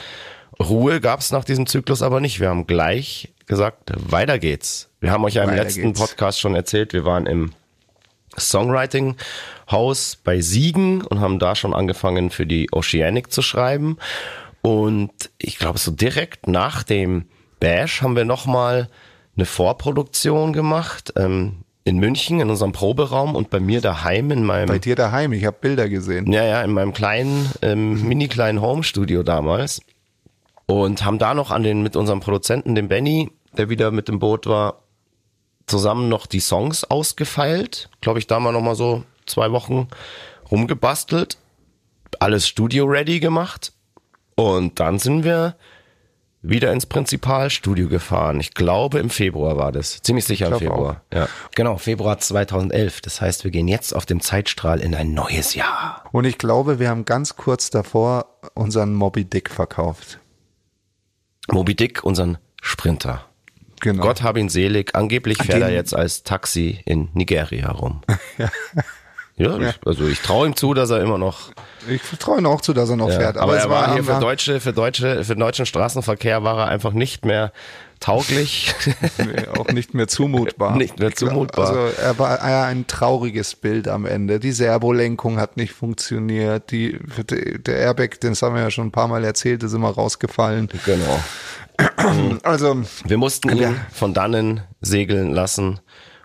Ruhe 0.60 1.01
gab 1.01 1.21
es 1.21 1.32
nach 1.32 1.43
diesem 1.43 1.65
Zyklus 1.65 2.01
aber 2.01 2.19
nicht. 2.19 2.39
Wir 2.39 2.49
haben 2.49 2.67
gleich 2.67 3.34
gesagt, 3.47 3.91
weiter 3.95 4.38
geht's. 4.39 4.89
Wir 4.99 5.12
haben 5.12 5.23
euch 5.23 5.36
ja 5.36 5.43
im 5.43 5.49
Weiter 5.49 5.63
letzten 5.63 5.93
geht's. 5.93 5.99
Podcast 5.99 6.39
schon 6.39 6.56
erzählt, 6.56 6.93
wir 6.93 7.06
waren 7.06 7.25
im 7.25 7.53
Songwriting-Haus 8.38 10.17
bei 10.23 10.41
Siegen 10.41 11.01
und 11.01 11.19
haben 11.19 11.39
da 11.39 11.56
schon 11.56 11.73
angefangen 11.73 12.30
für 12.30 12.45
die 12.45 12.71
Oceanic 12.71 13.32
zu 13.32 13.41
schreiben. 13.41 13.97
Und 14.62 15.32
ich 15.39 15.58
glaube, 15.58 15.80
so 15.80 15.91
direkt 15.91 16.47
nach 16.47 16.84
dem 16.84 17.25
Bash 17.60 18.01
haben 18.01 18.15
wir 18.15 18.25
nochmal 18.25 18.89
eine 19.38 19.45
Vorproduktion 19.45 20.52
gemacht 20.52 21.13
ähm, 21.15 21.58
in 21.84 22.00
München 22.00 22.41
in 22.41 22.50
unserem 22.50 22.73
Proberaum 22.73 23.36
und 23.36 23.50
bei 23.50 23.62
mir 23.62 23.80
daheim 23.80 24.32
in 24.32 24.43
meinem 24.43 24.67
Bei 24.67 24.80
dir 24.80 24.95
daheim, 24.95 25.32
ich 25.32 25.45
habe 25.45 25.58
Bilder 25.62 25.88
gesehen. 25.88 26.32
ja, 26.34 26.43
ja, 26.43 26.62
in 26.62 26.73
meinem 26.73 26.91
kleinen, 26.91 27.50
ähm, 27.62 28.06
mini 28.08 28.28
kleinen 28.28 28.62
Home-Studio 28.62 29.23
damals. 29.23 29.82
Und 30.65 31.06
haben 31.06 31.17
da 31.17 31.34
noch 31.34 31.50
an 31.52 31.63
den, 31.63 31.82
mit 31.82 31.95
unserem 31.95 32.19
Produzenten, 32.19 32.76
dem 32.76 32.89
Benny, 32.89 33.32
der 33.56 33.69
wieder 33.69 33.91
mit 33.91 34.10
dem 34.10 34.19
Boot 34.19 34.47
war, 34.47 34.82
zusammen 35.65 36.10
noch 36.10 36.26
die 36.26 36.41
Songs 36.41 36.84
ausgefeilt. 36.84 37.89
Glaube 38.02 38.19
ich, 38.19 38.28
da 38.28 38.41
mal 38.41 38.52
noch 38.52 38.62
mal 38.62 38.76
so 38.76 39.04
zwei 39.26 39.52
Wochen 39.52 39.88
rumgebastelt. 40.52 41.38
Alles 42.19 42.47
Studio-ready 42.47 43.21
gemacht. 43.21 43.71
Und 44.36 44.80
dann 44.82 45.00
sind 45.00 45.23
wir 45.23 45.56
wieder 46.50 46.72
ins 46.72 46.86
Prinzipalstudio 46.86 47.88
gefahren. 47.88 48.40
Ich 48.40 48.54
glaube, 48.54 49.00
im 49.00 49.10
Februar 49.10 49.58
war 49.58 49.72
das. 49.72 50.02
Ziemlich 50.02 50.26
sicher 50.26 50.48
im 50.48 50.60
Februar. 50.60 51.02
Ja. 51.14 51.28
Genau, 51.56 51.78
Februar 51.78 52.18
2011. 52.18 53.02
Das 53.02 53.22
heißt, 53.22 53.44
wir 53.44 53.52
gehen 53.52 53.68
jetzt 53.68 53.94
auf 53.94 54.06
dem 54.06 54.22
Zeitstrahl 54.22 54.80
in 54.80 54.96
ein 54.96 55.14
neues 55.14 55.56
Jahr. 55.56 56.04
Und 56.12 56.26
ich 56.26 56.38
glaube, 56.38 56.80
wir 56.80 56.90
haben 56.90 57.06
ganz 57.06 57.36
kurz 57.36 57.70
davor 57.70 58.26
unseren 58.54 58.94
Moby 58.94 59.26
Dick 59.26 59.50
verkauft. 59.50 60.20
Moby 61.50 61.76
Dick, 61.76 62.04
unseren 62.04 62.38
Sprinter. 62.62 63.26
Genau. 63.80 64.04
Gott 64.04 64.24
hab 64.24 64.38
ihn 64.38 64.50
selig. 64.50 64.96
Angeblich 64.96 65.38
fährt 65.38 65.62
er 65.62 65.72
jetzt 65.72 65.96
als 65.96 66.24
Taxi 66.24 66.80
in 66.86 67.10
Nigeria 67.14 67.72
rum. 67.72 68.02
ja. 69.38 69.58
ich, 69.69 69.80
also 69.86 70.06
ich 70.08 70.19
traue 70.21 70.47
ihm 70.47 70.56
zu, 70.56 70.73
dass 70.73 70.89
er 70.89 71.02
immer 71.02 71.17
noch. 71.17 71.52
Ich 71.89 72.02
vertraue 72.02 72.39
ihm 72.39 72.45
auch 72.45 72.62
zu, 72.62 72.73
dass 72.73 72.89
er 72.89 72.95
noch 72.97 73.10
Ja, 73.10 73.15
fährt. 73.19 73.38
aber, 73.38 73.56
es 73.58 73.63
er 73.63 73.69
war 73.69 73.91
hier 73.93 74.00
am- 74.00 74.06
für 74.06 74.19
deutsche, 74.19 74.60
für 74.60 74.73
deutsche, 74.73 75.23
für 75.23 75.36
den 75.36 75.39
deutschen 75.39 75.65
Straßenverkehr 75.65 76.43
war 76.43 76.58
er 76.60 76.67
einfach 76.67 76.91
nicht 76.93 77.26
mehr 77.26 77.52
tauglich. 78.00 78.73
Nee, 79.17 79.47
auch 79.58 79.67
nicht 79.69 79.93
mehr 79.95 80.08
zumutbar. 80.08 80.76
Nicht 80.76 81.00
mehr 81.00 81.13
zumutbar. 81.15 81.67
Also 81.69 81.80
er 82.02 82.19
war 82.19 82.41
ein 82.41 82.86
trauriges 82.88 83.56
Bild 83.56 83.88
am 83.88 84.06
Ende. 84.06 84.39
Die 84.39 84.52
Servolenkung 84.52 85.39
hat 85.39 85.58
nicht 85.58 85.73
funktioniert. 85.73 86.69
Die, 86.71 87.00
der 87.65 87.78
Airbag, 87.78 88.19
den 88.21 88.36
haben 88.36 88.56
wir 88.56 88.62
ja 88.62 88.69
schon 88.71 88.88
ein 88.88 88.91
paar 88.91 89.08
Mal 89.08 89.23
erzählt, 89.23 89.63
ist 89.63 89.73
immer 89.73 89.89
rausgefallen. 89.89 90.69
genau. 90.86 91.19
Also 92.43 92.82
Wir 93.06 93.17
mussten 93.17 93.50
ihn 93.50 93.58
Ja. 93.58 93.73
von 93.93 94.13
dannen 94.13 94.62
segeln 94.82 95.32
lassen. 95.32 95.80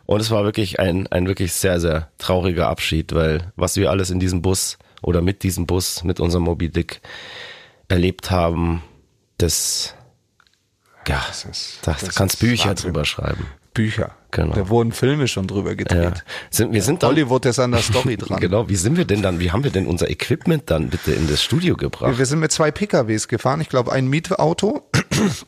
Und 0.07 0.21
es 0.21 0.31
war 0.31 0.45
wirklich 0.45 0.81
ein, 0.81 1.07
ein 1.09 1.27
wirklich 1.27 1.53
sehr, 1.53 1.81
sehr 1.81 2.09
trauriger 2.19 2.69
Abschied, 2.69 3.15
weil 3.15 3.53
was 3.57 3.77
wir 3.77 3.91
alles 3.91 4.11
in 4.11 4.21
diesem 4.21 4.43
Bus 4.43 4.79
oder 5.01 5.21
mit 5.23 5.43
diesem 5.43 5.67
Bus, 5.67 6.05
mit 6.05 6.21
unserem 6.21 6.45
Moby 6.45 6.69
Dick 6.71 7.01
erlebt 7.88 8.31
haben, 8.31 8.83
das, 9.38 9.95
ja, 11.09 11.23
Das 11.29 11.45
ist- 11.45 11.79
da 11.83 11.97
das 12.01 12.15
kannst 12.15 12.41
Bücher 12.41 12.71
Wahnsinn. 12.71 12.87
drüber 12.93 13.05
schreiben. 13.05 13.47
Bücher. 13.75 14.11
Genau. 14.33 14.55
Da 14.55 14.69
wurden 14.69 14.93
Filme 14.93 15.29
schon 15.29 15.47
drüber 15.47 15.71
Ja. 15.71 15.75
gedreht. 15.77 16.25
Sind, 16.51 16.73
wir 16.73 16.83
sind 16.83 17.03
dann, 17.03 17.11
Hollywood 17.11 17.47
ist 17.47 17.59
an 17.59 17.73
der 17.73 17.81
Story 17.83 18.17
dran. 18.19 18.38
genau, 18.41 18.69
wie 18.69 18.77
sind 18.77 18.97
wir 18.99 19.05
denn 19.07 19.23
dann, 19.23 19.41
wie 19.41 19.51
haben 19.51 19.65
wir 19.65 19.71
denn 19.71 19.87
unser 19.87 20.11
Equipment 20.11 20.65
dann 20.71 20.88
bitte 20.91 21.12
in 21.12 21.27
das 21.29 21.43
Studio 21.43 21.77
gebracht? 21.77 22.19
Wir 22.19 22.27
sind 22.27 22.41
mit 22.41 22.53
zwei 22.53 22.71
PKWs 22.71 23.29
gefahren. 23.29 23.61
Ich 23.62 23.69
glaube, 23.71 23.93
ein 23.93 24.09
Mietauto. 24.09 24.88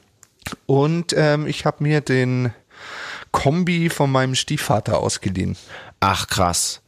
Und 0.67 1.14
ähm, 1.17 1.47
ich 1.47 1.64
habe 1.64 1.83
mir 1.83 2.01
den 2.01 2.53
Kombi 3.35 3.91
von 3.91 4.11
meinem 4.12 4.37
Stiefvater 4.37 4.99
ausgeliehen. 5.01 5.57
Ach 5.99 6.28
krass. 6.28 6.80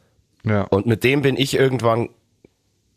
Ja. 0.45 0.61
Und 0.61 0.85
mit 0.85 1.03
dem 1.03 1.21
bin 1.21 1.35
ich 1.35 1.53
irgendwann, 1.55 2.07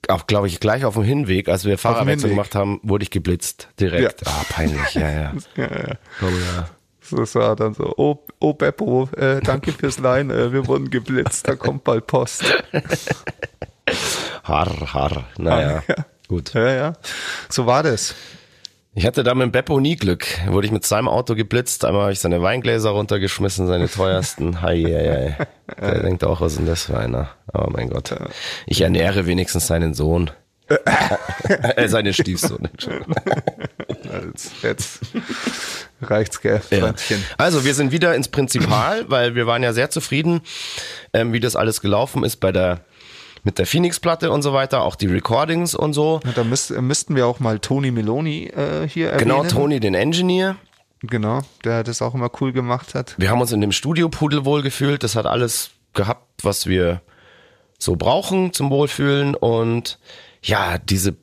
auch 0.09 0.28
glaube 0.28 0.46
ich, 0.46 0.61
gleich 0.61 0.84
auf 0.84 0.94
dem 0.94 1.03
Hinweg, 1.03 1.48
als 1.48 1.64
wir 1.64 1.76
Fahrerwechsel 1.76 2.28
Hinweg. 2.30 2.30
gemacht 2.30 2.55
haben, 2.55 2.78
wurde 2.84 3.03
ich 3.03 3.11
geblitzt. 3.11 3.68
Direkt. 3.80 4.24
Ja. 4.24 4.32
Ah, 4.32 4.44
peinlich, 4.48 4.94
ja, 4.94 5.11
ja. 5.11 5.32
ja, 5.57 5.64
ja. 5.64 5.94
Oh, 6.22 6.26
ja. 6.26 6.70
Das 7.18 7.34
war 7.34 7.57
dann 7.57 7.74
so, 7.74 7.92
oh, 7.96 8.24
oh 8.38 8.55
Beppo, 8.55 9.09
äh, 9.16 9.40
danke 9.40 9.72
fürs 9.72 9.98
Leihen, 9.98 10.30
äh, 10.30 10.53
wir 10.53 10.68
wurden 10.68 10.90
geblitzt, 10.90 11.48
da 11.48 11.57
kommt 11.57 11.82
bald 11.82 12.07
Post. 12.07 12.44
Har, 14.44 14.68
har. 14.94 15.24
Naja, 15.38 15.82
Ja. 15.88 15.94
gut. 16.28 16.55
Ja, 16.55 16.72
ja, 16.72 16.92
so 17.48 17.66
war 17.66 17.82
das. 17.82 18.14
Ich 18.93 19.07
hatte 19.07 19.22
da 19.22 19.34
mit 19.34 19.53
Beppo 19.53 19.78
nie 19.78 19.95
Glück. 19.95 20.26
Wurde 20.49 20.66
ich 20.66 20.72
mit 20.72 20.84
seinem 20.84 21.09
Auto 21.09 21.36
geblitzt. 21.36 21.84
Einmal 21.84 22.03
habe 22.03 22.12
ich 22.12 22.18
seine 22.18 22.43
Weingläser 22.43 22.91
runtergeschmissen, 22.91 23.68
seine 23.68 23.88
teuersten. 23.88 24.62
Hei, 24.62 24.82
hei, 24.82 25.36
hei. 25.38 25.47
Der 25.80 26.03
denkt 26.03 26.24
auch, 26.24 26.41
was 26.41 26.53
ist 26.53 26.59
denn 26.59 26.66
das 26.66 26.84
für 26.84 26.99
einer? 26.99 27.30
Aber 27.53 27.70
mein 27.70 27.88
Gott. 27.88 28.14
Ich 28.66 28.80
ernähre 28.80 29.26
wenigstens 29.26 29.68
seinen 29.68 29.95
Sohn. 29.95 30.32
äh, 31.76 31.88
seinen 31.88 32.12
Stiefsohn. 32.12 32.64
Entschuldigung. 32.64 33.14
jetzt, 34.62 35.01
reicht's, 36.01 36.41
gell, 36.41 36.61
Freundchen. 36.61 37.24
Also 37.38 37.64
wir 37.64 37.74
sind 37.74 37.93
wieder 37.93 38.14
ins 38.14 38.28
Prinzipal, 38.28 39.05
weil 39.09 39.34
wir 39.34 39.47
waren 39.47 39.62
ja 39.62 39.72
sehr 39.72 39.91
zufrieden, 39.91 40.43
ähm, 41.12 41.32
wie 41.32 41.41
das 41.41 41.57
alles 41.57 41.80
gelaufen 41.80 42.24
ist 42.24 42.36
bei 42.36 42.53
der 42.53 42.80
mit 43.43 43.59
der 43.59 43.66
Phoenix-Platte 43.66 44.30
und 44.30 44.43
so 44.43 44.53
weiter, 44.53 44.82
auch 44.82 44.97
die 44.97 45.07
Recordings 45.07 45.74
und 45.74 45.93
so. 45.93 46.20
Ja, 46.24 46.32
da 46.32 46.45
müsst, 46.45 46.70
müssten 46.70 47.16
wir 47.16 47.26
auch 47.26 47.41
mal 47.41 47.59
Tony 47.59 47.91
Meloni 47.91 48.47
äh, 48.47 48.86
hier 48.88 49.11
erwähnen. 49.11 49.28
Genau, 49.28 49.45
Tony, 49.45 49.80
den 49.80 49.95
Engineer. 49.95 50.57
Genau, 51.03 51.41
der 51.64 51.82
das 51.82 52.03
auch 52.03 52.14
immer 52.14 52.30
cool 52.41 52.53
gemacht 52.53 52.95
hat. 52.95 53.14
Wir 53.16 53.30
haben 53.30 53.41
uns 53.41 53.53
in 53.53 53.61
dem 53.61 53.72
Studio 53.72 54.09
pudelwohl 54.11 54.62
gefühlt. 54.62 55.03
Das 55.03 55.16
hat 55.16 55.26
alles 55.26 55.70
gehabt, 55.95 56.45
was 56.45 56.66
wir 56.66 57.01
so 57.78 57.97
brauchen 57.97 58.53
zum 58.53 58.70
Wohlfühlen. 58.70 59.34
Und 59.34 59.99
ja, 60.43 60.76
diese 60.76 61.16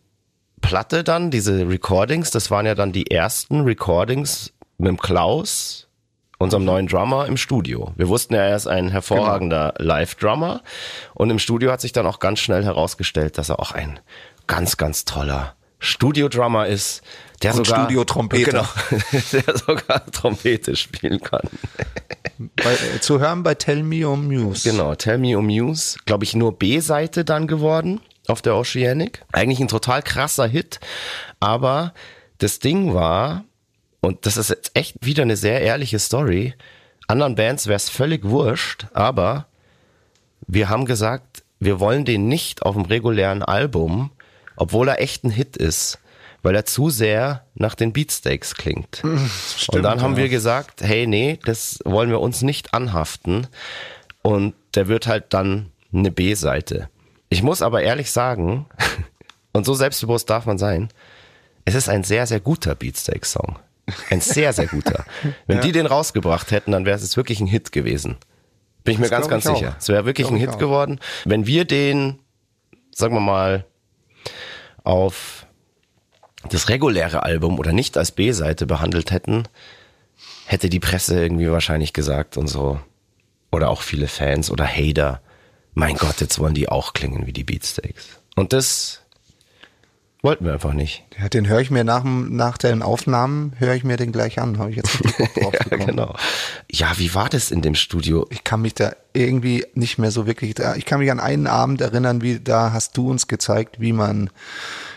Platte 0.61 1.03
dann, 1.03 1.29
diese 1.29 1.69
Recordings, 1.69 2.31
das 2.31 2.49
waren 2.49 2.65
ja 2.65 2.73
dann 2.73 2.91
die 2.91 3.11
ersten 3.11 3.61
Recordings 3.61 4.53
mit 4.79 4.87
dem 4.87 4.97
Klaus, 4.97 5.86
unserem 6.37 6.65
neuen 6.65 6.87
Drummer 6.87 7.25
im 7.25 7.37
Studio. 7.37 7.93
Wir 7.95 8.07
wussten 8.07 8.35
ja, 8.35 8.41
er 8.41 8.55
ist 8.55 8.67
ein 8.67 8.89
hervorragender 8.89 9.73
Live-Drummer. 9.77 10.61
Und 11.13 11.29
im 11.29 11.39
Studio 11.39 11.71
hat 11.71 11.81
sich 11.81 11.93
dann 11.93 12.05
auch 12.05 12.19
ganz 12.19 12.39
schnell 12.39 12.63
herausgestellt, 12.63 13.37
dass 13.37 13.49
er 13.49 13.59
auch 13.59 13.71
ein 13.71 13.99
ganz, 14.45 14.77
ganz 14.77 15.05
toller 15.05 15.55
Studio-Drummer 15.79 16.67
ist, 16.67 17.01
der 17.43 17.55
Und 17.55 17.65
sogar 17.65 17.85
Studio-Trompete. 17.85 18.51
Genau, 18.51 18.65
der 19.31 19.57
sogar 19.57 20.05
Trompete 20.11 20.75
spielen 20.75 21.21
kann. 21.21 21.47
Bei, 22.37 22.73
äh, 22.73 22.99
zu 22.99 23.19
hören 23.19 23.43
bei 23.43 23.55
Tell 23.55 23.83
Me 23.83 24.05
Your 24.05 24.17
Muse. 24.17 24.69
Genau, 24.69 24.95
Tell 24.95 25.17
Me 25.17 25.37
Um 25.37 25.45
Muse, 25.45 25.97
glaube 26.05 26.23
ich, 26.23 26.35
nur 26.35 26.57
B-Seite 26.57 27.25
dann 27.25 27.47
geworden 27.47 27.99
auf 28.27 28.41
der 28.41 28.55
Oceanic. 28.55 29.23
Eigentlich 29.31 29.59
ein 29.59 29.67
total 29.67 30.01
krasser 30.01 30.47
Hit, 30.47 30.79
aber 31.39 31.93
das 32.39 32.59
Ding 32.59 32.93
war, 32.93 33.43
und 34.01 34.25
das 34.25 34.37
ist 34.37 34.49
jetzt 34.49 34.71
echt 34.73 34.95
wieder 35.01 35.23
eine 35.23 35.37
sehr 35.37 35.61
ehrliche 35.61 35.99
Story, 35.99 36.53
anderen 37.07 37.35
Bands 37.35 37.67
wäre 37.67 37.77
es 37.77 37.89
völlig 37.89 38.25
wurscht, 38.25 38.87
aber 38.93 39.47
wir 40.45 40.69
haben 40.69 40.85
gesagt, 40.85 41.43
wir 41.59 41.79
wollen 41.79 42.05
den 42.05 42.27
nicht 42.27 42.63
auf 42.63 42.75
dem 42.75 42.85
regulären 42.85 43.43
Album, 43.43 44.11
obwohl 44.55 44.89
er 44.89 45.01
echt 45.01 45.23
ein 45.23 45.31
Hit 45.31 45.57
ist, 45.57 45.99
weil 46.43 46.55
er 46.55 46.65
zu 46.65 46.89
sehr 46.89 47.45
nach 47.55 47.75
den 47.75 47.93
Beatsteaks 47.93 48.55
klingt. 48.55 49.03
und 49.03 49.83
dann 49.83 50.01
haben 50.01 50.13
ja. 50.13 50.23
wir 50.23 50.29
gesagt, 50.29 50.81
hey, 50.81 51.07
nee, 51.07 51.39
das 51.45 51.79
wollen 51.85 52.09
wir 52.09 52.19
uns 52.19 52.41
nicht 52.41 52.73
anhaften. 52.73 53.47
Und 54.21 54.53
der 54.75 54.87
wird 54.87 55.07
halt 55.07 55.33
dann 55.33 55.71
eine 55.93 56.11
B-Seite. 56.11 56.89
Ich 57.29 57.43
muss 57.43 57.61
aber 57.61 57.81
ehrlich 57.81 58.11
sagen, 58.11 58.67
und 59.53 59.65
so 59.65 59.73
selbstbewusst 59.73 60.29
darf 60.29 60.45
man 60.45 60.57
sein, 60.57 60.89
es 61.65 61.75
ist 61.75 61.89
ein 61.89 62.03
sehr, 62.03 62.27
sehr 62.27 62.39
guter 62.39 62.75
Beatsteaks-Song. 62.75 63.59
Ein 64.09 64.21
sehr, 64.21 64.53
sehr 64.53 64.67
guter. 64.67 65.05
Wenn 65.45 65.61
die 65.61 65.71
den 65.71 65.85
rausgebracht 65.85 66.51
hätten, 66.51 66.71
dann 66.71 66.85
wäre 66.85 66.97
es 66.97 67.15
wirklich 67.17 67.39
ein 67.39 67.47
Hit 67.47 67.71
gewesen. 67.71 68.17
Bin 68.83 68.93
ich 68.93 68.99
mir 68.99 69.09
ganz, 69.09 69.27
glaub 69.27 69.31
ganz 69.31 69.45
ich 69.45 69.51
auch. 69.51 69.57
sicher. 69.57 69.75
Es 69.79 69.87
wäre 69.89 70.05
wirklich 70.05 70.27
ein 70.29 70.37
Hit 70.37 70.49
auch. 70.51 70.57
geworden. 70.57 70.99
Wenn 71.25 71.47
wir 71.47 71.65
den, 71.65 72.19
sagen 72.93 73.13
wir 73.15 73.21
mal, 73.21 73.65
auf 74.83 75.45
das 76.49 76.69
reguläre 76.69 77.23
Album 77.23 77.59
oder 77.59 77.73
nicht 77.73 77.97
als 77.97 78.11
B-Seite 78.11 78.65
behandelt 78.65 79.11
hätten, 79.11 79.43
hätte 80.45 80.69
die 80.69 80.79
Presse 80.79 81.21
irgendwie 81.21 81.51
wahrscheinlich 81.51 81.93
gesagt 81.93 82.37
und 82.37 82.47
so. 82.47 82.79
Oder 83.51 83.69
auch 83.69 83.81
viele 83.81 84.07
Fans 84.07 84.51
oder 84.51 84.65
Hater. 84.65 85.21
Mein 85.73 85.95
Gott, 85.95 86.21
jetzt 86.21 86.39
wollen 86.39 86.53
die 86.53 86.69
auch 86.69 86.93
klingen 86.93 87.27
wie 87.27 87.33
die 87.33 87.43
Beatsteaks. 87.43 88.19
Und 88.35 88.53
das 88.53 89.01
wollten 90.21 90.45
wir 90.45 90.53
einfach 90.53 90.73
nicht. 90.73 91.03
Ja, 91.19 91.29
den 91.29 91.47
höre 91.47 91.59
ich 91.61 91.71
mir 91.71 91.83
nach, 91.83 92.01
dem- 92.01 92.35
nach 92.35 92.57
den 92.57 92.81
Aufnahmen, 92.81 93.53
höre 93.59 93.75
ich 93.75 93.83
mir 93.83 93.97
den 93.97 94.11
gleich 94.11 94.39
an. 94.39 94.57
Habe 94.57 94.71
ich 94.71 94.75
jetzt 94.77 94.99
drauf 95.39 95.53
Ja, 95.71 95.77
genau. 95.77 96.15
Ja, 96.71 96.93
wie 96.97 97.13
war 97.15 97.29
das 97.29 97.51
in 97.51 97.61
dem 97.61 97.75
Studio? 97.75 98.25
Ich 98.29 98.43
kann 98.43 98.61
mich 98.61 98.73
da 98.73 98.93
irgendwie 99.13 99.65
nicht 99.73 99.97
mehr 99.97 100.11
so 100.11 100.25
wirklich, 100.27 100.53
da- 100.55 100.75
ich 100.75 100.85
kann 100.85 100.99
mich 100.99 101.11
an 101.11 101.19
einen 101.19 101.47
Abend 101.47 101.81
erinnern, 101.81 102.21
wie 102.21 102.39
da 102.39 102.73
hast 102.73 102.97
du 102.97 103.09
uns 103.09 103.27
gezeigt, 103.27 103.79
wie 103.79 103.93
man 103.93 104.29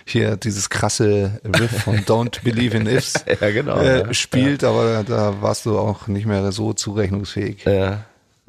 hier 0.05 0.37
dieses 0.37 0.71
krasse 0.71 1.41
Riff 1.45 1.83
von 1.85 1.97
Don't 2.07 2.43
Believe 2.43 2.77
in 2.77 2.87
Ifs 2.87 3.14
Ja, 3.41 3.51
genau, 3.51 3.79
äh, 3.79 4.12
spielt, 4.14 4.64
aber 4.64 5.05
da 5.05 5.41
warst 5.41 5.66
du 5.66 5.79
auch 5.79 6.07
nicht 6.09 6.27
mehr 6.27 6.51
so 6.53 6.73
zurechnungsfähig. 6.73 7.64
Ja. 7.64 8.05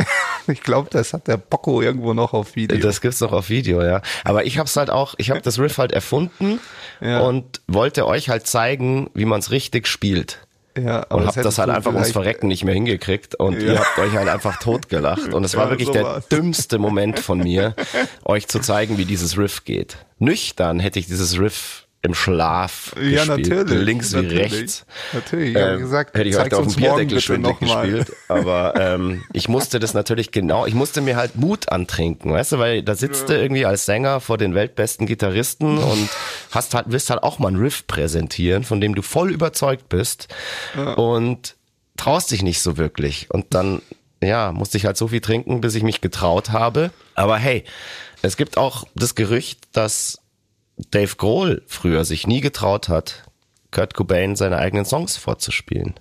Ich 0.47 0.63
glaube, 0.63 0.89
das 0.91 1.13
hat 1.13 1.27
der 1.27 1.37
Bocco 1.37 1.81
irgendwo 1.81 2.13
noch 2.13 2.33
auf 2.33 2.55
Video. 2.55 2.77
Das 2.79 2.99
gibt's 2.99 3.21
noch 3.21 3.31
auf 3.31 3.49
Video, 3.49 3.83
ja. 3.83 4.01
Aber 4.23 4.43
ich 4.45 4.57
hab's 4.57 4.75
halt 4.75 4.89
auch, 4.89 5.13
ich 5.17 5.29
habe 5.29 5.39
das 5.41 5.59
Riff 5.59 5.77
halt 5.77 5.91
erfunden 5.91 6.59
Ja. 6.99 7.19
und 7.21 7.61
wollte 7.67 8.07
euch 8.07 8.29
halt 8.29 8.47
zeigen, 8.47 9.09
wie 9.13 9.25
man's 9.25 9.51
richtig 9.51 9.87
spielt. 9.87 10.39
ja, 10.77 11.05
aber 11.09 11.15
Und 11.17 11.25
das 11.27 11.37
hab 11.37 11.43
das 11.43 11.57
halt 11.59 11.69
einfach 11.69 11.93
ums 11.93 12.11
Verrecken 12.11 12.47
nicht 12.47 12.63
mehr 12.63 12.73
hingekriegt 12.73 13.35
und 13.35 13.61
Ja. 13.61 13.73
ihr 13.73 13.79
habt 13.79 13.99
euch 13.99 14.13
halt 14.13 14.29
einfach 14.29 14.57
totgelacht. 14.59 15.31
Und 15.33 15.43
es 15.43 15.55
war 15.55 15.65
Ja, 15.65 15.69
wirklich 15.71 15.87
so 15.87 15.93
der 15.93 16.21
dümmste 16.31 16.79
Moment 16.79 17.19
von 17.19 17.37
mir, 17.39 17.75
euch 18.25 18.47
zu 18.47 18.59
zeigen, 18.59 18.97
wie 18.97 19.05
dieses 19.05 19.37
Riff 19.37 19.63
geht. 19.63 19.97
Nüchtern 20.17 20.79
hätte 20.79 20.97
ich 20.97 21.05
dieses 21.05 21.37
Riff 21.39 21.85
im 22.03 22.15
Schlaf 22.15 22.95
Ja, 22.95 23.25
gespielt. 23.25 23.49
natürlich. 23.49 23.85
Links 23.85 24.11
wie 24.13 24.15
natürlich. 24.23 24.53
rechts. 24.53 24.85
Natürlich, 25.13 25.51
ich 25.51 25.61
habe 25.61 25.73
Ähm, 25.73 25.79
gesagt, 25.81 26.17
hätte 26.17 26.29
ich 26.29 26.35
da 26.35 26.57
auf 26.57 26.65
dem 26.67 26.75
Bierdeckel 26.75 27.37
nochmal. 27.37 27.91
gespielt. 27.91 28.15
Aber 28.27 28.73
ähm, 28.75 29.23
ich 29.33 29.47
musste 29.47 29.79
das 29.79 29.93
natürlich 29.93 30.31
genau, 30.31 30.65
ich 30.65 30.73
musste 30.73 31.01
mir 31.01 31.15
halt 31.15 31.35
Mut 31.35 31.69
antrinken, 31.69 32.31
weißt 32.31 32.53
du, 32.53 32.59
weil 32.59 32.81
da 32.81 32.95
sitzt 32.95 33.29
du 33.29 33.33
irgendwie 33.39 33.65
als 33.67 33.85
Sänger 33.85 34.19
vor 34.19 34.37
den 34.39 34.55
weltbesten 34.55 35.05
Gitarristen 35.05 35.77
und 35.77 36.09
hast 36.49 36.73
halt, 36.73 36.87
willst 36.89 37.09
halt 37.11 37.21
auch 37.21 37.37
mal 37.37 37.49
einen 37.49 37.57
Riff 37.61 37.85
präsentieren, 37.85 38.63
von 38.63 38.81
dem 38.81 38.95
du 38.95 39.03
voll 39.03 39.31
überzeugt 39.31 39.87
bist 39.89 40.27
und 40.95 41.55
traust 41.97 42.31
dich 42.31 42.41
nicht 42.41 42.61
so 42.61 42.77
wirklich. 42.77 43.29
Und 43.29 43.53
dann, 43.53 43.81
ja, 44.23 44.51
musste 44.51 44.77
ich 44.77 44.85
halt 44.85 44.97
so 44.97 45.09
viel 45.09 45.21
trinken, 45.21 45.61
bis 45.61 45.75
ich 45.75 45.83
mich 45.83 46.01
getraut 46.01 46.49
habe. 46.49 46.89
Aber 47.13 47.37
hey, 47.37 47.63
es 48.23 48.37
gibt 48.37 48.57
auch 48.57 48.85
das 48.95 49.13
Gerücht, 49.13 49.59
dass 49.73 50.17
Dave 50.89 51.15
Grohl 51.15 51.63
früher 51.67 52.05
sich 52.05 52.27
nie 52.27 52.41
getraut 52.41 52.89
hat, 52.89 53.23
Kurt 53.71 53.93
Cobain 53.93 54.35
seine 54.35 54.57
eigenen 54.57 54.85
Songs 54.85 55.17
vorzuspielen. 55.17 55.93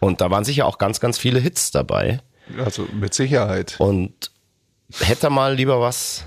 Und 0.00 0.20
da 0.20 0.30
waren 0.30 0.44
sicher 0.44 0.66
auch 0.66 0.78
ganz, 0.78 1.00
ganz 1.00 1.18
viele 1.18 1.40
Hits 1.40 1.70
dabei. 1.70 2.20
Also 2.58 2.88
mit 2.92 3.14
Sicherheit. 3.14 3.76
Und 3.78 4.30
hätte 5.00 5.28
er 5.28 5.30
mal 5.30 5.54
lieber 5.54 5.80
was 5.80 6.26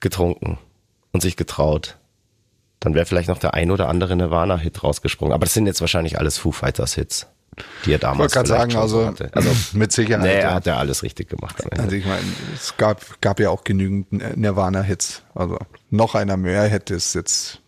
getrunken 0.00 0.58
und 1.12 1.20
sich 1.20 1.36
getraut, 1.36 1.96
dann 2.80 2.94
wäre 2.94 3.06
vielleicht 3.06 3.28
noch 3.28 3.38
der 3.38 3.54
ein 3.54 3.70
oder 3.70 3.88
andere 3.88 4.16
Nirvana-Hit 4.16 4.82
rausgesprungen. 4.82 5.32
Aber 5.32 5.46
das 5.46 5.54
sind 5.54 5.66
jetzt 5.66 5.80
wahrscheinlich 5.80 6.18
alles 6.18 6.38
Foo 6.38 6.52
Fighters-Hits, 6.52 7.26
die 7.84 7.92
er 7.92 7.94
Ich 7.96 8.00
damals 8.00 8.32
gerade 8.32 8.46
vielleicht 8.48 8.60
sagen, 8.60 8.70
schon 8.72 8.80
also, 8.80 9.06
hatte. 9.06 9.30
Also, 9.32 9.50
mit 9.72 9.92
Sicherheit. 9.92 10.24
nee, 10.24 10.34
er 10.34 10.40
ja. 10.42 10.54
hat 10.54 10.66
ja 10.66 10.76
alles 10.76 11.02
richtig 11.02 11.28
gemacht. 11.28 11.56
Also 11.78 11.94
ich 11.96 12.04
meine, 12.06 12.22
es 12.54 12.76
gab, 12.76 13.20
gab 13.20 13.40
ja 13.40 13.50
auch 13.50 13.64
genügend 13.64 14.12
Nirvana-Hits. 14.36 15.22
Also 15.34 15.58
noch 15.90 16.14
einer 16.14 16.36
mehr 16.36 16.62
hätte 16.64 16.94
es 16.94 17.14
jetzt 17.14 17.60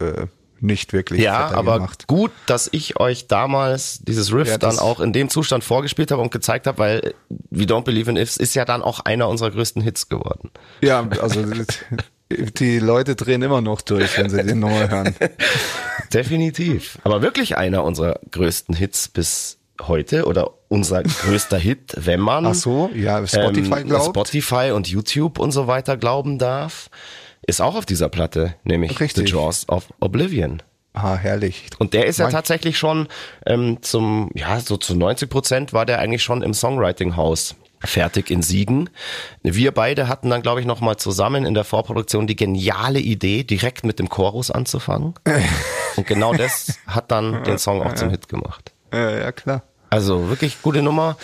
äh, 0.00 0.26
nicht 0.62 0.92
wirklich 0.92 1.20
Ja, 1.22 1.50
aber 1.52 1.74
gemacht. 1.76 2.06
gut, 2.06 2.30
dass 2.46 2.68
ich 2.72 3.00
euch 3.00 3.26
damals 3.28 4.00
dieses 4.00 4.32
Riff 4.32 4.48
Ja, 4.48 4.58
dann 4.58 4.78
auch 4.78 5.00
in 5.00 5.12
dem 5.12 5.30
Zustand 5.30 5.64
vorgespielt 5.64 6.10
habe 6.10 6.20
und 6.20 6.30
gezeigt 6.30 6.66
habe, 6.66 6.78
weil 6.78 7.14
We 7.50 7.64
Don't 7.64 7.84
Believe 7.84 8.10
in 8.10 8.16
Ifs 8.16 8.36
ist 8.36 8.54
ja 8.54 8.64
dann 8.64 8.82
auch 8.82 9.00
einer 9.00 9.28
unserer 9.28 9.50
größten 9.50 9.80
Hits 9.82 10.08
geworden. 10.08 10.50
Ja, 10.82 11.06
also 11.22 11.42
die 12.30 12.78
Leute 12.78 13.16
drehen 13.16 13.42
immer 13.42 13.60
noch 13.60 13.80
durch, 13.80 14.16
wenn 14.18 14.30
sie 14.30 14.42
den 14.44 14.60
nochmal 14.60 14.90
hören. 14.90 15.14
Definitiv. 16.14 16.98
Aber 17.04 17.22
wirklich 17.22 17.56
einer 17.56 17.84
unserer 17.84 18.18
größten 18.30 18.74
Hits 18.74 19.08
bis 19.08 19.58
heute 19.82 20.26
oder 20.26 20.50
unser 20.68 21.02
größter 21.02 21.58
Hit, 21.58 21.94
wenn 21.96 22.20
man 22.20 22.46
Ach 22.46 22.54
so, 22.54 22.90
ja, 22.94 23.26
Spotify 23.26 23.80
ähm, 23.80 23.88
glaubt. 23.88 24.06
Spotify 24.06 24.72
und 24.74 24.88
YouTube 24.88 25.38
und 25.38 25.52
so 25.52 25.66
weiter 25.66 25.96
glauben 25.96 26.38
darf, 26.38 26.90
ist 27.46 27.60
auch 27.60 27.74
auf 27.74 27.86
dieser 27.86 28.08
Platte, 28.08 28.54
nämlich 28.64 29.00
Richtig. 29.00 29.28
The 29.28 29.32
Jaws 29.34 29.68
of 29.68 29.86
Oblivion. 30.00 30.62
Ah, 30.92 31.14
herrlich. 31.16 31.66
Und 31.78 31.94
der 31.94 32.06
ist 32.06 32.18
ja 32.18 32.26
Mein- 32.26 32.32
tatsächlich 32.32 32.76
schon 32.76 33.08
ähm, 33.46 33.78
zum, 33.80 34.30
ja, 34.34 34.58
so 34.60 34.76
zu 34.76 34.94
90 34.96 35.30
Prozent 35.30 35.72
war 35.72 35.86
der 35.86 36.00
eigentlich 36.00 36.22
schon 36.22 36.42
im 36.42 36.52
Songwriting-Haus 36.52 37.54
fertig 37.82 38.30
in 38.30 38.42
Siegen. 38.42 38.90
Wir 39.42 39.72
beide 39.72 40.08
hatten 40.08 40.30
dann, 40.30 40.42
glaube 40.42 40.60
ich, 40.60 40.66
noch 40.66 40.80
mal 40.80 40.96
zusammen 40.96 41.44
in 41.46 41.54
der 41.54 41.64
Vorproduktion 41.64 42.26
die 42.26 42.36
geniale 42.36 43.00
Idee, 43.00 43.42
direkt 43.44 43.84
mit 43.84 43.98
dem 43.98 44.08
Chorus 44.08 44.50
anzufangen. 44.50 45.14
Und 45.96 46.06
genau 46.06 46.34
das 46.34 46.78
hat 46.86 47.10
dann 47.10 47.42
den 47.44 47.58
Song 47.58 47.82
auch 47.82 47.94
zum 47.94 48.10
Hit 48.10 48.28
gemacht. 48.28 48.72
Äh, 48.92 49.20
ja, 49.22 49.32
klar. 49.32 49.62
Also 49.88 50.28
wirklich 50.28 50.62
gute 50.62 50.82
Nummer. 50.82 51.16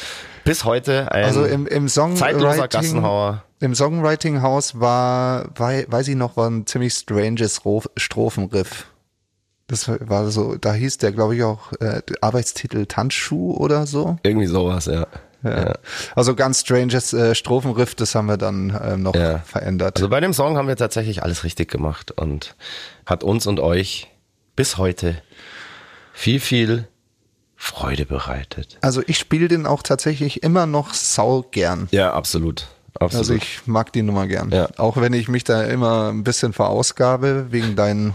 Bis 0.44 0.64
heute 0.64 1.10
ein 1.12 1.24
Also 1.24 1.44
im, 1.44 1.66
im 1.66 1.88
zeitloser 1.88 2.16
Songwriting, 2.18 2.68
Gassenhauer. 2.68 3.44
im 3.60 3.74
Songwriting-Haus 3.74 4.78
war, 4.80 5.46
wei- 5.56 5.86
weiß 5.88 6.08
ich 6.08 6.16
noch, 6.16 6.36
war 6.36 6.48
ein 6.48 6.66
ziemlich 6.66 6.94
stranges 6.94 7.64
Ro- 7.64 7.82
Strophenriff. 7.96 8.86
Das 9.68 9.88
war 9.88 10.30
so, 10.30 10.54
da 10.54 10.72
hieß 10.74 10.98
der, 10.98 11.10
glaube 11.10 11.34
ich, 11.36 11.42
auch 11.42 11.72
äh, 11.80 12.00
Arbeitstitel 12.20 12.86
Tanzschuh 12.86 13.54
oder 13.56 13.86
so. 13.86 14.16
Irgendwie 14.22 14.46
sowas, 14.46 14.86
ja. 14.86 15.06
Ja. 15.48 15.74
Also 16.14 16.34
ganz 16.34 16.60
stranges 16.60 17.12
äh, 17.12 17.34
Strophenriff, 17.34 17.94
das 17.94 18.14
haben 18.14 18.26
wir 18.26 18.36
dann 18.36 18.70
äh, 18.70 18.96
noch 18.96 19.14
Ja. 19.14 19.38
verändert. 19.40 19.96
Also 19.96 20.08
bei 20.08 20.20
dem 20.20 20.32
Song 20.32 20.56
haben 20.56 20.68
wir 20.68 20.76
tatsächlich 20.76 21.22
alles 21.22 21.44
richtig 21.44 21.70
gemacht 21.70 22.10
und 22.12 22.54
hat 23.06 23.24
uns 23.24 23.46
und 23.46 23.60
euch 23.60 24.08
bis 24.56 24.78
heute 24.78 25.20
viel, 26.12 26.40
viel 26.40 26.88
Freude 27.56 28.06
bereitet. 28.06 28.78
Also 28.80 29.02
ich 29.06 29.18
spiele 29.18 29.48
den 29.48 29.66
auch 29.66 29.82
tatsächlich 29.82 30.42
immer 30.42 30.66
noch 30.66 30.92
sau 30.94 31.42
gern. 31.50 31.88
Ja, 31.90 32.12
absolut. 32.12 32.66
absolut. 32.94 33.14
Also 33.20 33.34
ich 33.34 33.66
mag 33.66 33.92
die 33.92 34.02
Nummer 34.02 34.26
gern. 34.26 34.50
Ja. 34.50 34.68
Auch 34.76 34.96
wenn 34.98 35.12
ich 35.14 35.28
mich 35.28 35.44
da 35.44 35.62
immer 35.64 36.10
ein 36.10 36.22
bisschen 36.24 36.52
verausgabe 36.52 37.46
wegen 37.50 37.74
deinen 37.76 38.14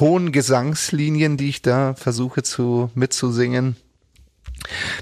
hohen 0.00 0.32
Gesangslinien, 0.32 1.36
die 1.36 1.48
ich 1.48 1.62
da 1.62 1.94
versuche 1.94 2.42
zu 2.42 2.90
mitzusingen. 2.94 3.76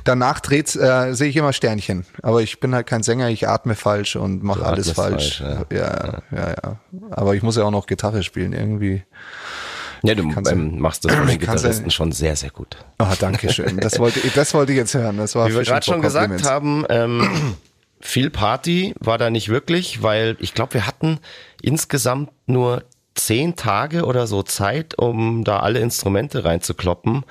Danach 0.04 0.40
dreht's, 0.40 0.76
äh, 0.76 1.12
sehe 1.14 1.28
ich 1.28 1.36
immer 1.36 1.52
Sternchen. 1.52 2.04
Aber 2.22 2.42
ich 2.42 2.60
bin 2.60 2.74
halt 2.74 2.86
kein 2.86 3.02
Sänger, 3.02 3.28
ich 3.30 3.48
atme 3.48 3.74
falsch 3.74 4.16
und 4.16 4.42
mache 4.42 4.64
alles 4.64 4.90
falsch. 4.92 5.38
falsch, 5.38 5.66
ja. 5.70 6.16
ja, 6.36 6.50
ja, 6.62 6.76
Aber 7.10 7.34
ich 7.34 7.42
muss 7.42 7.56
ja 7.56 7.64
auch 7.64 7.70
noch 7.70 7.86
Gitarre 7.86 8.22
spielen 8.22 8.52
irgendwie. 8.52 9.02
ja, 10.02 10.14
du 10.14 10.28
kannst 10.30 10.52
ähm, 10.52 10.78
machst 10.78 11.04
das 11.04 11.14
von 11.14 11.22
den 11.26 11.40
ja- 11.40 11.52
Gitarristen 11.52 11.90
schon 11.90 12.12
sehr, 12.12 12.36
sehr 12.36 12.50
gut. 12.50 12.76
Ah, 12.98 13.14
danke 13.18 13.52
schön. 13.52 13.78
Das 13.78 13.98
wollte, 13.98 14.20
ich- 14.20 14.32
das 14.34 14.54
wollte 14.54 14.72
ich 14.72 14.78
jetzt 14.78 14.94
hören. 14.94 15.16
Das 15.16 15.34
war 15.34 15.48
Wie 15.48 15.54
wir 15.54 15.62
gerade 15.62 15.84
schon 15.84 16.00
gesagt 16.02 16.44
haben, 16.44 16.84
ähm, 16.88 17.56
viel 18.00 18.30
Party 18.30 18.94
war 19.00 19.18
da 19.18 19.30
nicht 19.30 19.48
wirklich, 19.48 20.02
weil 20.02 20.36
ich 20.38 20.54
glaube, 20.54 20.74
wir 20.74 20.86
hatten 20.86 21.18
insgesamt 21.62 22.30
nur 22.46 22.84
zehn 23.14 23.56
Tage 23.56 24.04
oder 24.04 24.26
so 24.26 24.42
Zeit, 24.42 24.98
um 24.98 25.42
da 25.42 25.60
alle 25.60 25.80
Instrumente 25.80 26.44
reinzukloppen. 26.44 27.24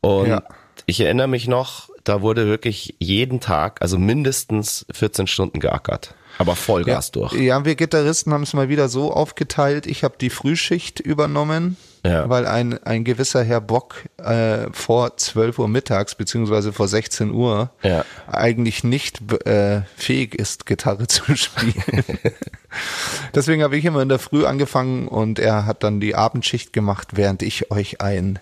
Und 0.00 0.28
Ja. 0.28 0.42
Ich 0.86 1.00
erinnere 1.00 1.28
mich 1.28 1.48
noch, 1.48 1.88
da 2.04 2.20
wurde 2.22 2.46
wirklich 2.46 2.96
jeden 2.98 3.40
Tag, 3.40 3.80
also 3.82 3.98
mindestens 3.98 4.84
14 4.92 5.26
Stunden 5.26 5.60
geackert. 5.60 6.14
Aber 6.38 6.56
Vollgas 6.56 7.10
durch. 7.12 7.34
Ja, 7.34 7.64
wir 7.66 7.74
Gitarristen 7.74 8.32
haben 8.32 8.42
es 8.42 8.54
mal 8.54 8.70
wieder 8.70 8.88
so 8.88 9.12
aufgeteilt. 9.12 9.86
Ich 9.86 10.02
habe 10.02 10.14
die 10.18 10.30
Frühschicht 10.30 10.98
übernommen, 10.98 11.76
Ja. 12.06 12.26
weil 12.28 12.46
ein, 12.46 12.82
ein 12.84 13.04
gewisser 13.04 13.44
Herr 13.44 13.60
Bock 13.60 13.96
äh, 14.16 14.66
vor 14.72 15.16
12 15.18 15.58
Uhr 15.58 15.68
mittags 15.68 16.14
beziehungsweise 16.14 16.72
vor 16.72 16.88
16 16.88 17.30
Uhr 17.32 17.70
Ja. 17.82 18.06
eigentlich 18.26 18.82
nicht 18.82 19.20
äh, 19.46 19.82
fähig 19.94 20.34
ist, 20.34 20.64
Gitarre 20.64 21.06
zu 21.06 21.36
spielen. 21.36 21.74
Deswegen 23.34 23.62
habe 23.62 23.76
ich 23.76 23.84
immer 23.84 24.00
in 24.02 24.08
der 24.08 24.18
Früh 24.18 24.46
angefangen 24.46 25.08
und 25.08 25.38
er 25.38 25.66
hat 25.66 25.82
dann 25.82 26.00
die 26.00 26.14
Abendschicht 26.14 26.72
gemacht, 26.72 27.08
während 27.12 27.42
ich 27.42 27.70
euch 27.70 28.00
ein 28.00 28.38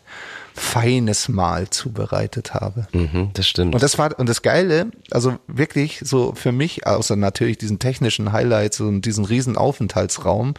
feines 0.54 1.28
Mahl 1.28 1.70
zubereitet 1.70 2.54
habe. 2.54 2.86
Mhm, 2.92 3.30
das 3.34 3.48
stimmt. 3.48 3.74
Und 3.74 3.82
das 3.82 3.98
war, 3.98 4.18
und 4.18 4.28
das 4.28 4.42
Geile, 4.42 4.90
also 5.10 5.38
wirklich 5.46 6.00
so 6.04 6.34
für 6.34 6.52
mich, 6.52 6.86
außer 6.86 7.16
natürlich 7.16 7.58
diesen 7.58 7.78
technischen 7.78 8.32
Highlights 8.32 8.80
und 8.80 9.02
diesen 9.02 9.24
riesen 9.24 9.56
Aufenthaltsraum, 9.56 10.54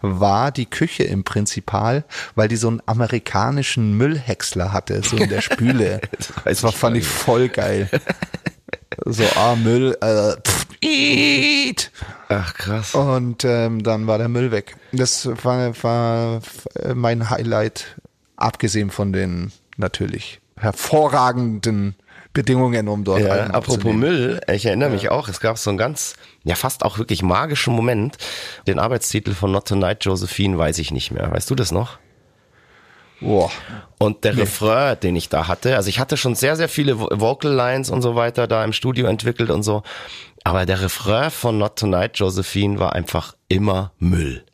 war 0.00 0.50
die 0.50 0.66
Küche 0.66 1.04
im 1.04 1.24
Prinzipal, 1.24 2.04
weil 2.34 2.48
die 2.48 2.56
so 2.56 2.68
einen 2.68 2.82
amerikanischen 2.86 3.96
Müllhäcksler 3.96 4.72
hatte, 4.72 5.02
so 5.02 5.16
in 5.16 5.28
der 5.28 5.40
Spüle. 5.42 6.00
Das 6.44 6.62
war, 6.62 6.72
fand 6.72 6.96
ich 6.96 7.06
voll 7.06 7.48
geil. 7.48 7.88
So, 9.06 9.24
ah, 9.34 9.56
Müll, 9.56 9.96
äh, 10.00 10.36
pff, 10.40 10.66
eat! 10.80 11.90
Ach 12.28 12.54
krass. 12.54 12.94
Und 12.94 13.44
ähm, 13.44 13.82
dann 13.82 14.06
war 14.06 14.18
der 14.18 14.28
Müll 14.28 14.50
weg. 14.50 14.76
Das 14.92 15.28
war, 15.44 15.74
war 15.82 16.40
mein 16.94 17.28
Highlight, 17.28 17.96
abgesehen 18.36 18.90
von 18.90 19.12
den 19.12 19.52
natürlich 19.76 20.40
hervorragenden 20.56 21.94
Bedingungen, 22.32 22.88
um 22.88 23.04
dort 23.04 23.20
Ja, 23.20 23.46
apropos. 23.46 23.92
Müll, 23.92 24.40
ich 24.52 24.66
erinnere 24.66 24.90
mich 24.90 25.08
auch, 25.10 25.28
es 25.28 25.40
gab 25.40 25.56
so 25.58 25.70
einen 25.70 25.78
ganz, 25.78 26.14
ja 26.42 26.54
fast 26.56 26.84
auch 26.84 26.98
wirklich 26.98 27.22
magischen 27.22 27.74
Moment. 27.74 28.16
Den 28.66 28.78
Arbeitstitel 28.78 29.34
von 29.34 29.52
Not 29.52 29.68
Tonight 29.68 30.04
Josephine 30.04 30.58
weiß 30.58 30.78
ich 30.78 30.90
nicht 30.90 31.12
mehr. 31.12 31.30
Weißt 31.30 31.48
du 31.50 31.54
das 31.54 31.70
noch? 31.70 31.98
Boah. 33.20 33.50
Und 33.98 34.24
der 34.24 34.36
Refrain, 34.36 34.98
den 35.00 35.16
ich 35.16 35.28
da 35.28 35.46
hatte, 35.48 35.76
also 35.76 35.88
ich 35.88 35.98
hatte 36.00 36.16
schon 36.16 36.34
sehr, 36.34 36.56
sehr 36.56 36.68
viele 36.68 36.94
Vo- 36.94 37.08
Vocal 37.20 37.52
Lines 37.52 37.88
und 37.88 38.02
so 38.02 38.16
weiter 38.16 38.46
da 38.48 38.64
im 38.64 38.72
Studio 38.72 39.06
entwickelt 39.06 39.50
und 39.50 39.62
so. 39.62 39.82
Aber 40.42 40.66
der 40.66 40.82
Refrain 40.82 41.30
von 41.30 41.56
Not 41.56 41.76
Tonight 41.78 42.18
Josephine 42.18 42.78
war 42.80 42.92
einfach 42.94 43.34
immer 43.48 43.92
Müll. 43.98 44.44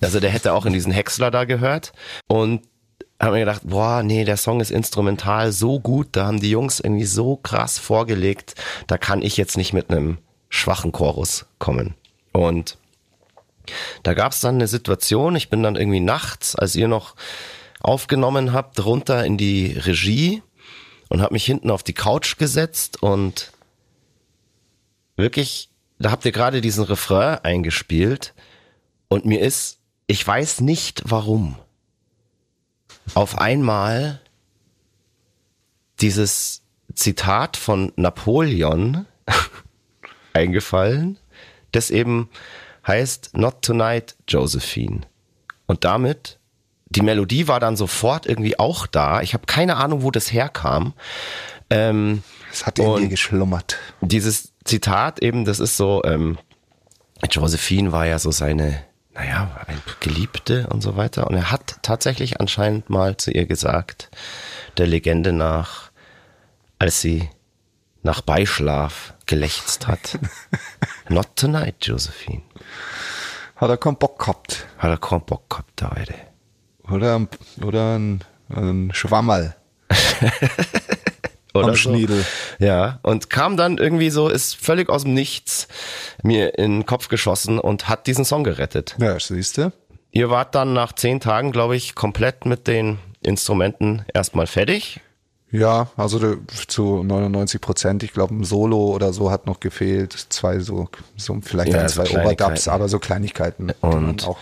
Also 0.00 0.18
der 0.20 0.30
hätte 0.30 0.52
auch 0.52 0.64
in 0.66 0.72
diesen 0.72 0.92
Häcksler 0.92 1.30
da 1.30 1.44
gehört. 1.44 1.92
Und 2.26 2.62
habe 3.20 3.32
mir 3.32 3.40
gedacht, 3.40 3.62
boah, 3.64 4.02
nee, 4.02 4.24
der 4.24 4.36
Song 4.36 4.60
ist 4.60 4.70
instrumental 4.70 5.52
so 5.52 5.80
gut, 5.80 6.08
da 6.12 6.26
haben 6.26 6.40
die 6.40 6.50
Jungs 6.50 6.80
irgendwie 6.80 7.06
so 7.06 7.36
krass 7.36 7.78
vorgelegt, 7.78 8.54
da 8.86 8.98
kann 8.98 9.22
ich 9.22 9.36
jetzt 9.36 9.56
nicht 9.56 9.72
mit 9.72 9.90
einem 9.90 10.18
schwachen 10.48 10.92
Chorus 10.92 11.46
kommen. 11.58 11.94
Und 12.32 12.76
da 14.02 14.14
gab 14.14 14.32
es 14.32 14.40
dann 14.40 14.56
eine 14.56 14.68
Situation, 14.68 15.36
ich 15.36 15.48
bin 15.48 15.62
dann 15.62 15.76
irgendwie 15.76 16.00
nachts, 16.00 16.54
als 16.54 16.76
ihr 16.76 16.88
noch 16.88 17.16
aufgenommen 17.80 18.52
habt, 18.52 18.84
runter 18.84 19.24
in 19.24 19.38
die 19.38 19.72
Regie 19.72 20.42
und 21.08 21.22
habe 21.22 21.34
mich 21.34 21.44
hinten 21.44 21.70
auf 21.70 21.82
die 21.82 21.94
Couch 21.94 22.36
gesetzt 22.36 23.02
und 23.02 23.52
wirklich, 25.16 25.70
da 25.98 26.10
habt 26.10 26.24
ihr 26.24 26.32
gerade 26.32 26.60
diesen 26.60 26.84
Refrain 26.84 27.38
eingespielt 27.38 28.34
und 29.08 29.24
mir 29.24 29.40
ist, 29.40 29.78
ich 30.06 30.26
weiß 30.26 30.60
nicht 30.60 31.02
warum, 31.06 31.56
auf 33.14 33.38
einmal 33.38 34.20
dieses 36.00 36.62
Zitat 36.94 37.56
von 37.56 37.92
Napoleon 37.96 39.06
eingefallen, 40.32 41.18
das 41.72 41.90
eben 41.90 42.28
heißt 42.86 43.36
Not 43.36 43.62
Tonight, 43.62 44.16
Josephine. 44.28 45.00
Und 45.66 45.84
damit, 45.84 46.38
die 46.88 47.02
Melodie 47.02 47.48
war 47.48 47.60
dann 47.60 47.76
sofort 47.76 48.26
irgendwie 48.26 48.58
auch 48.58 48.86
da. 48.86 49.20
Ich 49.22 49.34
habe 49.34 49.46
keine 49.46 49.76
Ahnung, 49.76 50.02
wo 50.02 50.10
das 50.10 50.32
herkam. 50.32 50.94
Ähm, 51.68 52.22
Es 52.52 52.64
hat 52.64 52.78
in 52.78 52.84
dir 52.96 53.08
geschlummert. 53.08 53.78
dieses 54.00 54.52
Zitat 54.64 55.20
eben, 55.22 55.44
das 55.44 55.58
ist 55.58 55.76
so, 55.76 56.02
ähm, 56.04 56.38
Josephine 57.30 57.92
war 57.92 58.06
ja 58.06 58.18
so 58.18 58.30
seine, 58.30 58.84
naja, 59.16 59.50
ein 59.66 59.80
Geliebte 60.00 60.66
und 60.68 60.82
so 60.82 60.96
weiter. 60.96 61.26
Und 61.26 61.34
er 61.36 61.50
hat 61.50 61.78
tatsächlich 61.82 62.40
anscheinend 62.40 62.90
mal 62.90 63.16
zu 63.16 63.30
ihr 63.30 63.46
gesagt, 63.46 64.10
der 64.76 64.86
Legende 64.86 65.32
nach, 65.32 65.90
als 66.78 67.00
sie 67.00 67.28
nach 68.02 68.20
Beischlaf 68.20 69.14
gelächzt 69.26 69.86
hat. 69.86 70.18
Not 71.08 71.34
tonight, 71.36 71.76
Josephine. 71.80 72.42
Hat 73.56 73.70
er 73.70 73.76
keinen 73.78 73.96
Bock 73.96 74.18
gehabt. 74.20 74.66
Hat 74.78 74.90
er 74.90 74.98
keinen 74.98 75.24
Bock 75.24 75.48
gehabt 75.50 75.82
heute. 75.82 76.14
Oder, 76.90 77.18
ein- 77.18 77.28
oder 77.64 77.96
ein, 77.98 78.22
ein 78.48 78.90
Schwammerl 78.92 79.56
Oder 81.58 81.68
am 81.68 81.76
Schniedel. 81.76 82.24
Ja, 82.58 82.98
und 83.02 83.30
kam 83.30 83.56
dann 83.56 83.78
irgendwie 83.78 84.10
so, 84.10 84.28
ist 84.28 84.56
völlig 84.56 84.88
aus 84.88 85.02
dem 85.04 85.14
Nichts 85.14 85.68
mir 86.22 86.58
in 86.58 86.72
den 86.80 86.86
Kopf 86.86 87.08
geschossen 87.08 87.58
und 87.58 87.88
hat 87.88 88.06
diesen 88.06 88.24
Song 88.24 88.44
gerettet. 88.44 88.96
Ja, 89.00 89.18
siehst 89.18 89.58
du? 89.58 89.72
Ihr 90.12 90.30
wart 90.30 90.54
dann 90.54 90.72
nach 90.72 90.92
zehn 90.92 91.20
Tagen, 91.20 91.52
glaube 91.52 91.76
ich, 91.76 91.94
komplett 91.94 92.46
mit 92.46 92.66
den 92.66 92.98
Instrumenten 93.22 94.04
erstmal 94.14 94.46
fertig. 94.46 95.00
Ja, 95.50 95.88
also 95.96 96.36
zu 96.66 97.02
99 97.04 97.60
Prozent. 97.60 98.02
Ich 98.02 98.12
glaube, 98.12 98.34
ein 98.34 98.44
Solo 98.44 98.78
oder 98.94 99.12
so 99.12 99.30
hat 99.30 99.46
noch 99.46 99.60
gefehlt. 99.60 100.12
Zwei 100.30 100.58
so, 100.58 100.88
so 101.16 101.38
vielleicht 101.42 101.72
Ja, 101.72 101.80
ein, 101.82 101.88
so 101.88 102.02
zwei 102.02 102.10
Overdubs, 102.10 102.36
Kleinigkeiten. 102.36 102.70
aber 102.70 102.88
so 102.88 102.98
Kleinigkeiten. 102.98 103.70
Und- 103.80 104.26
auch. 104.26 104.36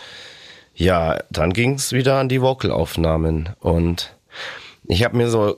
Ja, 0.76 1.18
dann 1.30 1.52
ging's 1.52 1.92
wieder 1.92 2.16
an 2.18 2.28
die 2.28 2.40
Vocalaufnahmen 2.42 3.50
und 3.60 4.12
ich 4.88 5.04
habe 5.04 5.16
mir 5.16 5.28
so 5.30 5.56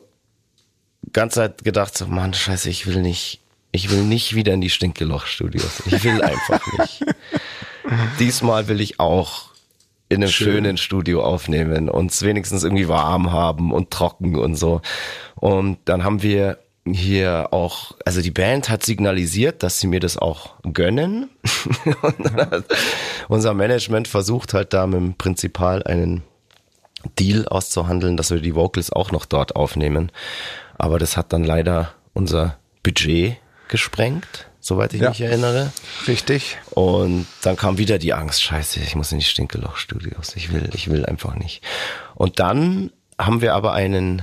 ganze 1.12 1.36
Zeit 1.36 1.64
gedacht, 1.64 1.96
so 1.96 2.07
Mann, 2.07 2.34
scheiße, 2.34 2.68
ich 2.70 2.86
will 2.86 3.00
nicht, 3.00 3.40
ich 3.72 3.90
will 3.90 4.02
nicht 4.02 4.34
wieder 4.34 4.52
in 4.54 4.61
die 4.61 4.70
Stinkeloch-Studios. 4.70 5.82
Ich 5.86 6.04
will 6.04 6.22
einfach 6.22 6.61
nicht. 6.78 7.04
Diesmal 8.18 8.68
will 8.68 8.80
ich 8.80 8.98
auch 8.98 9.50
in 10.09 10.22
einem 10.22 10.30
Schön. 10.30 10.52
schönen 10.52 10.76
Studio 10.76 11.24
aufnehmen 11.24 11.88
und 11.88 12.12
es 12.12 12.22
wenigstens 12.22 12.62
irgendwie 12.62 12.88
warm 12.88 13.32
haben 13.32 13.72
und 13.72 13.90
trocken 13.90 14.36
und 14.36 14.54
so. 14.54 14.80
Und 15.34 15.78
dann 15.84 16.04
haben 16.04 16.22
wir 16.22 16.59
hier 16.92 17.48
auch, 17.50 17.96
also 18.04 18.20
die 18.20 18.30
Band 18.30 18.68
hat 18.68 18.84
signalisiert, 18.84 19.62
dass 19.62 19.80
sie 19.80 19.88
mir 19.88 20.00
das 20.00 20.16
auch 20.16 20.54
gönnen. 20.72 21.30
und 22.02 22.14
dann 22.24 22.36
hat 22.36 22.64
unser 23.28 23.54
Management 23.54 24.07
versucht 24.07 24.54
halt 24.54 24.72
da 24.72 24.86
mit 24.86 25.00
dem 25.00 25.14
Prinzipal 25.14 25.82
einen 25.82 26.22
Deal 27.18 27.46
auszuhandeln, 27.46 28.16
dass 28.16 28.30
wir 28.30 28.40
die 28.40 28.54
Vocals 28.54 28.92
auch 28.92 29.11
noch 29.11 29.26
dort 29.26 29.57
aufnehmen. 29.57 30.11
Aber 30.79 30.99
das 30.99 31.16
hat 31.16 31.33
dann 31.33 31.45
leider 31.45 31.93
unser 32.14 32.57
Budget 32.83 33.37
gesprengt, 33.68 34.47
soweit 34.61 34.95
ich 34.95 35.01
Ja. 35.01 35.09
mich 35.11 35.20
erinnere. 35.20 35.72
Richtig. 36.07 36.59
Und 36.70 37.27
dann 37.43 37.57
kam 37.57 37.79
wieder 37.79 37.99
die 37.99 38.12
Angst, 38.14 38.43
scheiße, 38.43 38.81
ich 38.81 38.95
muss 38.95 39.12
in 39.12 39.18
die 39.18 39.24
Stinkeloch-Studios. 39.24 40.35
Ich 40.37 40.53
will, 40.53 40.68
ich 40.74 40.89
will 40.91 41.05
einfach 41.07 41.35
nicht. 41.35 41.62
Und 42.14 42.39
dann 42.39 42.91
haben 43.18 43.41
wir 43.41 43.55
aber 43.55 43.72
einen 43.72 44.22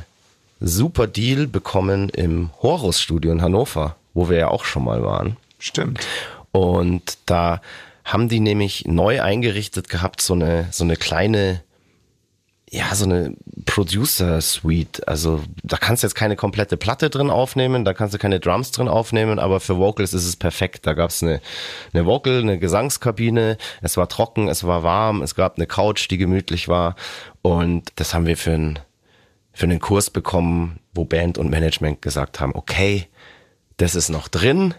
super 0.59 1.07
Deal 1.07 1.47
bekommen 1.47 2.09
im 2.09 2.51
Horus-Studio 2.61 3.31
in 3.31 3.41
Hannover, 3.41 3.95
wo 4.13 4.29
wir 4.29 4.37
ja 4.37 4.47
auch 4.47 4.63
schon 4.65 4.83
mal 4.85 5.03
waren. 5.03 5.37
Stimmt. 5.59 6.05
Und 6.51 7.17
da 7.25 7.61
haben 8.05 8.29
die 8.29 8.39
nämlich 8.39 8.85
neu 8.85 9.21
eingerichtet 9.21 9.89
gehabt, 9.89 10.21
so 10.21 10.33
eine, 10.33 10.67
so 10.71 10.83
eine 10.83 10.95
kleine, 10.97 11.61
ja, 12.73 12.95
so 12.95 13.05
eine 13.05 13.35
Producer-Suite. 13.67 15.07
Also 15.07 15.43
da 15.61 15.77
kannst 15.77 16.01
du 16.01 16.07
jetzt 16.07 16.15
keine 16.15 16.35
komplette 16.35 16.75
Platte 16.75 17.11
drin 17.11 17.29
aufnehmen, 17.29 17.85
da 17.85 17.93
kannst 17.93 18.15
du 18.15 18.17
keine 18.17 18.39
Drums 18.39 18.71
drin 18.71 18.87
aufnehmen, 18.87 19.37
aber 19.37 19.59
für 19.59 19.77
Vocals 19.77 20.13
ist 20.15 20.25
es 20.25 20.35
perfekt. 20.35 20.87
Da 20.87 20.93
gab's 20.93 21.21
eine, 21.21 21.39
eine 21.93 22.07
Vocal, 22.07 22.39
eine 22.39 22.57
Gesangskabine, 22.57 23.57
es 23.83 23.95
war 23.95 24.09
trocken, 24.09 24.47
es 24.47 24.63
war 24.63 24.81
warm, 24.81 25.21
es 25.21 25.35
gab 25.35 25.57
eine 25.57 25.67
Couch, 25.67 26.09
die 26.09 26.17
gemütlich 26.17 26.67
war 26.67 26.95
und 27.43 27.91
das 27.97 28.15
haben 28.15 28.25
wir 28.25 28.37
für 28.37 28.53
einen, 28.53 28.79
für 29.51 29.65
einen 29.65 29.79
Kurs 29.79 30.09
bekommen, 30.09 30.79
wo 30.95 31.05
Band 31.05 31.37
und 31.37 31.51
Management 31.51 32.01
gesagt 32.01 32.39
haben, 32.39 32.55
okay, 32.55 33.07
das 33.77 33.93
ist 33.93 34.09
noch 34.09 34.27
drin, 34.29 34.73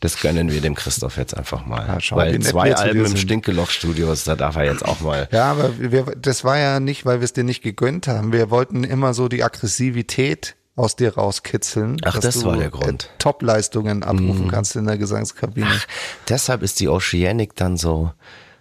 das 0.00 0.20
gönnen 0.20 0.50
wir 0.50 0.60
dem 0.60 0.74
Christoph 0.74 1.16
jetzt 1.16 1.36
einfach 1.36 1.64
mal. 1.66 1.86
Ja, 1.86 2.00
schau, 2.00 2.16
Weil 2.16 2.38
zwei 2.40 2.74
Alben 2.76 3.06
im. 3.06 3.16
Stinkeloch-Studios, 3.16 4.24
da 4.24 4.36
darf 4.36 4.56
er 4.56 4.64
jetzt 4.64 4.84
auch 4.84 5.00
mal. 5.00 5.28
Ja, 5.32 5.50
aber 5.50 5.70
wir, 5.78 6.04
das 6.20 6.44
war 6.44 6.58
ja 6.58 6.80
nicht, 6.80 7.06
weil 7.06 7.20
wir 7.20 7.24
es 7.24 7.32
dir 7.32 7.44
nicht 7.44 7.62
gegönnt 7.62 8.06
haben. 8.06 8.32
Wir 8.32 8.50
wollten 8.50 8.84
immer 8.84 9.14
so 9.14 9.28
die 9.28 9.42
Aggressivität 9.42 10.54
aus 10.76 10.96
dir 10.96 11.14
rauskitzeln. 11.14 11.96
Ach, 12.04 12.14
dass 12.14 12.24
das 12.24 12.40
du 12.40 12.46
war 12.48 12.56
der 12.58 12.68
Grund. 12.70 13.04
äh, 13.04 13.18
Top-Leistungen 13.18 14.02
abrufen 14.02 14.48
kannst 14.50 14.76
in 14.76 14.84
der 14.86 14.98
Gesangskabine. 14.98 15.80
Deshalb 16.28 16.62
ist 16.62 16.80
die 16.80 16.88
Oceanic 16.88 17.56
dann 17.56 17.78
so, 17.78 18.12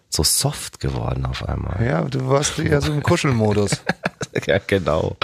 so 0.09 0.23
soft 0.23 0.79
geworden 0.79 1.25
auf 1.25 1.45
einmal. 1.47 1.85
Ja, 1.85 2.01
du 2.03 2.29
warst 2.29 2.57
ja 2.59 2.79
so 2.79 2.93
im 2.93 3.03
Kuschelmodus. 3.03 3.71
Ja, 4.47 4.57
genau. 4.65 5.15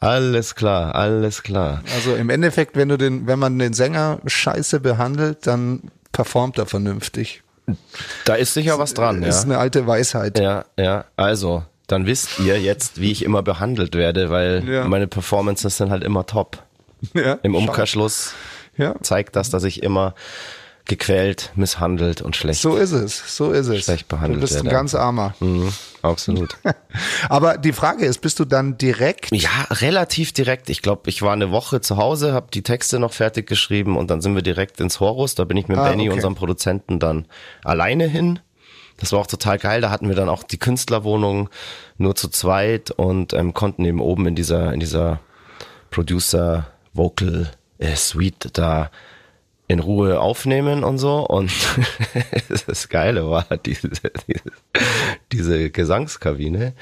Alles 0.00 0.54
klar, 0.54 0.94
alles 0.94 1.42
klar. 1.42 1.82
Also 1.94 2.14
im 2.16 2.28
Endeffekt, 2.30 2.76
wenn 2.76 2.88
du 2.88 2.98
den, 2.98 3.26
wenn 3.26 3.38
man 3.38 3.58
den 3.58 3.72
Sänger 3.72 4.18
scheiße 4.26 4.80
behandelt, 4.80 5.46
dann 5.46 5.90
performt 6.10 6.58
er 6.58 6.66
vernünftig. 6.66 7.42
Da 8.24 8.34
ist 8.34 8.54
sicher 8.54 8.78
was 8.78 8.94
dran, 8.94 9.22
Das 9.22 9.36
ist 9.36 9.42
ja. 9.44 9.50
eine 9.50 9.58
alte 9.58 9.86
Weisheit. 9.86 10.38
Ja, 10.38 10.64
ja. 10.76 11.04
Also, 11.16 11.62
dann 11.86 12.06
wisst 12.06 12.40
ihr 12.40 12.60
jetzt, 12.60 13.00
wie 13.00 13.12
ich 13.12 13.24
immer 13.24 13.42
behandelt 13.42 13.94
werde, 13.94 14.30
weil 14.30 14.68
Ja. 14.68 14.84
meine 14.88 15.06
Performances 15.06 15.76
sind 15.76 15.90
halt 15.90 16.02
immer 16.02 16.26
top. 16.26 16.58
Ja, 17.14 17.38
Im. 17.42 17.54
Umkehrschluss 17.54 18.34
Ja, 18.76 18.94
zeigt 19.02 19.36
das, 19.36 19.50
dass 19.50 19.64
ich 19.64 19.82
immer 19.82 20.14
gequält, 20.84 21.52
misshandelt 21.54 22.22
und 22.22 22.34
schlecht. 22.36 22.60
so 22.60 22.76
ist 22.76 22.92
es, 22.92 23.36
so 23.36 23.52
ist 23.52 23.68
es. 23.68 23.84
Schlecht 23.84 24.08
behandelt 24.08 24.38
Du 24.38 24.40
bist 24.40 24.56
ein 24.58 24.68
ganz 24.68 24.94
armer. 24.94 25.34
Mhm, 25.40 25.72
absolut. 26.02 26.56
Aber 27.28 27.56
die 27.56 27.72
Frage 27.72 28.04
ist, 28.04 28.18
bist 28.20 28.40
du 28.40 28.44
dann 28.44 28.76
direkt 28.78 29.30
Ja, 29.32 29.50
relativ 29.70 30.32
direkt. 30.32 30.68
Ich 30.70 30.82
glaube, 30.82 31.08
ich 31.08 31.22
war 31.22 31.32
eine 31.32 31.50
Woche 31.52 31.80
zu 31.80 31.96
Hause, 31.96 32.32
habe 32.32 32.48
die 32.52 32.62
Texte 32.62 32.98
noch 32.98 33.12
fertig 33.12 33.46
geschrieben 33.46 33.96
und 33.96 34.10
dann 34.10 34.20
sind 34.20 34.34
wir 34.34 34.42
direkt 34.42 34.80
ins 34.80 34.98
Horus. 34.98 35.34
Da 35.36 35.44
bin 35.44 35.56
ich 35.56 35.68
mit 35.68 35.78
Ah, 35.78 35.88
Benny, 35.88 36.08
okay. 36.08 36.14
unserem 36.16 36.34
Produzenten, 36.34 36.98
dann 36.98 37.26
alleine 37.64 38.06
hin. 38.06 38.40
Das 38.98 39.12
war 39.12 39.20
auch 39.20 39.26
total 39.26 39.58
geil. 39.58 39.80
Da 39.80 39.90
hatten 39.90 40.08
wir 40.08 40.16
dann 40.16 40.28
auch 40.28 40.42
die 40.42 40.58
Künstlerwohnung 40.58 41.48
nur 41.96 42.14
zu 42.16 42.28
zweit 42.28 42.90
und 42.90 43.32
ähm, 43.34 43.54
konnten 43.54 43.84
eben 43.84 44.00
oben 44.00 44.26
in 44.26 44.34
dieser 44.34 44.72
in 44.72 44.80
dieser 44.80 45.20
Producer 45.90 46.66
Vocal 46.92 47.50
äh, 47.78 47.94
Suite 47.96 48.50
da 48.52 48.90
in 49.68 49.78
Ruhe 49.80 50.20
aufnehmen 50.20 50.84
und 50.84 50.98
so. 50.98 51.26
Und 51.26 51.52
das 52.66 52.88
Geile 52.88 53.28
war 53.30 53.44
diese, 53.64 53.88
diese, 53.88 54.42
diese 55.32 55.70
Gesangskabine, 55.70 56.74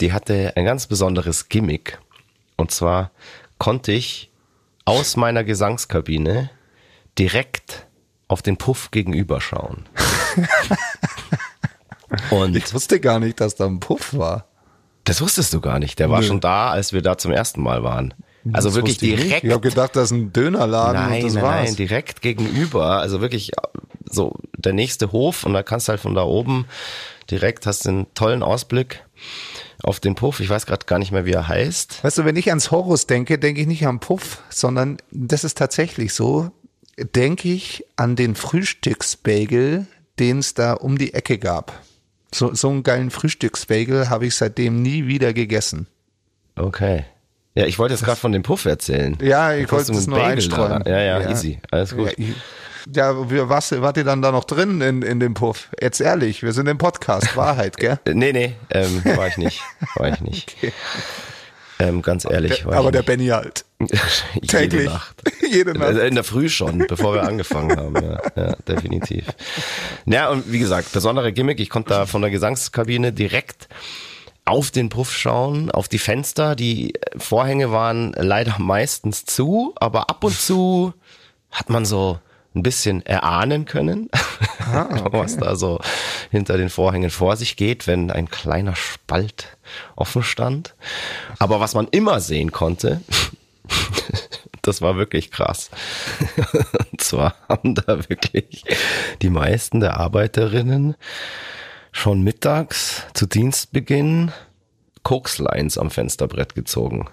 die 0.00 0.12
hatte 0.12 0.52
ein 0.56 0.64
ganz 0.64 0.86
besonderes 0.86 1.48
Gimmick. 1.48 1.98
Und 2.56 2.70
zwar 2.70 3.10
konnte 3.58 3.92
ich 3.92 4.30
aus 4.84 5.16
meiner 5.16 5.42
Gesangskabine 5.44 6.50
direkt 7.18 7.86
auf 8.28 8.42
den 8.42 8.56
Puff 8.56 8.90
gegenüber 8.90 9.40
schauen. 9.40 9.88
Und 12.30 12.56
Ich 12.56 12.72
wusste 12.72 13.00
gar 13.00 13.18
nicht, 13.18 13.40
dass 13.40 13.54
da 13.56 13.66
ein 13.66 13.80
Puff 13.80 14.14
war. 14.14 14.46
das 15.04 15.20
wusstest 15.20 15.52
du 15.54 15.60
gar 15.60 15.78
nicht. 15.78 15.98
Der 15.98 16.10
war 16.10 16.20
Nö. 16.20 16.26
schon 16.26 16.40
da, 16.40 16.70
als 16.70 16.92
wir 16.92 17.02
da 17.02 17.18
zum 17.18 17.32
ersten 17.32 17.62
Mal 17.62 17.82
waren. 17.82 18.14
Also 18.52 18.68
Das 18.68 18.74
wirklich 18.76 18.94
wusste 18.94 19.06
ich 19.06 19.20
direkt. 19.20 19.44
Ich 19.44 19.50
habe 19.52 19.68
gedacht, 19.68 19.96
das 19.96 20.04
ist 20.06 20.16
ein 20.16 20.32
Dönerladen 20.32 21.00
Nein, 21.02 21.14
und 21.16 21.24
das 21.24 21.34
nein, 21.34 21.42
war's. 21.42 21.64
nein, 21.64 21.76
direkt 21.76 22.22
gegenüber. 22.22 22.98
Also 23.00 23.20
wirklich 23.20 23.52
so 24.08 24.36
der 24.56 24.72
nächste 24.72 25.12
Hof 25.12 25.44
und 25.44 25.52
da 25.54 25.62
kannst 25.62 25.88
du 25.88 25.90
halt 25.90 26.00
von 26.00 26.14
da 26.14 26.22
oben 26.22 26.66
direkt 27.30 27.66
hast 27.66 27.86
einen 27.88 28.06
tollen 28.14 28.42
Ausblick 28.42 29.04
auf 29.82 30.00
den 30.00 30.14
Puff. 30.14 30.40
Ich 30.40 30.48
weiß 30.48 30.66
gerade 30.66 30.86
gar 30.86 30.98
nicht 30.98 31.12
mehr, 31.12 31.26
wie 31.26 31.32
er 31.32 31.48
heißt. 31.48 32.04
Weißt 32.04 32.18
du, 32.18 32.24
wenn 32.24 32.36
ich 32.36 32.48
ans 32.48 32.70
Horus 32.70 33.06
denke, 33.06 33.38
denke 33.38 33.60
ich 33.60 33.66
nicht 33.66 33.86
am 33.86 34.00
Puff, 34.00 34.42
sondern 34.48 34.98
das 35.10 35.44
ist 35.44 35.58
tatsächlich 35.58 36.14
so, 36.14 36.50
denke 37.14 37.48
ich 37.48 37.84
an 37.96 38.16
den 38.16 38.34
Frühstücksbagel, 38.36 39.86
den 40.18 40.38
es 40.38 40.54
da 40.54 40.74
um 40.74 40.98
die 40.98 41.14
Ecke 41.14 41.38
gab. 41.38 41.80
So, 42.32 42.54
so 42.54 42.68
einen 42.70 42.82
geilen 42.82 43.10
Frühstücksbagel 43.10 44.08
habe 44.08 44.26
ich 44.26 44.34
seitdem 44.34 44.82
nie 44.82 45.06
wieder 45.06 45.32
gegessen. 45.32 45.86
Okay. 46.56 47.04
Ja, 47.56 47.64
ich 47.64 47.78
wollte 47.78 47.94
jetzt 47.94 48.04
gerade 48.04 48.20
von 48.20 48.32
dem 48.32 48.42
Puff 48.42 48.66
erzählen. 48.66 49.16
Ja, 49.22 49.54
ich 49.54 49.72
wollte 49.72 49.90
es 49.92 50.06
nur 50.06 50.18
Bagel 50.18 50.32
einstreuen. 50.34 50.82
da. 50.84 50.90
Ja, 50.90 51.20
ja, 51.20 51.30
easy. 51.30 51.58
Alles 51.70 51.96
gut. 51.96 52.14
Ja, 52.18 53.12
ja 53.12 53.48
was, 53.48 53.72
wart 53.80 53.96
ihr 53.96 54.04
dann 54.04 54.20
da 54.20 54.30
noch 54.30 54.44
drin 54.44 54.82
in, 54.82 55.00
in 55.00 55.20
dem 55.20 55.32
Puff? 55.32 55.70
Jetzt 55.80 56.00
ehrlich, 56.02 56.42
wir 56.42 56.52
sind 56.52 56.66
im 56.68 56.76
Podcast, 56.76 57.34
Wahrheit, 57.34 57.76
gell? 57.78 57.98
Nee, 58.06 58.32
nee, 58.32 58.54
ähm, 58.70 59.02
war 59.16 59.28
ich 59.28 59.38
nicht. 59.38 59.62
War 59.96 60.08
ich 60.08 60.20
nicht. 60.20 60.54
Ähm, 61.78 62.00
ganz 62.00 62.24
ehrlich, 62.24 62.64
war 62.64 62.76
Aber 62.76 62.90
der 62.90 63.02
nicht. 63.02 63.06
Benny 63.06 63.26
halt. 63.26 63.66
Jede 64.32 64.46
Täglich. 64.46 64.86
Nacht. 64.86 65.14
Jede 65.42 65.74
Nacht. 65.74 65.88
Also 65.88 66.00
In 66.00 66.14
der 66.14 66.24
Früh 66.24 66.48
schon, 66.48 66.86
bevor 66.88 67.12
wir 67.12 67.24
angefangen 67.24 67.76
haben. 67.76 67.94
Ja, 67.96 68.22
ja, 68.34 68.56
definitiv. 68.66 69.26
Ja, 70.06 70.30
und 70.30 70.50
wie 70.50 70.58
gesagt, 70.58 70.92
besondere 70.92 71.34
Gimmick. 71.34 71.60
Ich 71.60 71.68
konnte 71.68 71.90
da 71.90 72.06
von 72.06 72.22
der 72.22 72.30
Gesangskabine 72.30 73.12
direkt 73.12 73.68
auf 74.46 74.70
den 74.70 74.88
Puff 74.88 75.12
schauen, 75.12 75.70
auf 75.70 75.88
die 75.88 75.98
Fenster. 75.98 76.56
Die 76.56 76.94
Vorhänge 77.16 77.72
waren 77.72 78.12
leider 78.16 78.56
meistens 78.58 79.24
zu, 79.24 79.74
aber 79.76 80.08
ab 80.08 80.24
und 80.24 80.38
zu 80.38 80.94
hat 81.50 81.68
man 81.68 81.84
so 81.84 82.18
ein 82.54 82.62
bisschen 82.62 83.04
erahnen 83.04 83.66
können, 83.66 84.08
was 85.10 85.36
da 85.36 85.56
so 85.56 85.80
hinter 86.30 86.56
den 86.56 86.70
Vorhängen 86.70 87.10
vor 87.10 87.36
sich 87.36 87.56
geht, 87.56 87.86
wenn 87.86 88.10
ein 88.10 88.30
kleiner 88.30 88.74
Spalt 88.74 89.56
offen 89.94 90.22
stand. 90.22 90.74
Aber 91.38 91.60
was 91.60 91.74
man 91.74 91.88
immer 91.88 92.20
sehen 92.20 92.52
konnte, 92.52 93.02
das 94.62 94.80
war 94.80 94.96
wirklich 94.96 95.30
krass. 95.30 95.70
Und 96.92 97.00
zwar 97.00 97.34
haben 97.48 97.74
da 97.74 98.08
wirklich 98.08 98.64
die 99.22 99.30
meisten 99.30 99.80
der 99.80 99.98
Arbeiterinnen 99.98 100.94
schon 101.96 102.22
mittags 102.22 103.02
zu 103.14 103.26
Dienstbeginn 103.26 104.30
Kokslines 105.02 105.78
am 105.78 105.90
Fensterbrett 105.90 106.54
gezogen. 106.54 107.08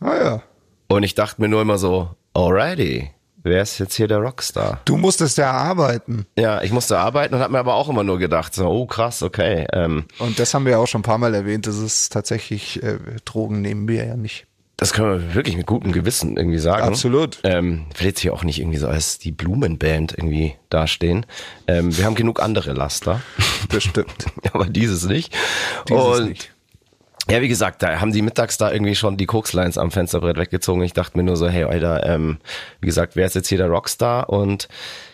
Ah 0.00 0.16
ja. 0.16 0.42
Und 0.88 1.02
ich 1.02 1.14
dachte 1.14 1.40
mir 1.40 1.48
nur 1.48 1.62
immer 1.62 1.78
so, 1.78 2.10
alrighty, 2.34 3.10
wer 3.42 3.62
ist 3.62 3.78
jetzt 3.78 3.94
hier 3.94 4.08
der 4.08 4.18
Rockstar? 4.18 4.80
Du 4.84 4.96
musstest 4.96 5.38
ja 5.38 5.50
arbeiten. 5.52 6.26
Ja, 6.36 6.62
ich 6.62 6.70
musste 6.70 6.98
arbeiten 6.98 7.34
und 7.34 7.40
habe 7.40 7.52
mir 7.52 7.58
aber 7.58 7.74
auch 7.74 7.88
immer 7.88 8.04
nur 8.04 8.18
gedacht, 8.18 8.54
so, 8.54 8.68
oh 8.68 8.86
krass, 8.86 9.22
okay. 9.22 9.66
Ähm, 9.72 10.04
Und 10.18 10.38
das 10.38 10.52
haben 10.52 10.64
wir 10.64 10.72
ja 10.72 10.78
auch 10.78 10.86
schon 10.86 11.00
ein 11.00 11.04
paar 11.04 11.18
Mal 11.18 11.34
erwähnt. 11.34 11.66
Das 11.66 11.78
ist 11.78 12.12
tatsächlich, 12.12 12.82
äh, 12.82 12.98
Drogen 13.24 13.62
nehmen 13.62 13.88
wir 13.88 14.04
ja 14.04 14.16
nicht. 14.16 14.46
Das 14.76 14.92
können 14.92 15.10
wir 15.10 15.34
wirklich 15.34 15.56
mit 15.56 15.66
gutem 15.66 15.92
Gewissen 15.92 16.36
irgendwie 16.36 16.58
sagen. 16.58 16.86
Absolut. 16.86 17.38
Ähm, 17.44 17.86
will 17.96 18.08
jetzt 18.08 18.20
hier 18.20 18.34
auch 18.34 18.44
nicht 18.44 18.60
irgendwie 18.60 18.76
so 18.78 18.88
als 18.88 19.18
die 19.18 19.32
Blumenband 19.32 20.12
irgendwie 20.12 20.54
dastehen. 20.68 21.24
Ähm, 21.66 21.96
wir 21.96 22.04
haben 22.04 22.14
genug 22.14 22.42
andere 22.42 22.72
Laster, 22.74 23.22
Das 23.70 23.84
stimmt. 23.84 24.26
aber 24.52 24.66
dieses 24.66 25.04
nicht. 25.04 25.34
Dieses 25.88 26.02
und 26.02 26.28
nicht. 26.28 26.52
ja, 27.30 27.40
wie 27.40 27.48
gesagt, 27.48 27.82
da 27.82 28.00
haben 28.00 28.12
die 28.12 28.20
mittags 28.20 28.58
da 28.58 28.70
irgendwie 28.70 28.94
schon 28.94 29.16
die 29.16 29.24
Kokslines 29.24 29.78
am 29.78 29.90
Fensterbrett 29.90 30.36
weggezogen. 30.36 30.82
Ich 30.82 30.92
dachte 30.92 31.16
mir 31.16 31.24
nur 31.24 31.38
so, 31.38 31.48
hey, 31.48 31.64
Alter, 31.64 32.04
ähm, 32.04 32.38
wie 32.80 32.86
gesagt, 32.86 33.16
wer 33.16 33.26
ist 33.26 33.34
jetzt 33.34 33.48
hier 33.48 33.58
der 33.58 33.68
Rockstar? 33.68 34.28
Und 34.28 34.68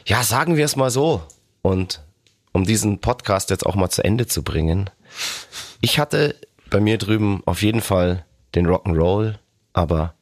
ja, 0.06 0.24
sagen 0.24 0.56
wir 0.56 0.64
es 0.64 0.74
mal 0.74 0.90
so. 0.90 1.22
Und 1.62 2.02
um 2.50 2.64
diesen 2.64 2.98
Podcast 3.00 3.50
jetzt 3.50 3.64
auch 3.64 3.76
mal 3.76 3.90
zu 3.90 4.02
Ende 4.02 4.26
zu 4.26 4.42
bringen, 4.42 4.90
ich 5.80 6.00
hatte 6.00 6.34
bei 6.68 6.80
mir 6.80 6.98
drüben 6.98 7.42
auf 7.46 7.62
jeden 7.62 7.80
Fall 7.80 8.24
den 8.54 8.66
Rock'n'Roll, 8.66 9.36
aber 9.72 10.14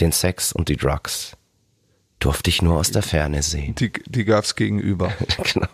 den 0.00 0.12
Sex 0.12 0.52
und 0.52 0.68
die 0.68 0.76
Drugs 0.76 1.36
durfte 2.18 2.50
ich 2.50 2.62
nur 2.62 2.78
aus 2.78 2.90
der 2.90 3.02
Ferne 3.02 3.42
sehen. 3.42 3.74
Die, 3.74 3.92
die 4.06 4.24
gab's 4.24 4.54
gegenüber. 4.56 5.12
genau. 5.52 5.68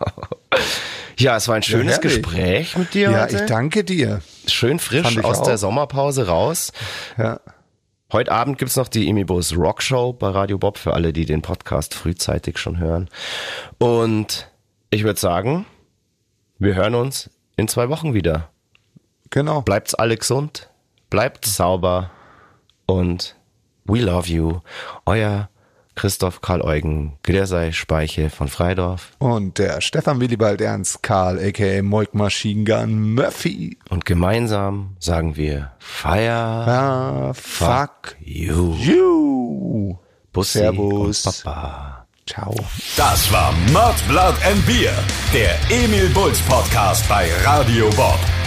Ja, 1.17 1.37
es 1.37 1.47
war 1.47 1.55
ein 1.55 1.63
schönes 1.63 1.95
herrlich. 1.97 2.21
Gespräch 2.21 2.77
mit 2.77 2.93
dir 2.93 3.11
Ja, 3.11 3.21
heute. 3.23 3.37
ich 3.37 3.41
danke 3.43 3.83
dir. 3.83 4.21
Schön 4.47 4.79
frisch 4.79 5.17
aus 5.23 5.39
auch. 5.39 5.45
der 5.45 5.57
Sommerpause 5.57 6.27
raus. 6.27 6.71
Ja. 7.17 7.39
Heute 8.11 8.31
Abend 8.31 8.57
gibt's 8.57 8.75
noch 8.75 8.89
die 8.89 9.07
Imibus 9.07 9.55
Rock 9.55 9.81
Show 9.81 10.11
bei 10.13 10.29
Radio 10.29 10.57
Bob 10.57 10.77
für 10.77 10.93
alle, 10.93 11.13
die 11.13 11.25
den 11.25 11.41
Podcast 11.41 11.93
frühzeitig 11.93 12.57
schon 12.57 12.77
hören. 12.79 13.09
Und 13.77 14.49
ich 14.89 15.03
würde 15.03 15.19
sagen, 15.19 15.65
wir 16.59 16.75
hören 16.75 16.95
uns 16.95 17.29
in 17.55 17.69
zwei 17.69 17.87
Wochen 17.87 18.13
wieder. 18.13 18.49
Genau. 19.29 19.61
Bleibt's 19.61 19.95
alle 19.95 20.17
gesund, 20.17 20.69
bleibt 21.09 21.45
sauber 21.45 22.11
und 22.85 23.35
we 23.85 23.99
love 23.99 24.27
you. 24.27 24.59
Euer 25.05 25.49
Christoph 25.95 26.41
Karl 26.41 26.61
Eugen 26.61 27.17
Glersei 27.21 27.71
Speiche 27.73 28.29
von 28.29 28.47
Freidorf. 28.47 29.11
Und 29.19 29.57
der 29.59 29.81
Stefan 29.81 30.19
Willibald 30.21 30.61
Ernst 30.61 31.03
Karl, 31.03 31.37
a.k.a. 31.37 31.83
Moik 31.83 32.13
Machine 32.13 32.63
Gun 32.63 33.13
Murphy. 33.15 33.77
Und 33.89 34.05
gemeinsam 34.05 34.95
sagen 34.99 35.35
wir 35.35 35.71
Fire, 35.79 36.31
Ah, 36.31 37.33
fuck 37.33 38.15
you. 38.21 38.73
you. 38.75 39.97
Bussi 40.31 40.59
Servus. 40.59 41.25
und 41.25 41.43
Papa. 41.43 42.07
Ciao. 42.25 42.55
Das 42.95 43.31
war 43.33 43.51
Mud, 43.73 43.95
Blood 44.07 44.35
and 44.49 44.65
Beer, 44.65 44.93
der 45.33 45.55
Emil 45.69 46.07
Bulls 46.09 46.39
Podcast 46.41 47.07
bei 47.09 47.27
Radio 47.43 47.89
Bob. 47.97 48.19